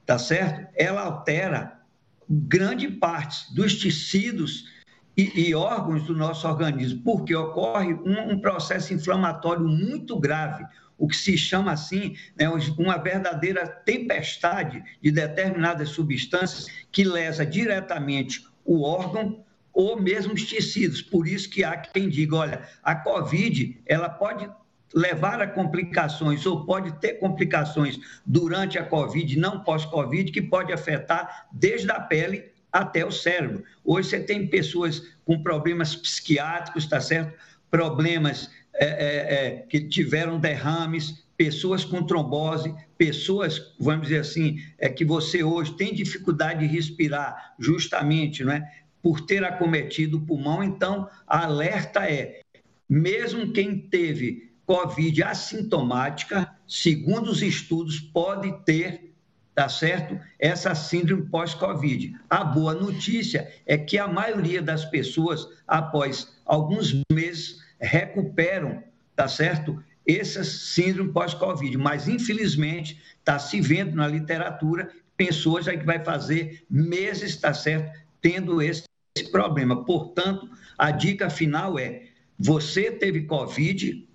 tá 0.05 0.17
certo? 0.17 0.67
Ela 0.75 1.01
altera 1.01 1.79
grande 2.27 2.87
parte 2.89 3.53
dos 3.53 3.79
tecidos 3.79 4.73
e, 5.17 5.49
e, 5.49 5.55
órgãos 5.55 6.03
do 6.03 6.15
nosso 6.15 6.45
organismo, 6.47 7.01
porque 7.03 7.33
ocorre 7.33 7.93
um, 7.93 8.31
um 8.33 8.39
processo 8.39 8.93
inflamatório 8.93 9.65
muito 9.65 10.19
grave, 10.19 10.65
o 10.97 11.07
que 11.07 11.15
se 11.15 11.37
chama 11.37 11.71
assim, 11.71 12.15
né, 12.37 12.47
uma 12.77 12.97
verdadeira 12.97 13.67
tempestade 13.67 14.83
de 15.01 15.11
determinadas 15.11 15.89
substâncias 15.89 16.67
que 16.91 17.03
lesa 17.03 17.45
diretamente 17.45 18.47
o 18.63 18.81
órgão 18.83 19.43
ou 19.73 20.01
mesmo 20.01 20.33
os 20.33 20.45
tecidos. 20.45 21.01
Por 21.01 21.27
isso 21.27 21.49
que 21.49 21.63
há 21.63 21.75
quem 21.75 22.07
diga, 22.07 22.35
olha, 22.37 22.61
a 22.81 22.95
COVID, 22.95 23.81
ela 23.85 24.09
pode 24.09 24.49
levar 24.93 25.41
a 25.41 25.47
complicações 25.47 26.45
ou 26.45 26.65
pode 26.65 26.97
ter 26.99 27.15
complicações 27.15 27.99
durante 28.25 28.79
a 28.79 28.85
COVID, 28.85 29.37
não 29.37 29.61
pós-COVID, 29.61 30.31
que 30.31 30.41
pode 30.41 30.71
afetar 30.71 31.47
desde 31.51 31.91
a 31.91 31.99
pele 31.99 32.45
até 32.71 33.05
o 33.05 33.11
cérebro. 33.11 33.63
Hoje 33.83 34.09
você 34.09 34.19
tem 34.21 34.47
pessoas 34.47 35.15
com 35.25 35.43
problemas 35.43 35.95
psiquiátricos, 35.95 36.85
está 36.85 37.01
certo? 37.01 37.37
Problemas 37.69 38.49
é, 38.77 38.85
é, 38.85 39.33
é, 39.33 39.51
que 39.69 39.81
tiveram 39.81 40.39
derrames, 40.39 41.25
pessoas 41.37 41.83
com 41.83 42.03
trombose, 42.03 42.73
pessoas, 42.97 43.73
vamos 43.79 44.07
dizer 44.07 44.19
assim, 44.19 44.57
é 44.77 44.89
que 44.89 45.03
você 45.03 45.43
hoje 45.43 45.75
tem 45.75 45.93
dificuldade 45.93 46.65
de 46.67 46.73
respirar, 46.73 47.55
justamente, 47.59 48.43
não 48.43 48.53
é? 48.53 48.69
Por 49.01 49.21
ter 49.21 49.43
acometido 49.43 50.17
o 50.17 50.21
pulmão. 50.21 50.63
Então, 50.63 51.07
a 51.27 51.43
alerta 51.43 52.09
é: 52.09 52.41
mesmo 52.89 53.51
quem 53.51 53.77
teve 53.77 54.51
Covid 54.65 55.23
assintomática, 55.23 56.55
segundo 56.67 57.29
os 57.29 57.41
estudos, 57.41 57.99
pode 57.99 58.51
ter, 58.63 59.14
tá 59.55 59.69
certo? 59.69 60.19
Essa 60.37 60.75
síndrome 60.75 61.23
pós-Covid. 61.29 62.13
A 62.29 62.43
boa 62.43 62.75
notícia 62.75 63.49
é 63.65 63.77
que 63.77 63.97
a 63.97 64.07
maioria 64.07 64.61
das 64.61 64.83
pessoas, 64.83 65.47
após 65.65 66.35
alguns 66.45 66.93
meses, 67.09 67.63
recuperam, 67.79 68.83
tá 69.15 69.29
certo? 69.29 69.81
Essa 70.05 70.43
síndrome 70.43 71.13
pós-Covid, 71.13 71.77
mas 71.77 72.09
infelizmente 72.09 73.01
está 73.17 73.39
se 73.39 73.61
vendo 73.61 73.95
na 73.95 74.07
literatura 74.07 74.91
pessoas 75.15 75.65
já 75.65 75.75
que 75.75 75.85
vai 75.85 76.03
fazer 76.03 76.65
meses, 76.69 77.37
tá 77.37 77.53
certo, 77.53 77.97
tendo 78.21 78.61
esse, 78.61 78.83
esse 79.17 79.31
problema. 79.31 79.85
Portanto, 79.85 80.49
a 80.77 80.91
dica 80.91 81.29
final 81.29 81.79
é: 81.79 82.03
você 82.37 82.91
teve 82.91 83.23
Covid, 83.23 84.05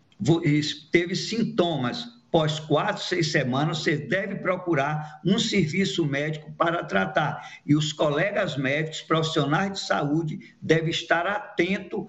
teve 0.93 1.17
sintomas 1.17 2.20
pós 2.31 2.61
quatro, 2.61 3.03
seis 3.03 3.33
semanas, 3.33 3.79
você 3.79 3.97
deve 3.97 4.37
procurar 4.37 5.21
um 5.25 5.39
serviço 5.39 6.07
médico 6.07 6.53
para 6.53 6.85
tratar. 6.85 7.41
E 7.67 7.75
os 7.75 7.93
colegas 7.93 8.57
médicos, 8.57 9.03
profissionais 9.03 9.73
de 9.73 9.81
saúde, 9.81 10.55
devem 10.61 10.91
estar 10.91 11.27
atentos 11.27 12.07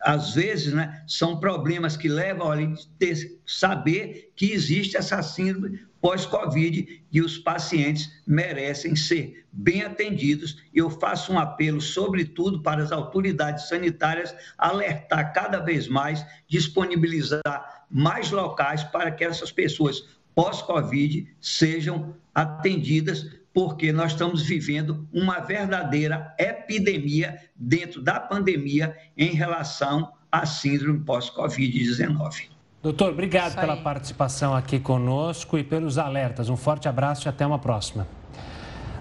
às 0.00 0.34
vezes, 0.34 0.72
né, 0.72 1.02
são 1.06 1.40
problemas 1.40 1.96
que 1.96 2.08
levam 2.08 2.52
a 2.52 2.56
ter, 2.98 3.40
saber 3.44 4.30
que 4.36 4.52
existe 4.52 4.96
essa 4.96 5.20
síndrome 5.20 5.80
pós-Covid 6.00 7.04
e 7.12 7.20
os 7.20 7.38
pacientes 7.38 8.10
merecem 8.26 8.96
ser 8.96 9.44
bem 9.52 9.82
atendidos. 9.82 10.60
Eu 10.74 10.90
faço 10.90 11.32
um 11.32 11.38
apelo, 11.38 11.80
sobretudo, 11.80 12.60
para 12.60 12.82
as 12.82 12.90
autoridades 12.90 13.68
sanitárias 13.68 14.34
alertar 14.58 15.32
cada 15.32 15.60
vez 15.60 15.86
mais, 15.86 16.26
disponibilizar 16.48 17.81
mais 17.92 18.30
locais 18.30 18.82
para 18.84 19.10
que 19.10 19.22
essas 19.22 19.52
pessoas 19.52 20.04
pós-Covid 20.34 21.28
sejam 21.40 22.14
atendidas 22.34 23.42
porque 23.52 23.92
nós 23.92 24.12
estamos 24.12 24.42
vivendo 24.42 25.06
uma 25.12 25.40
verdadeira 25.40 26.34
epidemia 26.38 27.38
dentro 27.54 28.00
da 28.00 28.18
pandemia 28.18 28.96
em 29.16 29.34
relação 29.34 30.10
à 30.30 30.46
síndrome 30.46 31.00
pós-Covid-19. 31.00 32.48
Doutor, 32.82 33.12
obrigado 33.12 33.54
pela 33.54 33.76
participação 33.76 34.56
aqui 34.56 34.80
conosco 34.80 35.58
e 35.58 35.62
pelos 35.62 35.98
alertas. 35.98 36.48
Um 36.48 36.56
forte 36.56 36.88
abraço 36.88 37.28
e 37.28 37.28
até 37.28 37.46
uma 37.46 37.58
próxima. 37.58 38.08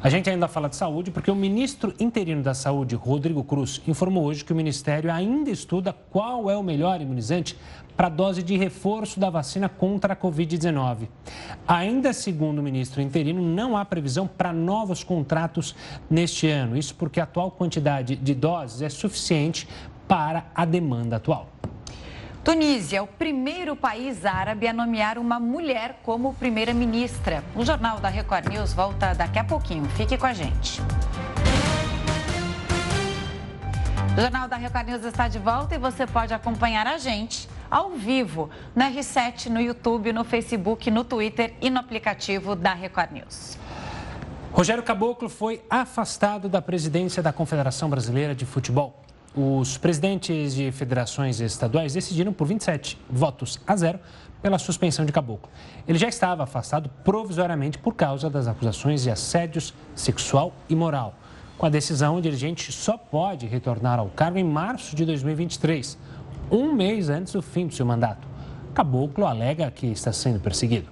A 0.04 0.10
gente 0.10 0.28
ainda 0.28 0.48
fala 0.48 0.68
de 0.68 0.76
saúde 0.76 1.12
porque 1.12 1.30
o 1.30 1.36
ministro 1.36 1.94
interino 2.00 2.42
da 2.42 2.56
Saúde, 2.56 2.96
Rodrigo 2.96 3.44
Cruz, 3.44 3.80
informou 3.88 4.24
hoje 4.24 4.44
que 4.44 4.52
o 4.52 4.56
ministério 4.56 5.14
ainda 5.14 5.52
estuda 5.52 5.94
qual 5.94 6.50
é 6.50 6.58
o 6.58 6.64
melhor 6.64 7.00
imunizante 7.00 7.56
para 7.96 8.08
a 8.08 8.10
dose 8.10 8.42
de 8.42 8.58
reforço 8.58 9.20
da 9.20 9.30
vacina 9.30 9.70
contra 9.70 10.14
a 10.14 10.16
Covid-19. 10.16 11.08
Ainda 11.68 12.14
segundo 12.14 12.58
o 12.58 12.64
ministro 12.64 13.00
interino, 13.00 13.44
não 13.44 13.78
há 13.78 13.86
previsão 13.86 14.26
para 14.26 14.52
novos 14.52 15.04
contratos 15.04 15.76
neste 16.10 16.48
ano. 16.48 16.76
Isso 16.76 16.96
porque 16.96 17.20
a 17.20 17.24
atual 17.24 17.52
quantidade 17.52 18.16
de 18.16 18.34
doses 18.34 18.82
é 18.82 18.90
suficiente 18.90 19.68
para 20.08 20.48
a 20.56 20.66
demanda 20.66 21.18
atual. 21.18 21.48
Tunísia 22.44 22.98
é 22.98 23.02
o 23.02 23.06
primeiro 23.06 23.76
país 23.76 24.26
árabe 24.26 24.68
a 24.68 24.74
nomear 24.74 25.20
uma 25.20 25.40
mulher 25.40 26.00
como 26.02 26.34
primeira-ministra. 26.34 27.44
O 27.56 27.64
Jornal 27.64 28.00
da 28.00 28.10
Record 28.10 28.48
News 28.48 28.74
volta 28.74 29.14
daqui 29.14 29.38
a 29.38 29.44
pouquinho. 29.44 29.86
Fique 29.90 30.18
com 30.18 30.26
a 30.26 30.34
gente. 30.34 30.82
O 34.18 34.20
Jornal 34.20 34.48
da 34.48 34.56
Record 34.56 34.88
News 34.88 35.06
está 35.06 35.28
de 35.28 35.38
volta 35.38 35.76
e 35.76 35.78
você 35.78 36.08
pode 36.08 36.34
acompanhar 36.34 36.88
a 36.88 36.98
gente 36.98 37.48
ao 37.70 37.92
vivo 37.92 38.50
no 38.76 38.86
R7, 38.86 39.46
no 39.46 39.62
YouTube, 39.62 40.12
no 40.12 40.24
Facebook, 40.24 40.90
no 40.90 41.04
Twitter 41.04 41.54
e 41.62 41.70
no 41.70 41.80
aplicativo 41.80 42.56
da 42.56 42.74
Record 42.74 43.12
News. 43.12 43.56
Rogério 44.52 44.82
Caboclo 44.82 45.30
foi 45.30 45.62
afastado 45.70 46.50
da 46.50 46.62
presidência 46.62 47.22
da 47.22 47.32
Confederação 47.32 47.88
Brasileira 47.88 48.34
de 48.34 48.48
Futebol. 48.48 49.00
Os 49.34 49.78
presidentes 49.78 50.54
de 50.54 50.74
federações 50.74 51.40
estaduais 51.40 51.94
decidiram 51.94 52.34
por 52.34 52.46
27 52.46 53.00
votos 53.10 53.62
a 53.66 53.78
zero 53.78 53.98
pela 54.42 54.60
suspensão 54.60 55.06
de 55.06 55.14
Caboclo. 55.14 55.50
Ele 55.88 55.98
já 55.98 56.10
estava 56.10 56.44
afastado 56.44 56.90
provisoriamente 57.02 57.78
por 57.78 57.96
causa 57.96 58.30
das 58.30 58.46
acusações 58.46 59.04
de 59.04 59.10
assédios 59.10 59.74
sexual 59.96 60.54
e 60.68 60.76
moral. 60.76 61.16
Com 61.58 61.66
a 61.66 61.70
decisão, 61.70 62.18
o 62.18 62.22
dirigente 62.22 62.74
só 62.74 62.98
pode 62.98 63.48
retornar 63.48 64.00
ao 64.00 64.10
cargo 64.10 64.38
em 64.38 64.44
março 64.44 64.98
de 64.98 65.06
2023 65.06 65.98
um 66.52 66.74
mês 66.74 67.08
antes 67.08 67.32
do 67.32 67.42
fim 67.42 67.68
do 67.68 67.74
seu 67.74 67.86
mandato. 67.86 68.28
Caboclo 68.74 69.26
alega 69.26 69.72
que 69.72 69.88
está 69.88 70.12
sendo 70.12 70.42
perseguido. 70.42 70.90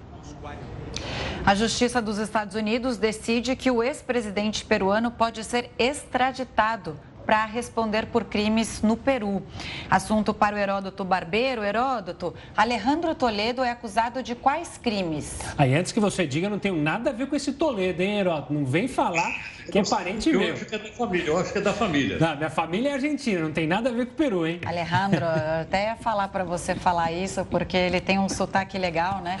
A 1.44 1.54
Justiça 1.54 2.00
dos 2.00 2.16
Estados 2.16 2.54
Unidos 2.54 2.96
decide 2.96 3.54
que 3.54 3.70
o 3.70 3.82
ex-presidente 3.82 4.64
peruano 4.64 5.10
pode 5.10 5.44
ser 5.44 5.70
extraditado 5.78 6.96
para 7.30 7.46
responder 7.46 8.06
por 8.06 8.24
crimes 8.24 8.82
no 8.82 8.96
Peru. 8.96 9.40
Assunto 9.88 10.34
para 10.34 10.56
o 10.56 10.58
Heródoto 10.58 11.04
Barbeiro. 11.04 11.62
Heródoto, 11.62 12.34
Alejandro 12.56 13.14
Toledo 13.14 13.62
é 13.62 13.70
acusado 13.70 14.20
de 14.20 14.34
quais 14.34 14.76
crimes? 14.76 15.38
Aí, 15.56 15.72
antes 15.76 15.92
que 15.92 16.00
você 16.00 16.26
diga, 16.26 16.50
não 16.50 16.58
tenho 16.58 16.74
nada 16.74 17.10
a 17.10 17.12
ver 17.12 17.28
com 17.28 17.36
esse 17.36 17.52
Toledo, 17.52 18.02
hein, 18.02 18.18
Heródoto? 18.18 18.52
Não 18.52 18.64
vem 18.64 18.88
falar 18.88 19.32
que 19.70 19.78
é 19.78 19.84
parente 19.84 20.28
eu 20.28 20.40
meu. 20.40 20.54
Acho 20.54 20.64
que 20.64 20.74
é 20.74 20.78
da 20.78 20.90
família, 20.90 21.28
eu 21.28 21.38
acho 21.38 21.52
que 21.52 21.58
é 21.58 21.60
da 21.60 21.72
família. 21.72 22.18
Não, 22.18 22.36
minha 22.36 22.50
família 22.50 22.88
é 22.88 22.92
argentina, 22.94 23.40
não 23.42 23.52
tem 23.52 23.68
nada 23.68 23.90
a 23.90 23.92
ver 23.92 24.06
com 24.06 24.12
o 24.12 24.16
Peru, 24.16 24.44
hein? 24.44 24.60
Alejandro, 24.66 25.22
eu 25.54 25.60
até 25.62 25.84
ia 25.84 25.94
falar 25.94 26.26
para 26.26 26.42
você 26.42 26.74
falar 26.74 27.12
isso, 27.12 27.44
porque 27.44 27.76
ele 27.76 28.00
tem 28.00 28.18
um 28.18 28.28
sotaque 28.28 28.76
legal, 28.76 29.20
né? 29.22 29.38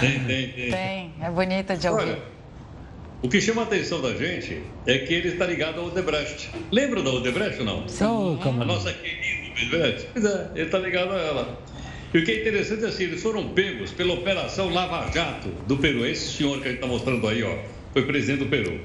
Tem, 0.00 0.24
tem, 0.24 0.48
tem. 0.50 0.70
Tem, 0.70 1.14
é 1.20 1.30
bonito 1.30 1.76
de 1.76 1.88
ouvir. 1.88 2.02
Olha, 2.04 2.41
o 3.22 3.28
que 3.28 3.40
chama 3.40 3.62
a 3.62 3.64
atenção 3.64 4.02
da 4.02 4.14
gente 4.14 4.62
é 4.86 4.98
que 4.98 5.14
ele 5.14 5.28
está 5.28 5.46
ligado 5.46 5.80
ao 5.80 5.86
Odebrecht. 5.86 6.50
Lembra 6.70 7.02
da 7.02 7.10
Odebrecht 7.10 7.60
ou 7.60 7.64
não? 7.64 7.88
Sim. 7.88 8.04
A 8.04 8.64
nossa 8.64 8.92
querida 8.92 9.52
Odebrecht? 9.52 10.08
Pois 10.12 10.24
é, 10.24 10.50
ele 10.54 10.66
está 10.66 10.78
ligado 10.78 11.12
a 11.12 11.18
ela. 11.18 11.58
E 12.12 12.18
o 12.18 12.24
que 12.24 12.32
é 12.32 12.40
interessante 12.40 12.84
é 12.84 12.88
assim, 12.88 13.04
eles 13.04 13.22
foram 13.22 13.48
pegos 13.50 13.90
pela 13.92 14.12
Operação 14.14 14.72
Lava 14.72 15.10
Jato 15.12 15.48
do 15.66 15.76
Peru. 15.78 16.04
Esse 16.04 16.36
senhor 16.36 16.60
que 16.60 16.64
a 16.68 16.70
gente 16.72 16.78
está 16.78 16.86
mostrando 16.86 17.26
aí, 17.26 17.42
ó, 17.42 17.56
foi 17.92 18.04
presidente 18.04 18.40
do 18.40 18.46
Peru. 18.46 18.80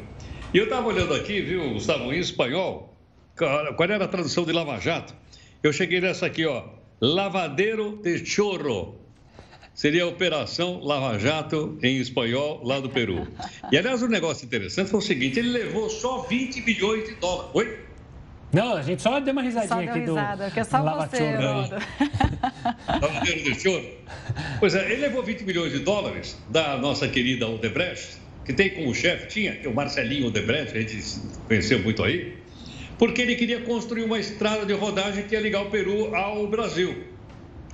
E 0.53 0.57
eu 0.57 0.63
estava 0.63 0.88
olhando 0.88 1.13
aqui, 1.13 1.41
viu, 1.41 1.73
Gustavo, 1.73 2.13
em 2.13 2.19
espanhol, 2.19 2.95
qual 3.35 3.89
era 3.89 4.05
a 4.05 4.07
tradução 4.07 4.45
de 4.45 4.53
Lava 4.53 4.79
Jato? 4.79 5.13
Eu 5.61 5.73
cheguei 5.73 5.99
nessa 5.99 6.27
aqui, 6.27 6.45
ó, 6.45 6.63
lavadeiro 7.01 7.99
de 8.01 8.25
chorro. 8.25 8.95
Seria 9.78 10.05
a 10.05 10.07
Operação 10.07 10.80
Lava 10.84 11.19
Jato 11.19 11.78
em 11.84 11.99
espanhol 11.99 12.61
lá 12.63 12.80
do 12.80 12.89
Peru. 12.89 13.28
E 13.71 13.78
aliás, 13.78 14.01
um 14.01 14.07
negócio 14.07 14.43
interessante 14.43 14.89
foi 14.89 14.97
o 14.97 15.03
seguinte: 15.03 15.38
ele 15.38 15.49
levou 15.49 15.88
só 15.88 16.23
20 16.23 16.61
milhões 16.61 17.07
de 17.07 17.13
dólares. 17.13 17.51
Oi? 17.53 17.80
Não, 18.51 18.75
a 18.75 18.82
gente 18.82 19.03
só 19.03 19.19
deu 19.19 19.34
uma 19.34 19.43
risadinha 19.43 19.69
Só 19.69 19.80
deu 19.80 19.91
aqui 19.91 19.99
risada, 19.99 20.47
do 20.47 20.51
que 20.51 20.59
é 20.59 20.63
só 20.63 20.82
você. 20.82 21.32
Lavadeiro 22.88 23.43
de 23.43 23.61
choro. 23.61 23.86
Pois 24.59 24.73
é, 24.73 24.91
ele 24.91 25.01
levou 25.01 25.21
20 25.21 25.43
milhões 25.43 25.71
de 25.71 25.80
dólares 25.80 26.36
da 26.49 26.75
nossa 26.80 27.07
querida 27.07 27.47
Odebrecht, 27.47 28.17
que 28.45 28.53
tem 28.53 28.71
como 28.71 28.95
chefe, 28.95 29.28
tinha, 29.28 29.57
que 29.57 29.67
é 29.67 29.69
o 29.69 29.75
Marcelinho 29.75 30.30
Odebrecht, 30.30 30.75
a 30.75 30.82
gente 30.82 30.97
conheceu 31.47 31.78
muito 31.84 32.03
aí, 32.03 32.36
porque 32.97 33.21
ele 33.21 33.36
queria 33.36 33.61
construir 33.61 34.05
uma 34.05 34.17
estrada 34.17 34.65
de 34.65 34.73
rodagem 34.73 35.25
que 35.25 35.36
ia 35.36 35.41
ligar 35.41 35.61
o 35.61 35.69
Peru 35.69 36.15
ao 36.15 36.47
Brasil. 36.47 37.15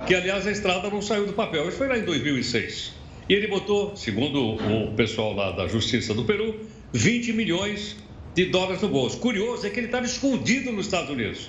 Que, 0.06 0.14
aliás, 0.14 0.46
a 0.46 0.50
estrada 0.50 0.90
não 0.90 1.00
saiu 1.00 1.26
do 1.26 1.32
papel. 1.32 1.68
Isso 1.68 1.78
foi 1.78 1.88
lá 1.88 1.96
em 1.98 2.02
2006. 2.04 2.92
E 3.28 3.32
ele 3.34 3.46
botou, 3.46 3.96
segundo 3.96 4.54
o 4.54 4.92
pessoal 4.94 5.34
lá 5.34 5.50
da 5.52 5.66
Justiça 5.66 6.12
do 6.12 6.24
Peru, 6.24 6.60
20 6.92 7.32
milhões 7.32 7.96
de 8.34 8.46
dólares 8.46 8.82
no 8.82 8.88
bolso. 8.88 9.18
Curioso 9.18 9.66
é 9.66 9.70
que 9.70 9.78
ele 9.80 9.86
estava 9.86 10.04
escondido 10.04 10.70
nos 10.72 10.86
Estados 10.86 11.10
Unidos. 11.10 11.48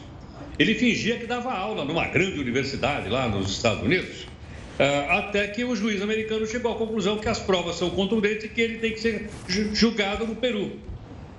Ele 0.58 0.74
fingia 0.76 1.18
que 1.18 1.26
dava 1.26 1.52
aula 1.52 1.84
numa 1.84 2.08
grande 2.08 2.40
universidade 2.40 3.10
lá 3.10 3.28
nos 3.28 3.52
Estados 3.52 3.84
Unidos, 3.84 4.26
ah, 4.80 5.18
até 5.20 5.48
que 5.48 5.66
o 5.66 5.76
juiz 5.76 6.02
americano 6.02 6.48
chegou 6.48 6.72
à 6.72 6.76
conclusão 6.76 7.18
que 7.18 7.28
as 7.28 7.40
provas 7.40 7.76
são 7.76 7.90
contundentes 7.90 8.46
e 8.46 8.50
que 8.50 8.62
ele 8.62 8.78
tem 8.78 8.92
que 8.94 9.00
ser 9.02 9.30
ju- 9.48 9.76
julgado 9.76 10.26
no 10.26 10.36
Peru. 10.36 10.80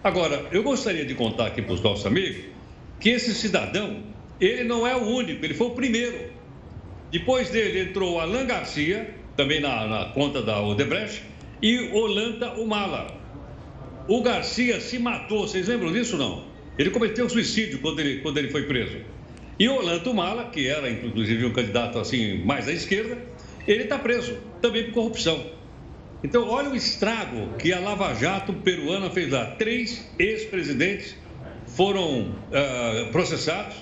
Agora, 0.04 0.44
eu 0.52 0.62
gostaria 0.62 1.04
de 1.06 1.14
contar 1.14 1.46
aqui 1.46 1.62
para 1.62 1.72
os 1.74 1.80
nossos 1.80 2.04
amigos 2.04 2.44
que 3.00 3.08
esse 3.10 3.34
cidadão, 3.34 4.02
ele 4.38 4.64
não 4.64 4.86
é 4.86 4.94
o 4.94 5.04
único, 5.06 5.42
ele 5.44 5.54
foi 5.54 5.68
o 5.68 5.70
primeiro. 5.70 6.35
Depois 7.10 7.50
dele 7.50 7.80
entrou 7.90 8.20
Alan 8.20 8.46
Garcia, 8.46 9.14
também 9.36 9.60
na, 9.60 9.86
na 9.86 10.04
conta 10.06 10.42
da 10.42 10.60
Odebrecht, 10.60 11.22
e 11.62 11.90
Olanta 11.92 12.52
Humala. 12.52 13.06
O 14.08 14.22
Garcia 14.22 14.80
se 14.80 14.98
matou, 14.98 15.48
vocês 15.48 15.68
lembram 15.68 15.92
disso 15.92 16.16
não? 16.16 16.44
Ele 16.78 16.90
cometeu 16.90 17.28
suicídio 17.28 17.78
quando 17.80 18.00
ele, 18.00 18.20
quando 18.20 18.38
ele 18.38 18.50
foi 18.50 18.64
preso. 18.64 18.98
E 19.58 19.68
Olanta 19.68 20.10
Humala, 20.10 20.50
que 20.50 20.66
era 20.66 20.90
inclusive 20.90 21.46
um 21.46 21.52
candidato 21.52 21.98
assim 21.98 22.44
mais 22.44 22.68
à 22.68 22.72
esquerda, 22.72 23.18
ele 23.66 23.84
está 23.84 23.98
preso, 23.98 24.36
também 24.60 24.84
por 24.84 24.92
corrupção. 24.92 25.44
Então, 26.22 26.48
olha 26.48 26.70
o 26.70 26.76
estrago 26.76 27.54
que 27.58 27.72
a 27.72 27.80
Lava 27.80 28.14
Jato 28.14 28.52
peruana 28.52 29.10
fez 29.10 29.30
lá. 29.30 29.46
Três 29.52 30.08
ex-presidentes 30.18 31.16
foram 31.68 32.34
ah, 32.52 33.08
processados, 33.12 33.76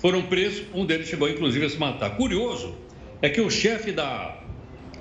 foram 0.00 0.22
presos, 0.22 0.64
um 0.74 0.84
deles 0.86 1.08
chegou 1.08 1.28
inclusive 1.28 1.66
a 1.66 1.68
se 1.70 1.78
matar. 1.78 2.10
Curioso 2.16 2.76
é 3.20 3.28
que 3.28 3.40
o 3.40 3.50
chefe 3.50 3.92
da, 3.92 4.38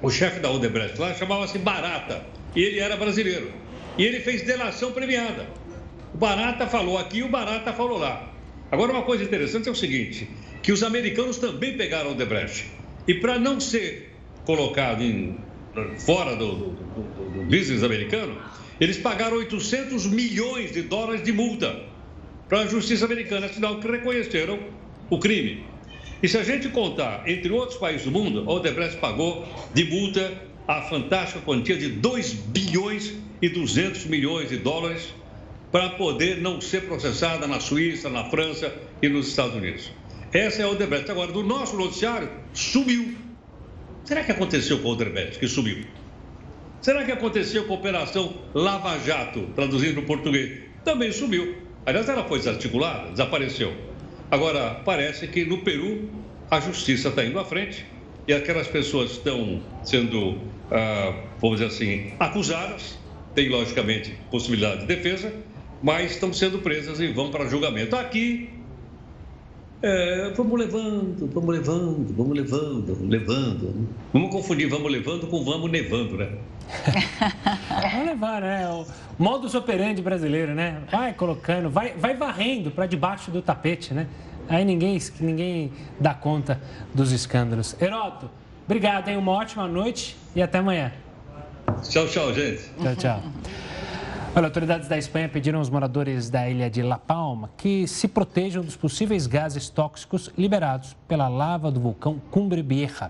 o 0.01 0.09
chefe 0.09 0.39
da 0.39 0.49
Odebrecht 0.51 0.99
lá 0.99 1.13
chamava-se 1.13 1.57
Barata, 1.59 2.25
e 2.55 2.61
ele 2.61 2.79
era 2.79 2.95
brasileiro. 2.97 3.51
E 3.97 4.03
ele 4.03 4.19
fez 4.19 4.41
delação 4.43 4.91
premiada. 4.91 5.47
O 6.13 6.17
Barata 6.17 6.67
falou 6.67 6.97
aqui 6.97 7.19
e 7.19 7.23
o 7.23 7.29
Barata 7.29 7.73
falou 7.73 7.97
lá. 7.97 8.31
Agora, 8.71 8.91
uma 8.91 9.03
coisa 9.03 9.23
interessante 9.23 9.67
é 9.69 9.71
o 9.71 9.75
seguinte, 9.75 10.27
que 10.61 10.71
os 10.71 10.83
americanos 10.83 11.37
também 11.37 11.77
pegaram 11.77 12.09
o 12.09 12.13
Odebrecht. 12.13 12.65
E 13.07 13.13
para 13.15 13.39
não 13.39 13.59
ser 13.59 14.13
colocado 14.45 15.01
em, 15.03 15.37
fora 16.05 16.35
do, 16.35 16.51
do, 16.55 16.69
do- 16.71 17.29
do 17.33 17.43
business 17.45 17.83
americano, 17.83 18.35
eles 18.79 18.97
pagaram 18.97 19.37
800 19.37 20.05
milhões 20.07 20.71
de 20.71 20.81
dólares 20.83 21.23
de 21.23 21.31
multa 21.31 21.83
para 22.49 22.61
a 22.61 22.65
justiça 22.67 23.05
americana, 23.05 23.47
sinal 23.49 23.79
que 23.79 23.87
reconheceram 23.89 24.59
o 25.09 25.19
crime. 25.19 25.65
E 26.21 26.27
se 26.27 26.37
a 26.37 26.43
gente 26.43 26.69
contar 26.69 27.27
entre 27.27 27.51
outros 27.51 27.77
países 27.77 28.05
do 28.05 28.11
mundo, 28.11 28.43
a 28.47 28.53
Odebrecht 28.53 28.97
pagou 28.97 29.45
de 29.73 29.83
multa 29.85 30.41
a 30.67 30.81
fantástica 30.81 31.39
quantia 31.41 31.77
de 31.77 31.89
2 31.89 32.33
bilhões 32.33 33.13
e 33.41 33.47
200 33.47 34.05
milhões 34.05 34.49
de 34.49 34.57
dólares 34.57 35.13
para 35.71 35.91
poder 35.91 36.41
não 36.41 36.59
ser 36.59 36.87
processada 36.87 37.45
na 37.47 37.59
Suíça, 37.59 38.09
na 38.09 38.25
França 38.25 38.73
e 39.01 39.07
nos 39.07 39.27
Estados 39.27 39.55
Unidos. 39.55 39.91
Essa 40.33 40.61
é 40.61 40.65
a 40.65 40.69
Odebrecht. 40.69 41.09
Agora, 41.09 41.31
do 41.31 41.43
nosso 41.43 41.77
noticiário, 41.77 42.29
sumiu. 42.53 43.15
Será 44.03 44.23
que 44.23 44.31
aconteceu 44.31 44.79
com 44.79 44.89
a 44.89 44.91
Odebrecht, 44.91 45.39
que 45.39 45.47
sumiu? 45.47 45.85
Será 46.81 47.03
que 47.03 47.11
aconteceu 47.11 47.65
com 47.65 47.73
a 47.73 47.77
Operação 47.77 48.33
Lava 48.53 48.97
Jato, 48.99 49.47
traduzindo 49.55 49.95
para 49.95 50.03
o 50.03 50.05
português? 50.05 50.63
Também 50.83 51.11
sumiu. 51.11 51.55
Aliás, 51.85 52.07
ela 52.09 52.23
foi 52.23 52.39
desarticulada, 52.39 53.11
desapareceu. 53.11 53.86
Agora, 54.29 54.81
parece 54.83 55.27
que 55.27 55.45
no 55.45 55.59
Peru 55.59 56.09
a 56.51 56.59
justiça 56.59 57.09
está 57.09 57.23
indo 57.23 57.39
à 57.39 57.45
frente 57.45 57.85
e 58.27 58.33
aquelas 58.33 58.67
pessoas 58.67 59.11
estão 59.11 59.61
sendo, 59.83 60.37
ah, 60.69 61.13
vamos 61.39 61.59
dizer 61.59 61.71
assim, 61.71 62.13
acusadas, 62.19 62.97
tem 63.33 63.49
logicamente 63.49 64.17
possibilidade 64.29 64.81
de 64.81 64.87
defesa, 64.87 65.33
mas 65.81 66.11
estão 66.11 66.33
sendo 66.33 66.59
presas 66.59 66.99
e 66.99 67.07
vão 67.07 67.31
para 67.31 67.47
julgamento. 67.47 67.95
Aqui, 67.95 68.49
é, 69.81 70.33
vamos 70.35 70.59
levando, 70.59 71.29
vamos 71.31 71.55
levando, 71.55 72.15
vamos 72.15 72.35
levando, 72.35 73.07
levando. 73.07 73.87
Vamos 74.11 74.31
confundir 74.31 74.67
vamos 74.69 74.91
levando 74.91 75.27
com 75.27 75.43
vamos 75.43 75.69
nevando, 75.69 76.17
né? 76.17 76.29
Vamos 77.91 78.05
levar, 78.07 78.41
né? 78.41 78.67
O 78.67 78.85
modus 79.17 79.55
operandi 79.55 80.01
brasileiro, 80.01 80.53
né? 80.53 80.81
Vai 80.91 81.13
colocando, 81.13 81.69
vai, 81.69 81.93
vai 81.93 82.13
varrendo 82.13 82.71
para 82.71 82.85
debaixo 82.85 83.31
do 83.31 83.41
tapete, 83.41 83.93
né? 83.93 84.07
Aí 84.49 84.65
ninguém, 84.65 84.99
ninguém 85.21 85.71
dá 85.99 86.13
conta 86.13 86.59
dos 86.93 87.13
escândalos. 87.13 87.75
Heroto, 87.81 88.29
obrigado, 88.65 89.07
hein? 89.07 89.15
Uma 89.15 89.31
ótima 89.31 89.65
noite 89.65 90.17
e 90.35 90.41
até 90.41 90.57
amanhã. 90.57 90.91
Tchau, 91.83 92.05
tchau, 92.07 92.33
gente. 92.33 92.69
Tchau, 92.81 92.95
tchau. 92.95 93.23
Olha, 94.37 94.45
autoridades 94.45 94.87
da 94.87 94.95
Espanha 94.95 95.27
pediram 95.27 95.57
aos 95.57 95.67
moradores 95.67 96.29
da 96.29 96.47
ilha 96.47 96.69
de 96.69 96.83
La 96.83 96.99
Palma 96.99 97.49
que 97.57 97.87
se 97.87 98.07
protejam 98.07 98.63
dos 98.63 98.75
possíveis 98.75 99.25
gases 99.25 99.67
tóxicos 99.67 100.29
liberados 100.37 100.95
pela 101.07 101.27
lava 101.27 101.71
do 101.71 101.79
vulcão 101.79 102.21
Cumbre 102.29 102.61
Vieja. 102.61 103.09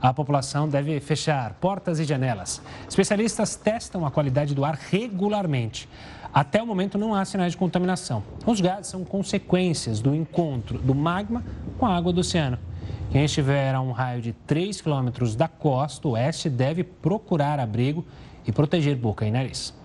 A 0.00 0.14
população 0.14 0.66
deve 0.66 0.98
fechar 0.98 1.52
portas 1.60 2.00
e 2.00 2.04
janelas. 2.04 2.62
Especialistas 2.88 3.54
testam 3.54 4.06
a 4.06 4.10
qualidade 4.10 4.54
do 4.54 4.64
ar 4.64 4.78
regularmente. 4.90 5.86
Até 6.32 6.62
o 6.62 6.66
momento 6.66 6.96
não 6.96 7.14
há 7.14 7.22
sinais 7.26 7.52
de 7.52 7.58
contaminação. 7.58 8.22
Os 8.46 8.58
gases 8.58 8.86
são 8.86 9.04
consequências 9.04 10.00
do 10.00 10.14
encontro 10.14 10.78
do 10.78 10.94
magma 10.94 11.44
com 11.78 11.84
a 11.84 11.94
água 11.94 12.14
do 12.14 12.20
oceano. 12.22 12.58
Quem 13.10 13.26
estiver 13.26 13.74
a 13.74 13.80
um 13.82 13.92
raio 13.92 14.22
de 14.22 14.32
3 14.32 14.80
quilômetros 14.80 15.36
da 15.36 15.48
costa 15.48 16.08
oeste 16.08 16.48
deve 16.48 16.82
procurar 16.82 17.60
abrigo 17.60 18.06
e 18.46 18.50
proteger 18.50 18.96
boca 18.96 19.26
e 19.26 19.30
nariz. 19.30 19.81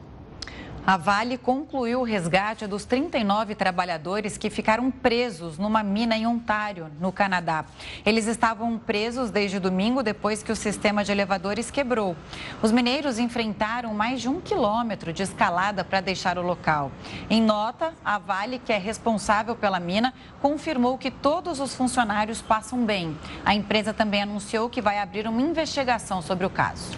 A 0.88 0.96
Vale 0.96 1.38
concluiu 1.38 2.00
o 2.00 2.04
resgate 2.06 2.66
dos 2.66 2.86
39 2.86 3.56
trabalhadores 3.56 4.38
que 4.38 4.50
ficaram 4.50 4.90
presos 4.90 5.58
numa 5.58 5.84
mina 5.84 6.16
em 6.16 6.26
Ontário, 6.26 6.90
no 6.98 7.12
Canadá. 7.12 7.66
Eles 8.06 8.26
estavam 8.26 8.78
presos 8.78 9.30
desde 9.30 9.60
domingo, 9.60 10.02
depois 10.02 10.42
que 10.42 10.50
o 10.50 10.56
sistema 10.56 11.04
de 11.04 11.12
elevadores 11.12 11.70
quebrou. 11.70 12.16
Os 12.62 12.72
mineiros 12.72 13.20
enfrentaram 13.20 13.94
mais 13.94 14.22
de 14.22 14.30
um 14.30 14.40
quilômetro 14.40 15.12
de 15.12 15.24
escalada 15.24 15.84
para 15.84 16.00
deixar 16.00 16.38
o 16.38 16.42
local. 16.42 16.90
Em 17.30 17.42
nota, 17.42 17.94
a 18.06 18.18
Vale, 18.18 18.58
que 18.58 18.72
é 18.72 18.78
responsável 18.78 19.58
pela 19.58 19.82
mina, 19.82 20.14
confirmou 20.42 20.98
que 20.98 21.12
todos 21.12 21.60
os 21.60 21.76
funcionários 21.76 22.42
passam 22.42 22.86
bem. 22.86 23.14
A 23.44 23.54
empresa 23.54 23.94
também 23.94 24.22
anunciou 24.22 24.70
que 24.70 24.82
vai 24.82 25.00
abrir 25.00 25.28
uma 25.28 25.42
investigação 25.42 26.22
sobre 26.22 26.46
o 26.46 26.50
caso. 26.50 26.98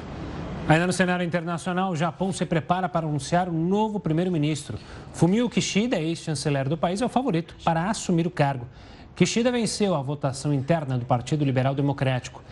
Ainda 0.70 0.86
no 0.86 0.94
cenário 0.94 1.26
internacional, 1.26 1.92
o 1.92 1.96
Japão 1.96 2.32
se 2.32 2.46
prepara 2.46 2.88
para 2.88 3.08
anunciar 3.08 3.50
um 3.50 3.68
novo 3.68 4.00
primeiro-ministro. 4.00 4.78
Fumio 5.12 5.50
Kishida, 5.50 6.00
ex-chanceler 6.00 6.70
do 6.70 6.78
país, 6.78 7.02
é 7.02 7.06
o 7.08 7.10
favorito 7.10 7.56
para 7.66 7.90
assumir 7.90 8.28
o 8.28 8.30
cargo. 8.30 8.68
Kishida 9.16 9.52
venceu 9.52 9.96
a 9.96 10.02
votação 10.04 10.54
interna 10.54 10.96
do 10.96 11.06
Partido 11.06 11.44
Liberal 11.44 11.74
Democrático. 11.74 12.44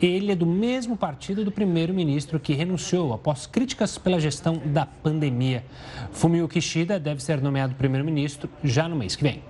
Ele 0.00 0.30
é 0.30 0.36
do 0.36 0.46
mesmo 0.46 0.96
partido 0.96 1.44
do 1.44 1.50
primeiro-ministro 1.50 2.38
que 2.38 2.54
renunciou 2.54 3.12
após 3.12 3.44
críticas 3.44 3.98
pela 3.98 4.20
gestão 4.20 4.62
da 4.66 4.86
pandemia. 4.86 5.64
Fumio 6.12 6.46
Kishida 6.46 7.00
deve 7.00 7.20
ser 7.20 7.40
nomeado 7.40 7.74
primeiro-ministro 7.74 8.48
já 8.62 8.88
no 8.88 8.94
mês 8.94 9.16
que 9.16 9.24
vem. 9.24 9.42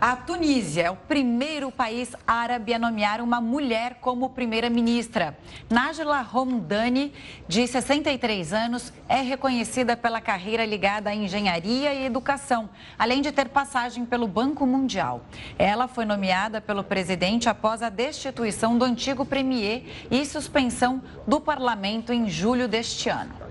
A 0.00 0.14
Tunísia 0.14 0.84
é 0.84 0.90
o 0.92 0.94
primeiro 0.94 1.72
país 1.72 2.14
árabe 2.24 2.72
a 2.72 2.78
nomear 2.78 3.20
uma 3.20 3.40
mulher 3.40 3.96
como 4.00 4.30
primeira-ministra. 4.30 5.36
Najla 5.68 6.20
Romdani, 6.20 7.12
de 7.48 7.66
63 7.66 8.52
anos, 8.52 8.92
é 9.08 9.22
reconhecida 9.22 9.96
pela 9.96 10.20
carreira 10.20 10.64
ligada 10.64 11.10
à 11.10 11.14
engenharia 11.16 11.92
e 11.92 12.06
educação, 12.06 12.70
além 12.96 13.20
de 13.20 13.32
ter 13.32 13.48
passagem 13.48 14.06
pelo 14.06 14.28
Banco 14.28 14.64
Mundial. 14.64 15.24
Ela 15.58 15.88
foi 15.88 16.04
nomeada 16.04 16.60
pelo 16.60 16.84
presidente 16.84 17.48
após 17.48 17.82
a 17.82 17.88
destituição 17.88 18.78
do 18.78 18.84
antigo 18.84 19.26
premier 19.26 19.82
e 20.12 20.24
suspensão 20.24 21.02
do 21.26 21.40
parlamento 21.40 22.12
em 22.12 22.30
julho 22.30 22.68
deste 22.68 23.08
ano. 23.08 23.47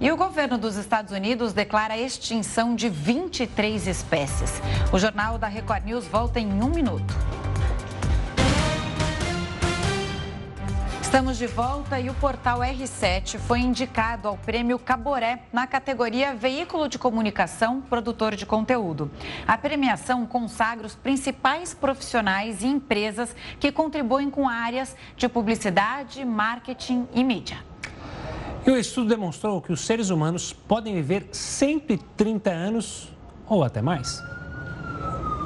E 0.00 0.10
o 0.10 0.16
governo 0.16 0.58
dos 0.58 0.76
Estados 0.76 1.12
Unidos 1.12 1.52
declara 1.52 1.94
a 1.94 1.98
extinção 1.98 2.74
de 2.74 2.88
23 2.88 3.86
espécies. 3.86 4.60
O 4.92 4.98
jornal 4.98 5.38
da 5.38 5.46
Record 5.46 5.84
News 5.84 6.06
volta 6.06 6.40
em 6.40 6.46
um 6.62 6.68
minuto. 6.68 7.14
Estamos 11.00 11.38
de 11.38 11.46
volta 11.46 12.00
e 12.00 12.10
o 12.10 12.14
portal 12.14 12.58
R7 12.58 13.38
foi 13.38 13.60
indicado 13.60 14.26
ao 14.26 14.36
prêmio 14.36 14.80
Caboré 14.80 15.44
na 15.52 15.64
categoria 15.64 16.34
Veículo 16.34 16.88
de 16.88 16.98
Comunicação 16.98 17.80
Produtor 17.80 18.34
de 18.34 18.44
Conteúdo. 18.44 19.08
A 19.46 19.56
premiação 19.56 20.26
consagra 20.26 20.84
os 20.84 20.96
principais 20.96 21.72
profissionais 21.72 22.64
e 22.64 22.66
empresas 22.66 23.34
que 23.60 23.70
contribuem 23.70 24.28
com 24.28 24.48
áreas 24.48 24.96
de 25.16 25.28
publicidade, 25.28 26.24
marketing 26.24 27.06
e 27.14 27.22
mídia. 27.22 27.73
E 28.66 28.70
o 28.70 28.78
estudo 28.78 29.10
demonstrou 29.10 29.60
que 29.60 29.70
os 29.70 29.82
seres 29.82 30.08
humanos 30.08 30.54
podem 30.54 30.94
viver 30.94 31.28
130 31.30 32.50
anos 32.50 33.12
ou 33.46 33.62
até 33.62 33.82
mais. 33.82 34.22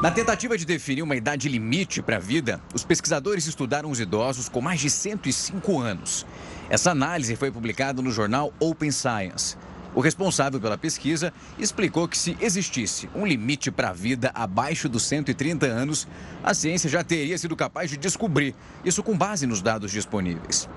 Na 0.00 0.12
tentativa 0.12 0.56
de 0.56 0.64
definir 0.64 1.02
uma 1.02 1.16
idade 1.16 1.48
limite 1.48 2.00
para 2.00 2.18
a 2.18 2.20
vida, 2.20 2.60
os 2.72 2.84
pesquisadores 2.84 3.48
estudaram 3.48 3.90
os 3.90 3.98
idosos 3.98 4.48
com 4.48 4.60
mais 4.60 4.78
de 4.78 4.88
105 4.88 5.80
anos. 5.80 6.24
Essa 6.70 6.92
análise 6.92 7.34
foi 7.34 7.50
publicada 7.50 8.00
no 8.00 8.12
jornal 8.12 8.52
Open 8.60 8.92
Science. 8.92 9.56
O 9.96 10.00
responsável 10.00 10.60
pela 10.60 10.78
pesquisa 10.78 11.32
explicou 11.58 12.06
que 12.06 12.16
se 12.16 12.36
existisse 12.40 13.10
um 13.16 13.26
limite 13.26 13.72
para 13.72 13.88
a 13.88 13.92
vida 13.92 14.30
abaixo 14.32 14.88
dos 14.88 15.02
130 15.02 15.66
anos, 15.66 16.06
a 16.44 16.54
ciência 16.54 16.88
já 16.88 17.02
teria 17.02 17.36
sido 17.36 17.56
capaz 17.56 17.90
de 17.90 17.96
descobrir, 17.96 18.54
isso 18.84 19.02
com 19.02 19.18
base 19.18 19.44
nos 19.44 19.60
dados 19.60 19.90
disponíveis 19.90 20.68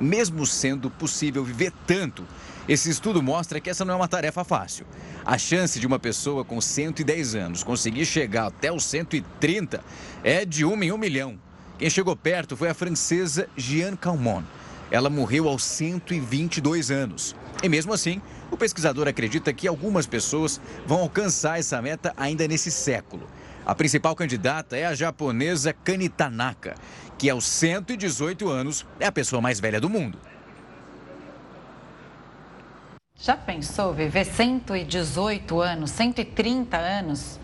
mesmo 0.00 0.46
sendo 0.46 0.90
possível 0.90 1.44
viver 1.44 1.72
tanto. 1.86 2.24
Esse 2.68 2.90
estudo 2.90 3.22
mostra 3.22 3.60
que 3.60 3.70
essa 3.70 3.84
não 3.84 3.94
é 3.94 3.96
uma 3.96 4.08
tarefa 4.08 4.42
fácil. 4.44 4.86
A 5.24 5.38
chance 5.38 5.78
de 5.78 5.86
uma 5.86 5.98
pessoa 5.98 6.44
com 6.44 6.60
110 6.60 7.34
anos 7.34 7.62
conseguir 7.62 8.04
chegar 8.04 8.46
até 8.46 8.72
os 8.72 8.84
130 8.84 9.82
é 10.24 10.44
de 10.44 10.64
uma 10.64 10.84
em 10.84 10.92
um 10.92 10.98
milhão. 10.98 11.38
Quem 11.78 11.90
chegou 11.90 12.16
perto 12.16 12.56
foi 12.56 12.68
a 12.68 12.74
francesa 12.74 13.48
Jeanne 13.56 13.96
Calmon. 13.96 14.42
Ela 14.90 15.10
morreu 15.10 15.48
aos 15.48 15.62
122 15.64 16.90
anos. 16.90 17.36
E 17.62 17.68
mesmo 17.68 17.92
assim, 17.92 18.20
o 18.50 18.56
pesquisador 18.56 19.08
acredita 19.08 19.52
que 19.52 19.66
algumas 19.66 20.06
pessoas 20.06 20.60
vão 20.86 21.00
alcançar 21.00 21.58
essa 21.58 21.80
meta 21.80 22.12
ainda 22.16 22.46
nesse 22.46 22.70
século. 22.70 23.26
A 23.66 23.74
principal 23.74 24.14
candidata 24.14 24.76
é 24.76 24.86
a 24.86 24.94
japonesa 24.94 25.72
Kanitanaka, 25.72 26.76
que 27.18 27.28
aos 27.28 27.44
118 27.44 28.48
anos 28.48 28.86
é 29.00 29.06
a 29.06 29.10
pessoa 29.10 29.42
mais 29.42 29.58
velha 29.58 29.80
do 29.80 29.90
mundo. 29.90 30.16
Já 33.18 33.36
pensou 33.36 33.92
viver 33.92 34.24
118 34.24 35.60
anos, 35.60 35.90
130 35.90 36.76
anos? 36.76 37.40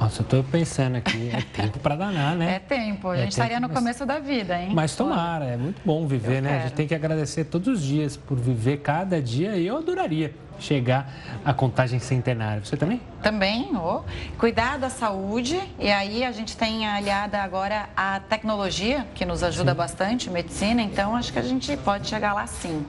Nossa, 0.00 0.22
eu 0.22 0.26
tô 0.26 0.42
pensando 0.42 0.96
aqui, 0.96 1.30
é 1.30 1.42
tempo 1.42 1.78
para 1.80 1.96
danar, 1.96 2.34
né? 2.34 2.54
É 2.54 2.58
tempo, 2.58 3.08
a 3.08 3.14
é 3.14 3.18
gente 3.18 3.26
é 3.26 3.28
estaria 3.28 3.60
no 3.60 3.68
mas... 3.68 3.76
começo 3.76 4.06
da 4.06 4.18
vida, 4.18 4.58
hein? 4.58 4.70
Mas 4.72 4.96
tomara, 4.96 5.44
é 5.44 5.56
muito 5.58 5.82
bom 5.84 6.06
viver, 6.06 6.38
eu 6.38 6.42
né? 6.42 6.48
Quero. 6.48 6.60
A 6.60 6.66
gente 6.66 6.76
tem 6.76 6.88
que 6.88 6.94
agradecer 6.94 7.44
todos 7.44 7.68
os 7.68 7.82
dias 7.82 8.16
por 8.16 8.38
viver 8.38 8.78
cada 8.78 9.20
dia 9.20 9.54
e 9.56 9.66
eu 9.66 9.76
adoraria 9.76 10.34
chegar 10.62 11.12
à 11.44 11.52
contagem 11.52 11.98
centenária. 11.98 12.64
Você 12.64 12.76
também? 12.76 13.00
Também, 13.22 13.70
oh. 13.76 14.02
cuidar 14.38 14.78
da 14.78 14.88
saúde 14.88 15.60
e 15.78 15.90
aí 15.90 16.24
a 16.24 16.32
gente 16.32 16.56
tem 16.56 16.88
aliada 16.88 17.38
agora 17.38 17.88
a 17.96 18.20
tecnologia 18.20 19.06
que 19.14 19.24
nos 19.24 19.42
ajuda 19.42 19.72
sim. 19.72 19.76
bastante, 19.76 20.30
medicina, 20.30 20.82
então 20.82 21.14
acho 21.14 21.32
que 21.32 21.38
a 21.38 21.42
gente 21.42 21.76
pode 21.78 22.08
chegar 22.08 22.32
lá 22.32 22.46
sim. 22.46 22.84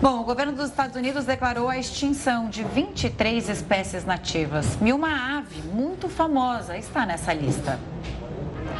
Bom, 0.00 0.20
o 0.20 0.24
governo 0.24 0.52
dos 0.52 0.70
Estados 0.70 0.96
Unidos 0.96 1.24
declarou 1.24 1.68
a 1.68 1.78
extinção 1.78 2.48
de 2.48 2.62
23 2.62 3.48
espécies 3.48 4.04
nativas 4.04 4.78
e 4.80 4.92
uma 4.92 5.38
ave 5.38 5.62
muito 5.62 6.08
famosa 6.08 6.76
está 6.76 7.04
nessa 7.04 7.32
lista. 7.32 7.78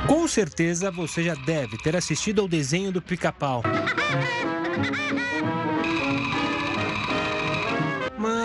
Com 0.07 0.27
certeza 0.27 0.91
você 0.91 1.23
já 1.23 1.35
deve 1.35 1.79
ter 1.79 1.97
assistido 1.97 2.41
ao 2.41 2.49
desenho 2.49 2.91
do 2.91 3.01
pica-pau. 3.01 3.63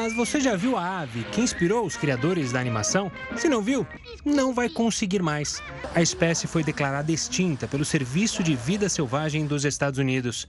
Mas 0.08 0.16
você 0.16 0.40
já 0.40 0.56
viu 0.56 0.78
a 0.78 1.02
ave 1.02 1.26
que 1.34 1.42
inspirou 1.42 1.86
os 1.86 1.98
criadores 1.98 2.54
da 2.54 2.62
animação? 2.62 3.12
Se 3.36 3.50
não 3.50 3.62
viu, 3.62 3.86
não 4.24 4.54
vai 4.54 4.70
conseguir 4.70 5.22
mais. 5.22 5.62
A 5.94 6.02
espécie 6.02 6.48
foi 6.48 6.64
declarada 6.64 7.12
extinta 7.12 7.68
pelo 7.68 7.84
Serviço 7.84 8.42
de 8.42 8.56
Vida 8.56 8.88
Selvagem 8.88 9.46
dos 9.46 9.66
Estados 9.66 10.00
Unidos. 10.00 10.48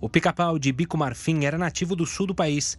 O 0.00 0.08
pica-pau 0.08 0.58
de 0.58 0.72
bico 0.72 0.96
marfim 0.96 1.44
era 1.44 1.58
nativo 1.58 1.94
do 1.94 2.06
sul 2.06 2.26
do 2.26 2.34
país. 2.34 2.78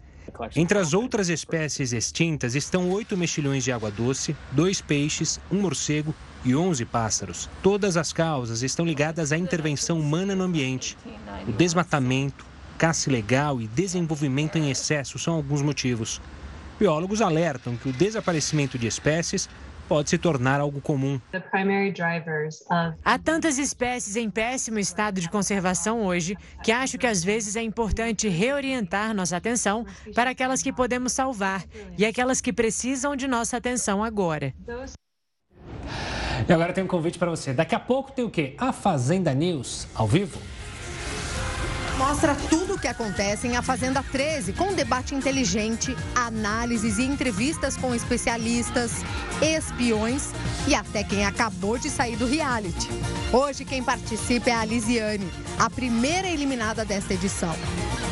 Entre 0.55 0.79
as 0.79 0.95
outras 0.95 1.29
espécies 1.29 1.93
extintas 1.93 2.55
estão 2.55 2.89
oito 2.89 3.15
mexilhões 3.15 3.63
de 3.63 3.71
água 3.71 3.91
doce, 3.91 4.35
dois 4.51 4.81
peixes, 4.81 5.39
um 5.51 5.61
morcego 5.61 6.15
e 6.43 6.55
11 6.55 6.83
pássaros. 6.85 7.47
Todas 7.61 7.95
as 7.95 8.11
causas 8.11 8.63
estão 8.63 8.83
ligadas 8.83 9.31
à 9.31 9.37
intervenção 9.37 9.99
humana 9.99 10.35
no 10.35 10.45
ambiente. 10.45 10.97
O 11.47 11.51
desmatamento, 11.51 12.43
caça 12.77 13.09
ilegal 13.09 13.59
e 13.59 13.67
desenvolvimento 13.67 14.57
em 14.57 14.69
excesso 14.69 15.17
são 15.17 15.33
alguns 15.33 15.61
motivos. 15.61 16.21
Biólogos 16.79 17.21
alertam 17.21 17.75
que 17.75 17.89
o 17.89 17.93
desaparecimento 17.93 18.77
de 18.77 18.85
espécies 18.85 19.49
pode 19.87 20.09
se 20.09 20.17
tornar 20.17 20.59
algo 20.59 20.81
comum. 20.81 21.19
Há 23.03 23.17
tantas 23.17 23.57
espécies 23.57 24.15
em 24.15 24.29
péssimo 24.29 24.77
estado 24.77 25.19
de 25.19 25.29
conservação 25.29 26.05
hoje 26.05 26.37
que 26.63 26.71
acho 26.71 26.97
que 26.97 27.07
às 27.07 27.23
vezes 27.23 27.55
é 27.55 27.63
importante 27.63 28.27
reorientar 28.27 29.15
nossa 29.15 29.37
atenção 29.37 29.85
para 30.13 30.31
aquelas 30.31 30.61
que 30.61 30.73
podemos 30.73 31.13
salvar 31.13 31.63
e 31.97 32.05
aquelas 32.05 32.41
que 32.41 32.53
precisam 32.53 33.15
de 33.15 33.27
nossa 33.27 33.57
atenção 33.57 34.03
agora. 34.03 34.53
E 36.47 36.53
agora 36.53 36.73
tem 36.73 36.83
um 36.83 36.87
convite 36.87 37.17
para 37.17 37.31
você. 37.31 37.53
Daqui 37.53 37.73
a 37.73 37.79
pouco 37.79 38.11
tem 38.11 38.23
o 38.23 38.29
quê? 38.29 38.55
A 38.57 38.71
Fazenda 38.71 39.33
News 39.33 39.87
ao 39.95 40.07
vivo 40.07 40.37
mostra 41.97 42.35
tudo 42.49 42.75
o 42.75 42.79
que 42.79 42.87
acontece 42.87 43.47
em 43.47 43.57
A 43.57 43.61
Fazenda 43.61 44.03
13, 44.03 44.53
com 44.53 44.73
debate 44.73 45.15
inteligente, 45.15 45.95
análises 46.15 46.99
e 46.99 47.03
entrevistas 47.03 47.75
com 47.75 47.93
especialistas, 47.93 48.91
espiões 49.41 50.31
e 50.67 50.75
até 50.75 51.03
quem 51.03 51.25
acabou 51.25 51.77
de 51.77 51.89
sair 51.89 52.15
do 52.15 52.27
reality. 52.27 52.87
Hoje 53.33 53.65
quem 53.65 53.83
participa 53.83 54.51
é 54.51 54.53
a 54.53 54.63
Lisiane, 54.63 55.27
a 55.57 55.69
primeira 55.69 56.27
eliminada 56.27 56.85
desta 56.85 57.13
edição. 57.13 57.55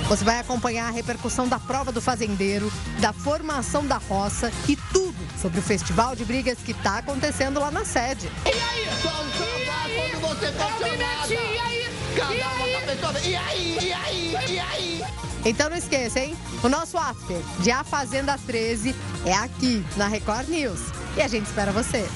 Você 0.08 0.24
vai 0.24 0.40
acompanhar 0.40 0.88
a 0.88 0.92
repercussão 0.92 1.48
da 1.48 1.60
prova 1.60 1.92
do 1.92 2.02
fazendeiro, 2.02 2.72
da 3.00 3.14
formação 3.14 3.86
da 3.86 3.98
roça 3.98 4.52
e 4.68 4.76
tudo 4.76 5.16
sobre 5.40 5.60
o 5.60 5.64
festival 5.64 6.16
de 6.16 6.26
brigas 6.26 6.58
que 6.60 6.72
está 6.72 7.00
acontecendo 7.00 7.60
lá 7.60 7.72
na 7.72 7.86
sede. 7.86 8.30
E 8.46 8.50
aí? 8.50 8.86
Só 9.02 9.10
quando 9.10 10.38
você 10.38 10.52
tá 10.52 10.68
chamada. 10.80 11.85
E 12.16 12.22
aí? 12.22 12.40
Cada 12.40 12.64
uma 12.64 12.82
pessoa. 12.82 13.20
E 13.20 13.36
aí? 13.36 13.78
E 13.82 13.94
aí? 13.94 14.36
E 14.50 14.60
aí? 14.60 15.04
Então 15.44 15.70
não 15.70 15.78
esqueça, 15.78 16.20
hein? 16.20 16.36
O 16.64 16.70
nosso 16.70 16.98
after 16.98 17.38
de 17.60 17.72
A 17.72 17.84
Fazenda 17.84 18.38
13 18.48 18.96
é 19.26 19.34
aqui 19.34 19.86
na 19.98 20.08
Record 20.08 20.48
News. 20.48 20.80
E 21.18 21.22
a 21.22 21.28
gente 21.28 21.46
espera 21.46 21.72
você. 21.72 22.08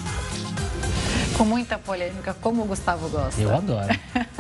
Com 1.38 1.46
muita 1.46 1.78
polêmica, 1.78 2.34
como 2.34 2.64
o 2.64 2.66
Gustavo 2.66 3.08
gosta. 3.10 3.40
Eu 3.40 3.56
adoro. 3.56 3.88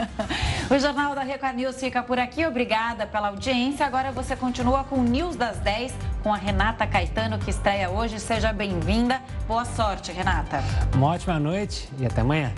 o 0.71 0.79
Jornal 0.79 1.13
da 1.13 1.21
Record 1.21 1.55
News 1.55 1.75
fica 1.77 2.01
por 2.01 2.17
aqui. 2.17 2.45
Obrigada 2.45 3.05
pela 3.05 3.27
audiência. 3.27 3.85
Agora 3.85 4.11
você 4.11 4.35
continua 4.35 4.83
com 4.85 4.95
o 4.95 5.03
News 5.03 5.35
das 5.35 5.57
10 5.59 5.93
com 6.23 6.33
a 6.33 6.37
Renata 6.37 6.87
Caetano, 6.87 7.37
que 7.37 7.49
estreia 7.49 7.89
hoje. 7.89 8.19
Seja 8.19 8.51
bem-vinda. 8.53 9.21
Boa 9.47 9.65
sorte, 9.65 10.11
Renata. 10.11 10.63
Uma 10.93 11.07
ótima 11.07 11.39
noite 11.39 11.89
e 11.99 12.05
até 12.05 12.21
amanhã. 12.21 12.51